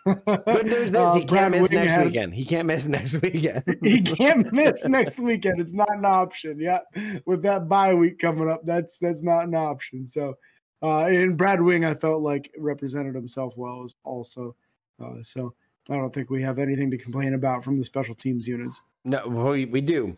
Good 0.46 0.66
news 0.66 0.88
is 0.88 0.94
uh, 0.94 1.14
he 1.14 1.24
can't 1.24 1.52
miss 1.52 1.70
next 1.70 1.96
weekend. 1.98 2.34
He 2.34 2.44
can't 2.44 2.66
miss 2.66 2.88
next 2.88 3.22
weekend. 3.22 3.62
he 3.82 4.02
can't 4.02 4.52
miss 4.52 4.84
next 4.86 5.20
weekend. 5.20 5.60
It's 5.60 5.72
not 5.72 5.90
an 5.94 6.04
option. 6.04 6.58
Yeah, 6.58 6.80
with 7.26 7.42
that 7.42 7.68
bye 7.68 7.94
week 7.94 8.18
coming 8.18 8.48
up, 8.48 8.62
that's 8.64 8.98
that's 8.98 9.22
not 9.22 9.46
an 9.46 9.54
option. 9.54 10.06
So, 10.06 10.34
uh, 10.82 11.04
and 11.04 11.36
Brad 11.36 11.62
Wing, 11.62 11.84
I 11.84 11.94
felt 11.94 12.22
like 12.22 12.50
represented 12.58 13.14
himself 13.14 13.56
well 13.56 13.82
as 13.84 13.94
also. 14.04 14.56
Uh, 15.00 15.22
so 15.22 15.54
I 15.90 15.96
don't 15.96 16.12
think 16.12 16.30
we 16.30 16.42
have 16.42 16.58
anything 16.58 16.90
to 16.90 16.98
complain 16.98 17.34
about 17.34 17.64
from 17.64 17.76
the 17.76 17.84
special 17.84 18.14
teams 18.14 18.46
units. 18.46 18.82
No, 19.04 19.26
we 19.26 19.66
we 19.66 19.80
do. 19.80 20.16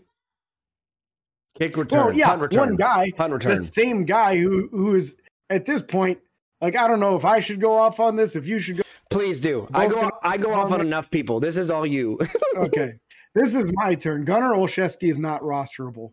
Kick 1.55 1.77
return, 1.77 2.07
well, 2.07 2.13
yeah, 2.13 2.29
punt 2.29 2.41
return, 2.41 2.69
one 2.71 2.77
guy, 2.77 3.13
punt 3.15 3.33
return. 3.33 3.55
the 3.55 3.63
same 3.63 4.05
guy 4.05 4.39
who 4.39 4.69
who 4.69 4.95
is 4.95 5.17
at 5.51 5.67
this 5.67 5.83
point 5.83 6.19
like 6.63 6.77
I 6.77 6.87
don't 6.87 7.01
know 7.01 7.17
if 7.17 7.25
I 7.25 7.41
should 7.41 7.61
go 7.61 7.77
off 7.77 8.01
on 8.01 8.17
this, 8.17 8.37
if 8.37 8.47
you 8.47 8.59
should 8.61 8.79
go. 8.79 8.83
Please 9.11 9.41
do. 9.41 9.69
I 9.75 9.89
go. 9.89 10.11
I 10.23 10.39
go 10.39 10.55
off 10.55 10.71
on 10.71 10.81
enough 10.81 11.11
people. 11.11 11.41
This 11.41 11.59
is 11.59 11.71
all 11.71 11.85
you. 11.85 12.19
okay, 12.57 12.95
this 13.35 13.55
is 13.55 13.71
my 13.75 13.95
turn. 13.95 14.25
Gunnar 14.25 14.55
Olszewski 14.55 15.11
is 15.11 15.19
not 15.19 15.43
rosterable. 15.43 16.13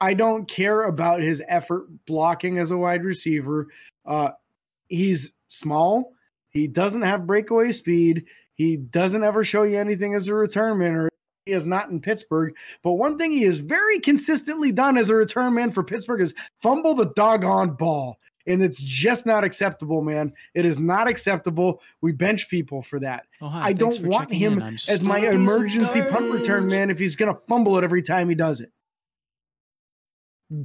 I 0.00 0.14
don't 0.14 0.48
care 0.48 0.84
about 0.84 1.20
his 1.20 1.42
effort 1.48 1.86
blocking 2.06 2.58
as 2.58 2.70
a 2.70 2.78
wide 2.78 3.04
receiver. 3.04 3.68
Uh, 4.06 4.30
he's 4.88 5.34
small. 5.48 6.12
He 6.52 6.66
doesn't 6.66 7.02
have 7.02 7.26
breakaway 7.26 7.72
speed. 7.72 8.26
He 8.54 8.76
doesn't 8.76 9.24
ever 9.24 9.44
show 9.44 9.62
you 9.62 9.78
anything 9.78 10.14
as 10.14 10.28
a 10.28 10.34
return 10.34 10.78
man, 10.78 10.94
or 10.94 11.08
he 11.46 11.52
is 11.52 11.66
not 11.66 11.90
in 11.90 12.00
Pittsburgh. 12.00 12.54
But 12.82 12.92
one 12.92 13.18
thing 13.18 13.32
he 13.32 13.42
has 13.42 13.58
very 13.58 13.98
consistently 13.98 14.70
done 14.70 14.96
as 14.96 15.10
a 15.10 15.14
return 15.14 15.54
man 15.54 15.70
for 15.70 15.82
Pittsburgh 15.82 16.20
is 16.20 16.34
fumble 16.60 16.94
the 16.94 17.12
doggone 17.16 17.70
ball 17.70 18.18
and 18.46 18.62
it's 18.62 18.80
just 18.80 19.26
not 19.26 19.44
acceptable, 19.44 20.02
man. 20.02 20.32
It 20.54 20.64
is 20.66 20.78
not 20.78 21.08
acceptable. 21.08 21.80
We 22.00 22.12
bench 22.12 22.48
people 22.48 22.82
for 22.82 22.98
that. 23.00 23.26
Oh, 23.40 23.48
hi. 23.48 23.68
I 23.68 23.72
don't 23.72 24.00
want 24.02 24.32
him 24.32 24.60
as 24.62 25.02
my 25.02 25.18
emergency 25.18 26.02
punt 26.02 26.32
return 26.32 26.66
man 26.68 26.90
if 26.90 26.98
he's 26.98 27.16
going 27.16 27.32
to 27.32 27.40
fumble 27.40 27.78
it 27.78 27.84
every 27.84 28.02
time 28.02 28.28
he 28.28 28.34
does 28.34 28.60
it. 28.60 28.70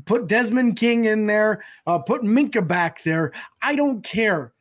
Put 0.05 0.27
Desmond 0.27 0.75
King 0.77 1.05
in 1.05 1.27
there, 1.27 1.63
uh, 1.85 1.99
put 1.99 2.21
Minkah 2.21 2.67
back 2.67 3.03
there. 3.03 3.31
I 3.61 3.75
don't 3.75 4.03
care. 4.03 4.53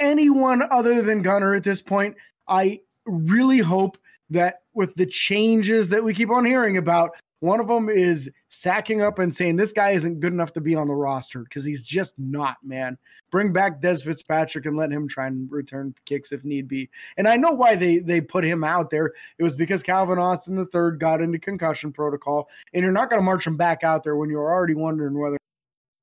Anyone 0.00 0.62
other 0.70 1.02
than 1.02 1.22
Gunnar 1.22 1.54
at 1.54 1.62
this 1.62 1.80
point, 1.80 2.16
I 2.48 2.80
really 3.04 3.58
hope 3.58 3.98
that 4.30 4.62
with 4.74 4.94
the 4.94 5.06
changes 5.06 5.88
that 5.90 6.02
we 6.02 6.14
keep 6.14 6.30
on 6.30 6.44
hearing 6.44 6.76
about, 6.76 7.12
one 7.40 7.58
of 7.58 7.68
them 7.68 7.88
is 7.88 8.30
sacking 8.50 9.00
up 9.00 9.18
and 9.18 9.34
saying 9.34 9.56
this 9.56 9.72
guy 9.72 9.90
isn't 9.90 10.20
good 10.20 10.32
enough 10.32 10.52
to 10.52 10.60
be 10.60 10.74
on 10.74 10.88
the 10.88 10.94
roster 10.94 11.40
because 11.40 11.64
he's 11.64 11.82
just 11.82 12.14
not, 12.18 12.56
man. 12.62 12.98
Bring 13.30 13.52
back 13.52 13.80
Dez 13.80 14.04
Fitzpatrick 14.04 14.66
and 14.66 14.76
let 14.76 14.92
him 14.92 15.08
try 15.08 15.26
and 15.26 15.50
return 15.50 15.94
kicks 16.04 16.32
if 16.32 16.44
need 16.44 16.68
be. 16.68 16.90
And 17.16 17.26
I 17.26 17.36
know 17.36 17.52
why 17.52 17.76
they 17.76 17.98
they 17.98 18.20
put 18.20 18.44
him 18.44 18.62
out 18.62 18.90
there. 18.90 19.12
It 19.38 19.42
was 19.42 19.56
because 19.56 19.82
Calvin 19.82 20.18
Austin 20.18 20.54
the 20.54 20.66
third 20.66 21.00
got 21.00 21.22
into 21.22 21.38
concussion 21.38 21.92
protocol, 21.92 22.48
and 22.74 22.82
you're 22.82 22.92
not 22.92 23.08
going 23.08 23.20
to 23.20 23.24
march 23.24 23.46
him 23.46 23.56
back 23.56 23.84
out 23.84 24.04
there 24.04 24.16
when 24.16 24.28
you're 24.28 24.52
already 24.52 24.74
wondering 24.74 25.18
whether 25.18 25.38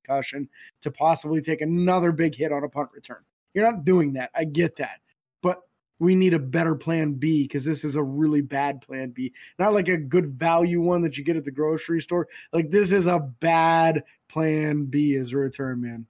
concussion 0.04 0.50
to 0.82 0.90
possibly 0.90 1.42
take 1.42 1.62
another 1.62 2.12
big 2.12 2.34
hit 2.34 2.52
on 2.52 2.64
a 2.64 2.70
punt 2.70 2.90
return. 2.94 3.24
You're 3.58 3.72
not 3.72 3.86
doing 3.86 4.14
that. 4.14 4.30
I 4.36 4.44
get 4.44 4.76
that 4.76 5.00
But 5.42 5.64
we 5.98 6.14
need 6.14 6.36
a 6.36 6.40
better 6.40 6.76
plan 6.76 7.14
B 7.14 7.42
because 7.42 7.66
this 7.66 7.84
is 7.84 7.96
a 7.96 8.04
really 8.04 8.42
bad 8.42 8.82
plan 8.82 9.10
B. 9.10 9.34
Not 9.58 9.74
like 9.74 9.88
a 9.88 9.98
good 9.98 10.28
value 10.28 10.80
one 10.80 11.02
that 11.02 11.18
you 11.18 11.24
get 11.24 11.38
at 11.38 11.44
the 11.44 11.50
grocery 11.50 12.00
store. 12.00 12.28
Like 12.54 12.70
this 12.70 12.92
is 12.92 13.08
a 13.08 13.18
bad 13.20 14.04
plan 14.30 14.86
B 14.86 15.16
as 15.16 15.34
a 15.34 15.38
return 15.38 15.82
man. 15.82 16.06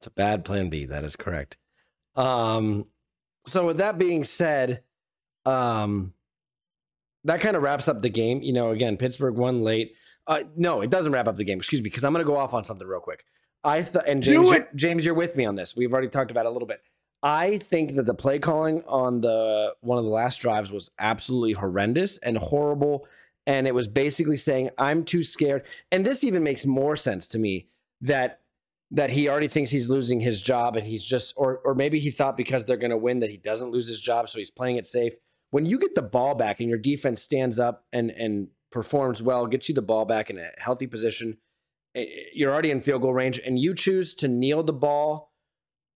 It's 0.00 0.06
a 0.06 0.10
bad 0.10 0.44
plan 0.44 0.68
B. 0.68 0.84
That 0.84 1.02
is 1.02 1.16
correct. 1.16 1.56
Um, 2.14 2.84
so 3.46 3.64
with 3.68 3.78
that 3.78 3.96
being 3.96 4.24
said, 4.24 4.82
um, 5.46 6.12
that 7.24 7.40
kind 7.40 7.56
of 7.56 7.62
wraps 7.62 7.88
up 7.88 8.02
the 8.02 8.10
game. 8.10 8.42
You 8.42 8.52
know, 8.52 8.72
again, 8.72 8.98
Pittsburgh 8.98 9.34
won 9.36 9.62
late. 9.62 9.94
Uh, 10.26 10.42
no, 10.56 10.82
it 10.82 10.90
doesn't 10.90 11.12
wrap 11.12 11.26
up 11.26 11.38
the 11.38 11.44
game. 11.44 11.56
Excuse 11.56 11.80
me, 11.80 11.84
because 11.84 12.04
I'm 12.04 12.12
going 12.12 12.22
to 12.22 12.30
go 12.30 12.36
off 12.36 12.52
on 12.52 12.64
something 12.64 12.86
real 12.86 13.00
quick. 13.00 13.24
I 13.64 13.82
thought, 13.82 14.06
and 14.06 14.22
James, 14.22 14.50
James, 14.74 15.04
you're 15.04 15.14
with 15.14 15.36
me 15.36 15.44
on 15.44 15.56
this. 15.56 15.74
We've 15.76 15.92
already 15.92 16.08
talked 16.08 16.30
about 16.30 16.46
it 16.46 16.48
a 16.48 16.52
little 16.52 16.68
bit. 16.68 16.80
I 17.22 17.58
think 17.58 17.96
that 17.96 18.06
the 18.06 18.14
play 18.14 18.38
calling 18.38 18.84
on 18.86 19.20
the 19.20 19.74
one 19.80 19.98
of 19.98 20.04
the 20.04 20.10
last 20.10 20.40
drives 20.40 20.70
was 20.70 20.92
absolutely 20.98 21.52
horrendous 21.52 22.16
and 22.18 22.38
horrible. 22.38 23.06
And 23.46 23.66
it 23.66 23.74
was 23.74 23.88
basically 23.88 24.36
saying, 24.36 24.70
I'm 24.78 25.04
too 25.04 25.22
scared. 25.22 25.64
And 25.90 26.06
this 26.06 26.22
even 26.22 26.44
makes 26.44 26.66
more 26.66 26.96
sense 26.96 27.26
to 27.28 27.38
me 27.38 27.66
that 28.00 28.40
that 28.90 29.10
he 29.10 29.28
already 29.28 29.48
thinks 29.48 29.70
he's 29.70 29.88
losing 29.88 30.20
his 30.20 30.40
job 30.40 30.76
and 30.76 30.86
he's 30.86 31.04
just 31.04 31.34
or 31.36 31.60
or 31.64 31.74
maybe 31.74 31.98
he 31.98 32.10
thought 32.10 32.36
because 32.36 32.64
they're 32.64 32.76
gonna 32.76 32.96
win 32.96 33.18
that 33.18 33.30
he 33.30 33.36
doesn't 33.36 33.70
lose 33.70 33.88
his 33.88 34.00
job, 34.00 34.28
so 34.28 34.38
he's 34.38 34.50
playing 34.50 34.76
it 34.76 34.86
safe. 34.86 35.14
When 35.50 35.66
you 35.66 35.78
get 35.78 35.94
the 35.94 36.02
ball 36.02 36.34
back 36.34 36.60
and 36.60 36.68
your 36.68 36.78
defense 36.78 37.20
stands 37.20 37.58
up 37.58 37.84
and 37.92 38.10
and 38.10 38.48
performs 38.70 39.22
well, 39.22 39.46
gets 39.46 39.68
you 39.68 39.74
the 39.74 39.82
ball 39.82 40.04
back 40.04 40.30
in 40.30 40.38
a 40.38 40.50
healthy 40.58 40.86
position, 40.86 41.38
you're 42.34 42.52
already 42.52 42.70
in 42.70 42.82
field 42.82 43.02
goal 43.02 43.14
range, 43.14 43.40
and 43.44 43.58
you 43.58 43.74
choose 43.74 44.14
to 44.16 44.28
kneel 44.28 44.62
the 44.62 44.72
ball 44.72 45.32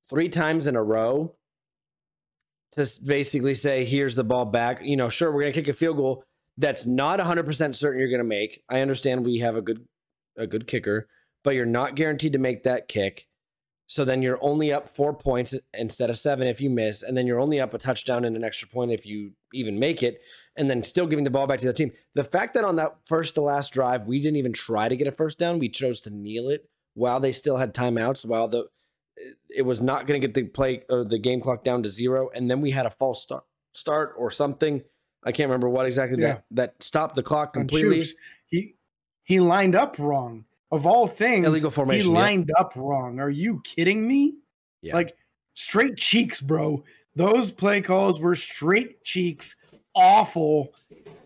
three 0.08 0.28
times 0.28 0.66
in 0.66 0.76
a 0.76 0.82
row 0.82 1.36
to 2.72 2.86
basically 3.04 3.54
say, 3.54 3.84
here's 3.84 4.14
the 4.14 4.24
ball 4.24 4.46
back. 4.46 4.80
You 4.82 4.96
know, 4.96 5.08
sure, 5.08 5.30
we're 5.30 5.42
going 5.42 5.52
to 5.52 5.60
kick 5.60 5.68
a 5.68 5.72
field 5.72 5.96
goal 5.96 6.24
that's 6.56 6.86
not 6.86 7.18
100% 7.18 7.74
certain 7.74 7.98
you're 7.98 8.08
going 8.08 8.18
to 8.18 8.24
make. 8.24 8.62
I 8.68 8.80
understand 8.80 9.24
we 9.24 9.38
have 9.38 9.56
a 9.56 9.62
good 9.62 9.86
a 10.38 10.46
good 10.46 10.66
kicker, 10.66 11.08
but 11.44 11.54
you're 11.54 11.66
not 11.66 11.94
guaranteed 11.94 12.32
to 12.32 12.38
make 12.38 12.62
that 12.62 12.88
kick. 12.88 13.26
So 13.86 14.04
then 14.04 14.22
you're 14.22 14.42
only 14.42 14.72
up 14.72 14.88
four 14.88 15.12
points 15.12 15.54
instead 15.76 16.08
of 16.08 16.16
seven 16.16 16.48
if 16.48 16.60
you 16.60 16.70
miss, 16.70 17.02
and 17.02 17.16
then 17.16 17.26
you're 17.26 17.40
only 17.40 17.60
up 17.60 17.74
a 17.74 17.78
touchdown 17.78 18.24
and 18.24 18.34
an 18.36 18.44
extra 18.44 18.66
point 18.66 18.90
if 18.90 19.04
you 19.04 19.32
even 19.52 19.78
make 19.78 20.02
it, 20.02 20.20
and 20.56 20.70
then 20.70 20.82
still 20.82 21.06
giving 21.06 21.24
the 21.24 21.30
ball 21.30 21.46
back 21.46 21.60
to 21.60 21.66
the 21.66 21.72
team. 21.72 21.92
The 22.14 22.24
fact 22.24 22.54
that 22.54 22.64
on 22.64 22.76
that 22.76 22.96
first 23.04 23.34
to 23.36 23.40
last 23.40 23.72
drive, 23.72 24.06
we 24.06 24.20
didn't 24.20 24.36
even 24.36 24.52
try 24.52 24.88
to 24.88 24.96
get 24.96 25.06
a 25.06 25.12
first 25.12 25.38
down, 25.38 25.58
we 25.58 25.68
chose 25.68 26.00
to 26.02 26.10
kneel 26.10 26.48
it 26.48 26.68
while 26.94 27.20
they 27.20 27.32
still 27.32 27.56
had 27.56 27.74
timeouts, 27.74 28.26
while 28.26 28.48
the 28.48 28.66
it 29.54 29.62
was 29.62 29.80
not 29.80 30.06
going 30.06 30.20
to 30.20 30.26
get 30.26 30.34
the 30.34 30.44
play 30.44 30.82
or 30.88 31.04
the 31.04 31.18
game 31.18 31.40
clock 31.40 31.64
down 31.64 31.82
to 31.82 31.90
zero, 31.90 32.30
and 32.34 32.50
then 32.50 32.60
we 32.60 32.70
had 32.70 32.86
a 32.86 32.90
false 32.90 33.22
start 33.22 33.44
start 33.72 34.14
or 34.16 34.30
something. 34.30 34.82
I 35.24 35.32
can't 35.32 35.48
remember 35.48 35.68
what 35.68 35.86
exactly 35.86 36.20
yeah. 36.20 36.28
that 36.28 36.44
that 36.50 36.82
stopped 36.82 37.14
the 37.14 37.22
clock 37.22 37.52
completely. 37.52 38.04
He 38.46 38.74
he 39.22 39.40
lined 39.40 39.74
up 39.76 39.98
wrong. 39.98 40.44
Of 40.70 40.86
all 40.86 41.06
things, 41.06 41.46
illegal 41.46 41.70
formation. 41.70 42.10
He 42.10 42.16
lined 42.16 42.48
yeah. 42.48 42.62
up 42.62 42.72
wrong. 42.76 43.20
Are 43.20 43.28
you 43.28 43.60
kidding 43.62 44.08
me? 44.08 44.36
Yeah. 44.80 44.94
Like 44.94 45.14
straight 45.52 45.98
cheeks, 45.98 46.40
bro. 46.40 46.82
Those 47.14 47.50
play 47.50 47.82
calls 47.82 48.20
were 48.20 48.34
straight 48.34 49.04
cheeks, 49.04 49.54
awful. 49.94 50.74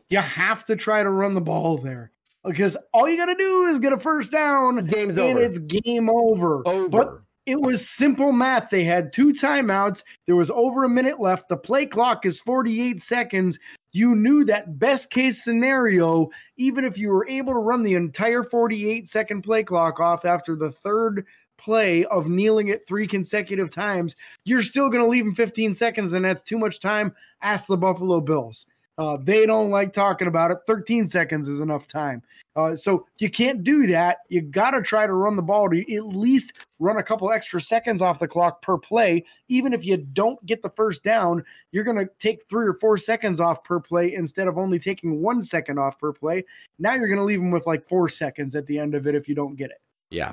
You 0.08 0.18
have 0.18 0.64
to 0.66 0.76
try 0.76 1.02
to 1.02 1.10
run 1.10 1.34
the 1.34 1.40
ball 1.40 1.78
there 1.78 2.12
because 2.44 2.76
all 2.92 3.08
you 3.08 3.16
got 3.16 3.26
to 3.26 3.34
do 3.34 3.64
is 3.64 3.78
get 3.78 3.92
a 3.92 3.98
first 3.98 4.30
down. 4.30 4.86
Game's 4.86 5.16
and 5.16 5.36
over. 5.36 5.38
it's 5.40 5.58
game 5.58 6.08
over. 6.08 6.66
Over. 6.66 6.88
But 6.88 7.20
it 7.46 7.60
was 7.60 7.88
simple 7.88 8.32
math. 8.32 8.70
They 8.70 8.84
had 8.84 9.12
two 9.12 9.28
timeouts. 9.28 10.02
There 10.26 10.36
was 10.36 10.50
over 10.50 10.84
a 10.84 10.88
minute 10.88 11.20
left. 11.20 11.48
The 11.48 11.56
play 11.56 11.86
clock 11.86 12.26
is 12.26 12.40
48 12.40 13.00
seconds. 13.00 13.58
You 13.92 14.14
knew 14.14 14.44
that 14.44 14.78
best 14.78 15.10
case 15.10 15.42
scenario, 15.42 16.28
even 16.56 16.84
if 16.84 16.98
you 16.98 17.08
were 17.08 17.26
able 17.28 17.52
to 17.52 17.58
run 17.58 17.82
the 17.82 17.94
entire 17.94 18.42
48 18.42 19.08
second 19.08 19.42
play 19.42 19.62
clock 19.62 20.00
off 20.00 20.24
after 20.24 20.54
the 20.54 20.70
third 20.70 21.24
play 21.58 22.04
of 22.06 22.28
kneeling 22.28 22.68
it 22.68 22.86
three 22.86 23.06
consecutive 23.06 23.70
times, 23.70 24.16
you're 24.44 24.62
still 24.62 24.88
going 24.88 25.02
to 25.02 25.08
leave 25.08 25.24
them 25.24 25.34
15 25.34 25.72
seconds, 25.72 26.12
and 26.12 26.24
that's 26.24 26.42
too 26.42 26.58
much 26.58 26.80
time. 26.80 27.14
Ask 27.42 27.66
the 27.66 27.76
Buffalo 27.76 28.20
Bills. 28.20 28.66
Uh, 28.98 29.18
they 29.20 29.44
don't 29.44 29.70
like 29.70 29.92
talking 29.92 30.26
about 30.26 30.50
it. 30.50 30.58
13 30.66 31.06
seconds 31.06 31.48
is 31.48 31.60
enough 31.60 31.86
time. 31.86 32.22
Uh, 32.54 32.74
so 32.74 33.06
you 33.18 33.28
can't 33.28 33.62
do 33.62 33.86
that. 33.86 34.18
You 34.30 34.40
got 34.40 34.70
to 34.70 34.80
try 34.80 35.06
to 35.06 35.12
run 35.12 35.36
the 35.36 35.42
ball 35.42 35.68
to 35.68 35.94
at 35.94 36.06
least 36.06 36.54
run 36.78 36.96
a 36.96 37.02
couple 37.02 37.30
extra 37.30 37.60
seconds 37.60 38.00
off 38.00 38.18
the 38.18 38.26
clock 38.26 38.62
per 38.62 38.78
play. 38.78 39.22
Even 39.48 39.74
if 39.74 39.84
you 39.84 39.98
don't 39.98 40.44
get 40.46 40.62
the 40.62 40.70
first 40.70 41.04
down, 41.04 41.44
you're 41.72 41.84
going 41.84 41.98
to 41.98 42.08
take 42.18 42.48
three 42.48 42.66
or 42.66 42.72
four 42.72 42.96
seconds 42.96 43.38
off 43.38 43.62
per 43.64 43.78
play 43.78 44.14
instead 44.14 44.48
of 44.48 44.56
only 44.56 44.78
taking 44.78 45.20
one 45.20 45.42
second 45.42 45.78
off 45.78 45.98
per 45.98 46.12
play. 46.12 46.44
Now 46.78 46.94
you're 46.94 47.08
going 47.08 47.18
to 47.18 47.24
leave 47.24 47.40
them 47.40 47.50
with 47.50 47.66
like 47.66 47.86
four 47.86 48.08
seconds 48.08 48.54
at 48.56 48.66
the 48.66 48.78
end 48.78 48.94
of 48.94 49.06
it 49.06 49.14
if 49.14 49.28
you 49.28 49.34
don't 49.34 49.56
get 49.56 49.70
it. 49.70 49.80
Yeah. 50.08 50.32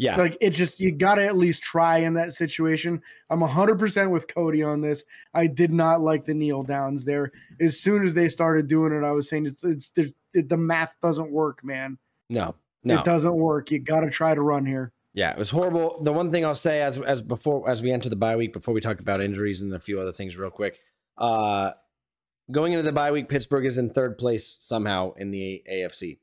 Yeah. 0.00 0.16
Like 0.16 0.38
it 0.40 0.50
just, 0.50 0.80
you 0.80 0.92
got 0.92 1.16
to 1.16 1.24
at 1.24 1.36
least 1.36 1.62
try 1.62 1.98
in 1.98 2.14
that 2.14 2.32
situation. 2.32 3.02
I'm 3.28 3.40
100% 3.40 4.10
with 4.10 4.32
Cody 4.32 4.62
on 4.62 4.80
this. 4.80 5.04
I 5.34 5.46
did 5.46 5.70
not 5.70 6.00
like 6.00 6.24
the 6.24 6.32
kneel 6.32 6.62
downs 6.62 7.04
there. 7.04 7.32
As 7.60 7.78
soon 7.78 8.04
as 8.04 8.14
they 8.14 8.28
started 8.28 8.66
doing 8.66 8.92
it, 8.92 9.04
I 9.04 9.12
was 9.12 9.28
saying 9.28 9.46
it's, 9.46 9.62
it's, 9.62 9.92
it, 10.32 10.48
the 10.48 10.56
math 10.56 10.96
doesn't 11.02 11.30
work, 11.30 11.62
man. 11.62 11.98
No, 12.30 12.54
no. 12.82 13.00
It 13.00 13.04
doesn't 13.04 13.34
work. 13.34 13.70
You 13.70 13.78
got 13.78 14.00
to 14.00 14.10
try 14.10 14.34
to 14.34 14.40
run 14.40 14.64
here. 14.64 14.92
Yeah, 15.12 15.32
it 15.32 15.38
was 15.38 15.50
horrible. 15.50 16.02
The 16.02 16.12
one 16.12 16.30
thing 16.30 16.44
I'll 16.44 16.54
say 16.54 16.80
as 16.80 16.96
as 16.98 17.20
before 17.20 17.68
as 17.68 17.82
we 17.82 17.90
enter 17.90 18.08
the 18.08 18.16
bye 18.16 18.36
week, 18.36 18.52
before 18.52 18.72
we 18.72 18.80
talk 18.80 19.00
about 19.00 19.20
injuries 19.20 19.60
and 19.60 19.74
a 19.74 19.80
few 19.80 20.00
other 20.00 20.12
things 20.12 20.38
real 20.38 20.50
quick, 20.50 20.78
uh 21.18 21.72
going 22.50 22.72
into 22.72 22.84
the 22.84 22.92
bye 22.92 23.10
week, 23.10 23.28
Pittsburgh 23.28 23.66
is 23.66 23.76
in 23.76 23.90
third 23.90 24.18
place 24.18 24.56
somehow 24.60 25.12
in 25.14 25.32
the 25.32 25.64
AFC. 25.70 26.18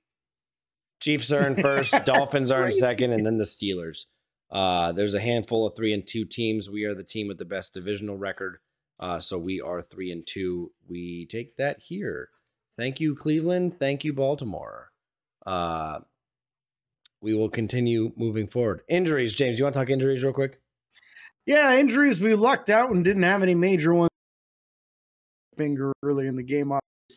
Chiefs 1.00 1.32
are 1.32 1.48
in 1.48 1.56
first, 1.56 1.94
Dolphins 2.06 2.52
are 2.52 2.66
in 2.66 2.74
second, 2.74 3.14
and 3.14 3.26
then 3.26 3.38
the 3.38 3.44
Steelers. 3.44 4.06
Uh, 4.50 4.92
there's 4.92 5.14
a 5.14 5.20
handful 5.20 5.68
of 5.68 5.76
three 5.76 5.94
and 5.94 6.06
two 6.06 6.26
teams. 6.26 6.70
We 6.70 6.86
are 6.86 6.96
the 6.96 7.04
team 7.04 7.28
with 7.28 7.38
the 7.38 7.46
best 7.46 7.74
divisional 7.74 8.18
record. 8.18 8.58
Uh, 9.00 9.20
so 9.20 9.38
we 9.38 9.62
are 9.62 9.82
three 9.82 10.12
and 10.12 10.26
two. 10.26 10.72
We 10.88 11.28
take 11.28 11.58
that 11.58 11.82
here. 11.84 12.30
Thank 12.76 13.00
you, 13.00 13.16
Cleveland. 13.16 13.80
Thank 13.80 14.04
you, 14.04 14.14
Baltimore. 14.14 14.92
Uh, 15.46 16.00
we 17.22 17.34
will 17.34 17.50
continue 17.50 18.12
moving 18.16 18.48
forward. 18.48 18.82
Injuries, 18.88 19.34
James. 19.34 19.60
You 19.60 19.66
want 19.66 19.74
to 19.74 19.80
talk 19.80 19.90
injuries 19.90 20.24
real 20.24 20.34
quick? 20.34 20.60
Yeah, 21.46 21.76
injuries. 21.76 22.22
We 22.22 22.36
lucked 22.36 22.70
out 22.70 22.92
and 22.92 23.04
didn't 23.04 23.24
have 23.24 23.42
any 23.42 23.56
major 23.56 23.94
ones. 23.94 24.10
Finger 25.58 25.92
early 26.04 26.28
in 26.28 26.36
the 26.36 26.44
game 26.44 26.72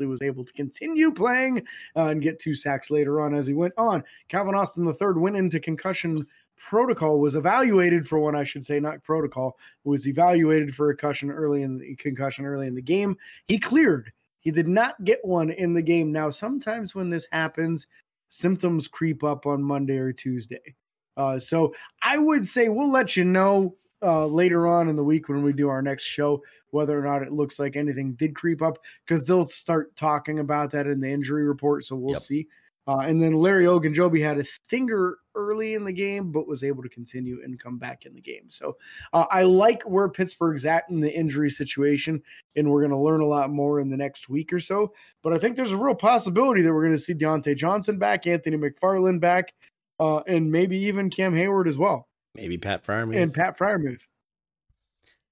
was 0.07 0.22
able 0.22 0.44
to 0.44 0.53
continue 0.53 1.11
playing 1.11 1.59
uh, 1.96 2.09
and 2.09 2.22
get 2.22 2.38
two 2.38 2.55
sacks 2.55 2.90
later 2.90 3.20
on 3.20 3.34
as 3.34 3.46
he 3.46 3.55
went 3.55 3.74
on. 3.76 4.03
Calvin 4.28 4.55
Austin 4.55 4.92
third 4.94 5.18
went 5.18 5.36
into 5.36 5.61
concussion 5.61 6.26
protocol 6.61 7.20
was 7.20 7.36
evaluated 7.36 8.07
for 8.07 8.18
one 8.18 8.36
I 8.36 8.44
should 8.44 8.64
say 8.64 8.78
not 8.78 9.03
protocol 9.03 9.59
was 9.84 10.07
evaluated 10.07 10.74
for 10.74 10.92
concussion 10.92 11.30
early 11.30 11.62
in 11.62 11.78
the 11.78 11.96
concussion 11.96 12.44
early 12.44 12.66
in 12.66 12.74
the 12.74 12.82
game. 12.82 13.16
He 13.46 13.59
cleared. 13.59 14.12
He 14.40 14.51
did 14.51 14.68
not 14.68 15.03
get 15.05 15.20
one 15.24 15.51
in 15.51 15.74
the 15.74 15.82
game. 15.82 16.12
Now 16.12 16.30
sometimes 16.30 16.94
when 16.94 17.11
this 17.11 17.26
happens 17.32 17.86
symptoms 18.28 18.88
creep 18.88 19.24
up 19.24 19.46
on 19.46 19.62
Monday 19.62 19.96
or 19.96 20.12
Tuesday. 20.12 20.74
Uh, 21.16 21.38
so 21.38 21.74
I 22.03 22.18
would 22.18 22.46
say 22.46 22.68
we'll 22.68 22.90
let 22.90 23.16
you 23.16 23.24
know 23.24 23.74
uh, 24.03 24.26
later 24.26 24.66
on 24.66 24.88
in 24.88 24.96
the 24.96 25.05
week 25.05 25.28
when 25.28 25.42
we 25.42 25.53
do 25.53 25.68
our 25.68 25.82
next 25.82 26.05
show 26.05 26.42
whether 26.70 26.98
or 26.98 27.03
not 27.03 27.22
it 27.22 27.32
looks 27.32 27.59
like 27.59 27.76
anything 27.76 28.14
did 28.14 28.34
creep 28.34 28.62
up 28.62 28.78
because 29.07 29.24
they'll 29.24 29.46
start 29.46 29.94
talking 29.96 30.38
about 30.38 30.70
that 30.72 30.86
in 30.86 31.01
the 31.01 31.11
injury 31.11 31.44
report. 31.44 31.84
So 31.84 31.96
we'll 31.96 32.14
yep. 32.14 32.22
see. 32.22 32.46
Uh, 32.88 33.01
and 33.01 33.22
then 33.22 33.34
Larry 33.34 33.66
Ogunjobi 33.66 34.24
had 34.24 34.38
a 34.38 34.44
stinger 34.44 35.18
early 35.36 35.74
in 35.74 35.84
the 35.84 35.92
game, 35.92 36.32
but 36.32 36.48
was 36.48 36.64
able 36.64 36.82
to 36.82 36.88
continue 36.88 37.40
and 37.44 37.61
come 37.61 37.78
back 37.78 38.05
in 38.05 38.14
the 38.14 38.20
game. 38.20 38.48
So 38.48 38.76
uh, 39.12 39.26
I 39.30 39.42
like 39.42 39.82
where 39.82 40.09
Pittsburgh's 40.09 40.64
at 40.64 40.84
in 40.88 40.98
the 40.98 41.12
injury 41.12 41.51
situation, 41.51 42.20
and 42.57 42.68
we're 42.68 42.80
going 42.80 42.90
to 42.90 42.98
learn 42.98 43.20
a 43.20 43.26
lot 43.26 43.51
more 43.51 43.80
in 43.80 43.90
the 43.90 43.96
next 43.96 44.28
week 44.28 44.53
or 44.53 44.59
so. 44.59 44.92
But 45.22 45.34
I 45.34 45.38
think 45.38 45.57
there's 45.57 45.72
a 45.72 45.76
real 45.76 45.94
possibility 45.94 46.62
that 46.62 46.72
we're 46.72 46.82
going 46.82 46.96
to 46.96 47.03
see 47.03 47.14
Diontae 47.14 47.57
Johnson 47.57 47.98
back, 47.98 48.26
Anthony 48.26 48.57
McFarland 48.57 49.20
back, 49.20 49.53
uh, 50.01 50.20
and 50.26 50.51
maybe 50.51 50.78
even 50.78 51.11
Cam 51.11 51.34
Heyward 51.34 51.68
as 51.68 51.78
well. 51.78 52.09
Maybe 52.34 52.58
Pat 52.58 52.84
Freiermuth. 52.84 53.22
And 53.22 53.34
Pat 53.34 53.58
Freiermuth. 53.58 54.02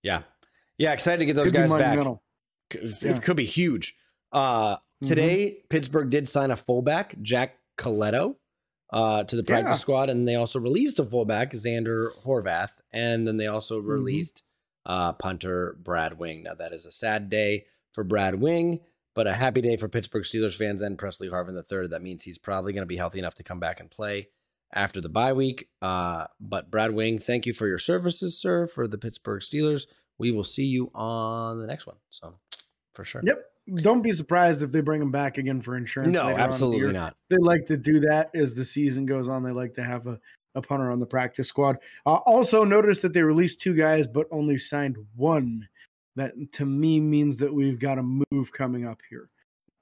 Yeah. 0.02 0.22
Yeah. 0.76 0.92
Excited 0.92 1.18
to 1.18 1.26
get 1.26 1.36
those 1.36 1.52
could 1.52 1.70
guys 1.70 1.72
back. 1.72 1.98
It 2.70 3.02
yeah. 3.02 3.18
could 3.18 3.36
be 3.36 3.46
huge. 3.46 3.96
Uh, 4.32 4.76
today, 5.02 5.46
mm-hmm. 5.46 5.66
Pittsburgh 5.68 6.10
did 6.10 6.28
sign 6.28 6.50
a 6.50 6.56
fullback, 6.56 7.20
Jack 7.22 7.58
Colletto, 7.78 8.36
uh, 8.92 9.24
to 9.24 9.36
the 9.36 9.42
practice 9.42 9.74
yeah. 9.74 9.78
squad. 9.78 10.10
And 10.10 10.26
they 10.26 10.34
also 10.34 10.60
released 10.60 10.98
a 10.98 11.04
fullback, 11.04 11.52
Xander 11.52 12.10
Horvath. 12.24 12.80
And 12.92 13.26
then 13.26 13.36
they 13.36 13.46
also 13.46 13.78
mm-hmm. 13.78 13.90
released 13.90 14.42
uh, 14.84 15.12
punter 15.12 15.76
Brad 15.82 16.18
Wing. 16.18 16.42
Now, 16.42 16.54
that 16.54 16.72
is 16.72 16.84
a 16.84 16.92
sad 16.92 17.30
day 17.30 17.66
for 17.92 18.04
Brad 18.04 18.36
Wing, 18.36 18.80
but 19.14 19.26
a 19.26 19.34
happy 19.34 19.60
day 19.60 19.76
for 19.76 19.88
Pittsburgh 19.88 20.24
Steelers 20.24 20.56
fans 20.56 20.82
and 20.82 20.98
Pressley 20.98 21.28
Harvin 21.28 21.56
III. 21.56 21.88
That 21.88 22.02
means 22.02 22.24
he's 22.24 22.38
probably 22.38 22.72
going 22.72 22.82
to 22.82 22.86
be 22.86 22.96
healthy 22.96 23.18
enough 23.18 23.34
to 23.34 23.42
come 23.42 23.60
back 23.60 23.80
and 23.80 23.90
play 23.90 24.28
after 24.72 25.00
the 25.00 25.08
bye 25.08 25.32
week. 25.32 25.68
Uh, 25.80 26.26
but 26.40 26.70
Brad 26.70 26.92
Wing, 26.92 27.18
thank 27.18 27.46
you 27.46 27.52
for 27.52 27.66
your 27.66 27.78
services, 27.78 28.40
sir, 28.40 28.66
for 28.66 28.86
the 28.86 28.98
Pittsburgh 28.98 29.40
Steelers. 29.40 29.86
We 30.18 30.32
will 30.32 30.44
see 30.44 30.64
you 30.64 30.90
on 30.94 31.60
the 31.60 31.66
next 31.66 31.86
one. 31.86 31.96
So, 32.10 32.34
for 32.92 33.04
sure. 33.04 33.22
Yep. 33.24 33.44
Don't 33.76 34.00
be 34.00 34.12
surprised 34.12 34.62
if 34.62 34.72
they 34.72 34.80
bring 34.80 35.02
him 35.02 35.10
back 35.10 35.36
again 35.36 35.60
for 35.60 35.76
insurance. 35.76 36.10
No, 36.10 36.28
absolutely 36.28 36.92
not. 36.92 37.14
They 37.28 37.36
like 37.38 37.66
to 37.66 37.76
do 37.76 38.00
that 38.00 38.30
as 38.34 38.54
the 38.54 38.64
season 38.64 39.04
goes 39.04 39.28
on. 39.28 39.42
They 39.42 39.50
like 39.50 39.74
to 39.74 39.82
have 39.82 40.06
a, 40.06 40.18
a 40.54 40.62
punter 40.62 40.90
on 40.90 41.00
the 41.00 41.06
practice 41.06 41.48
squad. 41.48 41.76
Uh, 42.06 42.14
also, 42.14 42.64
notice 42.64 43.00
that 43.00 43.12
they 43.12 43.22
released 43.22 43.60
two 43.60 43.74
guys, 43.74 44.06
but 44.06 44.26
only 44.30 44.56
signed 44.56 44.96
one. 45.14 45.68
That 46.16 46.32
to 46.52 46.64
me 46.64 46.98
means 46.98 47.36
that 47.38 47.52
we've 47.52 47.78
got 47.78 47.98
a 47.98 48.02
move 48.02 48.52
coming 48.52 48.86
up 48.86 49.00
here. 49.08 49.28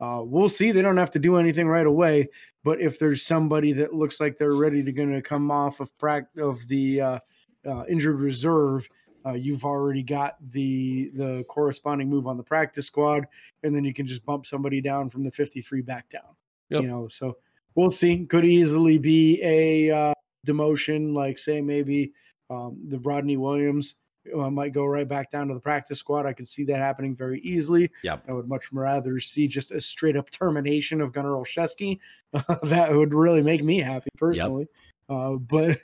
Uh, 0.00 0.22
we'll 0.22 0.48
see. 0.48 0.72
They 0.72 0.82
don't 0.82 0.96
have 0.96 1.10
to 1.12 1.18
do 1.18 1.36
anything 1.36 1.68
right 1.68 1.86
away, 1.86 2.28
but 2.64 2.80
if 2.80 2.98
there's 2.98 3.22
somebody 3.22 3.72
that 3.74 3.94
looks 3.94 4.20
like 4.20 4.36
they're 4.36 4.52
ready 4.52 4.82
to 4.82 4.92
going 4.92 5.12
to 5.12 5.22
come 5.22 5.50
off 5.50 5.80
of 5.80 5.96
practice 5.98 6.42
of 6.42 6.66
the 6.68 7.00
uh, 7.00 7.18
uh, 7.66 7.84
injured 7.88 8.20
reserve, 8.20 8.88
uh, 9.24 9.32
you've 9.32 9.64
already 9.64 10.02
got 10.02 10.36
the 10.52 11.10
the 11.14 11.44
corresponding 11.44 12.08
move 12.08 12.26
on 12.26 12.36
the 12.36 12.42
practice 12.42 12.86
squad, 12.86 13.26
and 13.62 13.74
then 13.74 13.84
you 13.84 13.94
can 13.94 14.06
just 14.06 14.24
bump 14.24 14.46
somebody 14.46 14.80
down 14.80 15.10
from 15.10 15.24
the 15.24 15.30
53 15.30 15.80
back 15.80 16.08
down. 16.08 16.36
Yep. 16.68 16.82
You 16.82 16.88
know, 16.88 17.08
so 17.08 17.38
we'll 17.74 17.90
see. 17.90 18.24
Could 18.26 18.44
easily 18.44 18.98
be 18.98 19.40
a 19.42 19.90
uh, 19.90 20.14
demotion, 20.46 21.14
like 21.14 21.38
say 21.38 21.60
maybe 21.60 22.12
um, 22.50 22.78
the 22.88 22.98
Rodney 22.98 23.36
Williams 23.36 23.96
uh, 24.34 24.50
might 24.50 24.72
go 24.72 24.84
right 24.84 25.08
back 25.08 25.30
down 25.30 25.48
to 25.48 25.54
the 25.54 25.60
practice 25.60 25.98
squad. 25.98 26.26
I 26.26 26.32
could 26.32 26.48
see 26.48 26.64
that 26.64 26.78
happening 26.78 27.14
very 27.14 27.40
easily. 27.40 27.90
Yep. 28.02 28.24
I 28.28 28.32
would 28.32 28.48
much 28.48 28.72
rather 28.72 29.20
see 29.20 29.48
just 29.48 29.72
a 29.72 29.80
straight 29.80 30.16
up 30.16 30.30
termination 30.30 31.00
of 31.00 31.12
Gunnar 31.12 31.32
Olszewski. 31.32 31.98
that 32.32 32.94
would 32.94 33.14
really 33.14 33.42
make 33.42 33.62
me 33.62 33.80
happy 33.80 34.10
personally. 34.16 34.66
Yep. 34.68 34.70
Uh, 35.08 35.36
but 35.36 35.78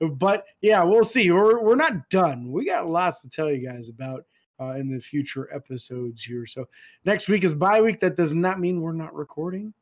but 0.18 0.44
yeah, 0.60 0.82
we'll 0.84 1.04
see. 1.04 1.30
We're 1.30 1.60
we're 1.60 1.74
not 1.74 2.08
done. 2.10 2.50
We 2.52 2.64
got 2.64 2.88
lots 2.88 3.22
to 3.22 3.28
tell 3.28 3.50
you 3.50 3.66
guys 3.66 3.88
about 3.88 4.24
uh, 4.60 4.74
in 4.74 4.88
the 4.88 5.00
future 5.00 5.48
episodes 5.52 6.22
here. 6.22 6.46
So 6.46 6.68
next 7.04 7.28
week 7.28 7.44
is 7.44 7.54
bye 7.54 7.80
week. 7.80 8.00
That 8.00 8.16
does 8.16 8.34
not 8.34 8.60
mean 8.60 8.80
we're 8.80 8.92
not 8.92 9.14
recording. 9.14 9.74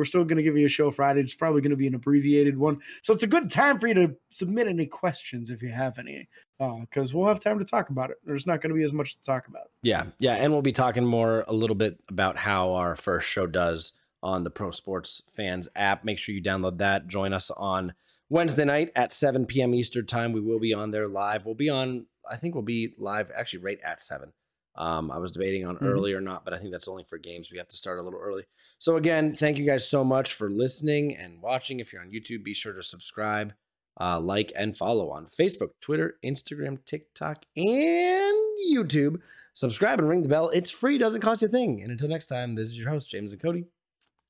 We're 0.00 0.06
still 0.06 0.24
going 0.24 0.38
to 0.38 0.42
give 0.42 0.56
you 0.56 0.64
a 0.64 0.70
show 0.70 0.90
Friday. 0.90 1.20
It's 1.20 1.34
probably 1.34 1.60
going 1.60 1.72
to 1.72 1.76
be 1.76 1.86
an 1.86 1.94
abbreviated 1.94 2.56
one. 2.56 2.80
So 3.02 3.12
it's 3.12 3.22
a 3.22 3.26
good 3.26 3.50
time 3.50 3.78
for 3.78 3.86
you 3.86 3.92
to 3.92 4.16
submit 4.30 4.66
any 4.66 4.86
questions 4.86 5.50
if 5.50 5.62
you 5.62 5.68
have 5.68 5.98
any, 5.98 6.26
because 6.58 7.14
uh, 7.14 7.18
we'll 7.18 7.28
have 7.28 7.38
time 7.38 7.58
to 7.58 7.66
talk 7.66 7.90
about 7.90 8.08
it. 8.08 8.16
There's 8.24 8.46
not 8.46 8.62
going 8.62 8.70
to 8.70 8.74
be 8.74 8.82
as 8.82 8.94
much 8.94 9.18
to 9.18 9.22
talk 9.22 9.46
about. 9.46 9.64
Yeah. 9.82 10.04
Yeah. 10.18 10.36
And 10.36 10.54
we'll 10.54 10.62
be 10.62 10.72
talking 10.72 11.04
more 11.04 11.44
a 11.46 11.52
little 11.52 11.76
bit 11.76 12.00
about 12.08 12.38
how 12.38 12.72
our 12.72 12.96
first 12.96 13.28
show 13.28 13.46
does 13.46 13.92
on 14.22 14.42
the 14.42 14.50
Pro 14.50 14.70
Sports 14.70 15.22
Fans 15.36 15.68
app. 15.76 16.02
Make 16.02 16.16
sure 16.16 16.34
you 16.34 16.42
download 16.42 16.78
that. 16.78 17.06
Join 17.06 17.34
us 17.34 17.50
on 17.50 17.92
Wednesday 18.30 18.64
night 18.64 18.90
at 18.96 19.12
7 19.12 19.44
p.m. 19.44 19.74
Eastern 19.74 20.06
time. 20.06 20.32
We 20.32 20.40
will 20.40 20.60
be 20.60 20.72
on 20.72 20.92
there 20.92 21.08
live. 21.08 21.44
We'll 21.44 21.54
be 21.54 21.68
on, 21.68 22.06
I 22.26 22.36
think 22.36 22.54
we'll 22.54 22.64
be 22.64 22.94
live 22.96 23.30
actually 23.36 23.60
right 23.60 23.80
at 23.84 24.00
7. 24.00 24.32
Um, 24.80 25.10
I 25.10 25.18
was 25.18 25.30
debating 25.30 25.66
on 25.66 25.74
mm-hmm. 25.74 25.86
early 25.86 26.14
or 26.14 26.22
not, 26.22 26.42
but 26.42 26.54
I 26.54 26.56
think 26.56 26.72
that's 26.72 26.88
only 26.88 27.04
for 27.04 27.18
games. 27.18 27.52
We 27.52 27.58
have 27.58 27.68
to 27.68 27.76
start 27.76 27.98
a 27.98 28.02
little 28.02 28.18
early. 28.18 28.44
So, 28.78 28.96
again, 28.96 29.34
thank 29.34 29.58
you 29.58 29.66
guys 29.66 29.86
so 29.86 30.02
much 30.02 30.32
for 30.32 30.48
listening 30.48 31.14
and 31.14 31.42
watching. 31.42 31.80
If 31.80 31.92
you're 31.92 32.00
on 32.00 32.10
YouTube, 32.10 32.42
be 32.42 32.54
sure 32.54 32.72
to 32.72 32.82
subscribe, 32.82 33.52
uh, 34.00 34.18
like, 34.18 34.52
and 34.56 34.74
follow 34.74 35.10
on 35.10 35.26
Facebook, 35.26 35.72
Twitter, 35.82 36.16
Instagram, 36.24 36.82
TikTok, 36.86 37.44
and 37.54 38.36
YouTube. 38.74 39.20
Subscribe 39.52 39.98
and 39.98 40.08
ring 40.08 40.22
the 40.22 40.30
bell. 40.30 40.48
It's 40.48 40.70
free, 40.70 40.96
doesn't 40.96 41.20
cost 41.20 41.42
you 41.42 41.48
a 41.48 41.50
thing. 41.50 41.82
And 41.82 41.92
until 41.92 42.08
next 42.08 42.26
time, 42.26 42.54
this 42.54 42.68
is 42.68 42.78
your 42.78 42.88
host, 42.88 43.10
James 43.10 43.34
and 43.34 43.42
Cody, 43.42 43.66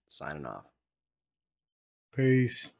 signing 0.09 0.47
off. 0.47 0.65
Peace. 2.13 2.75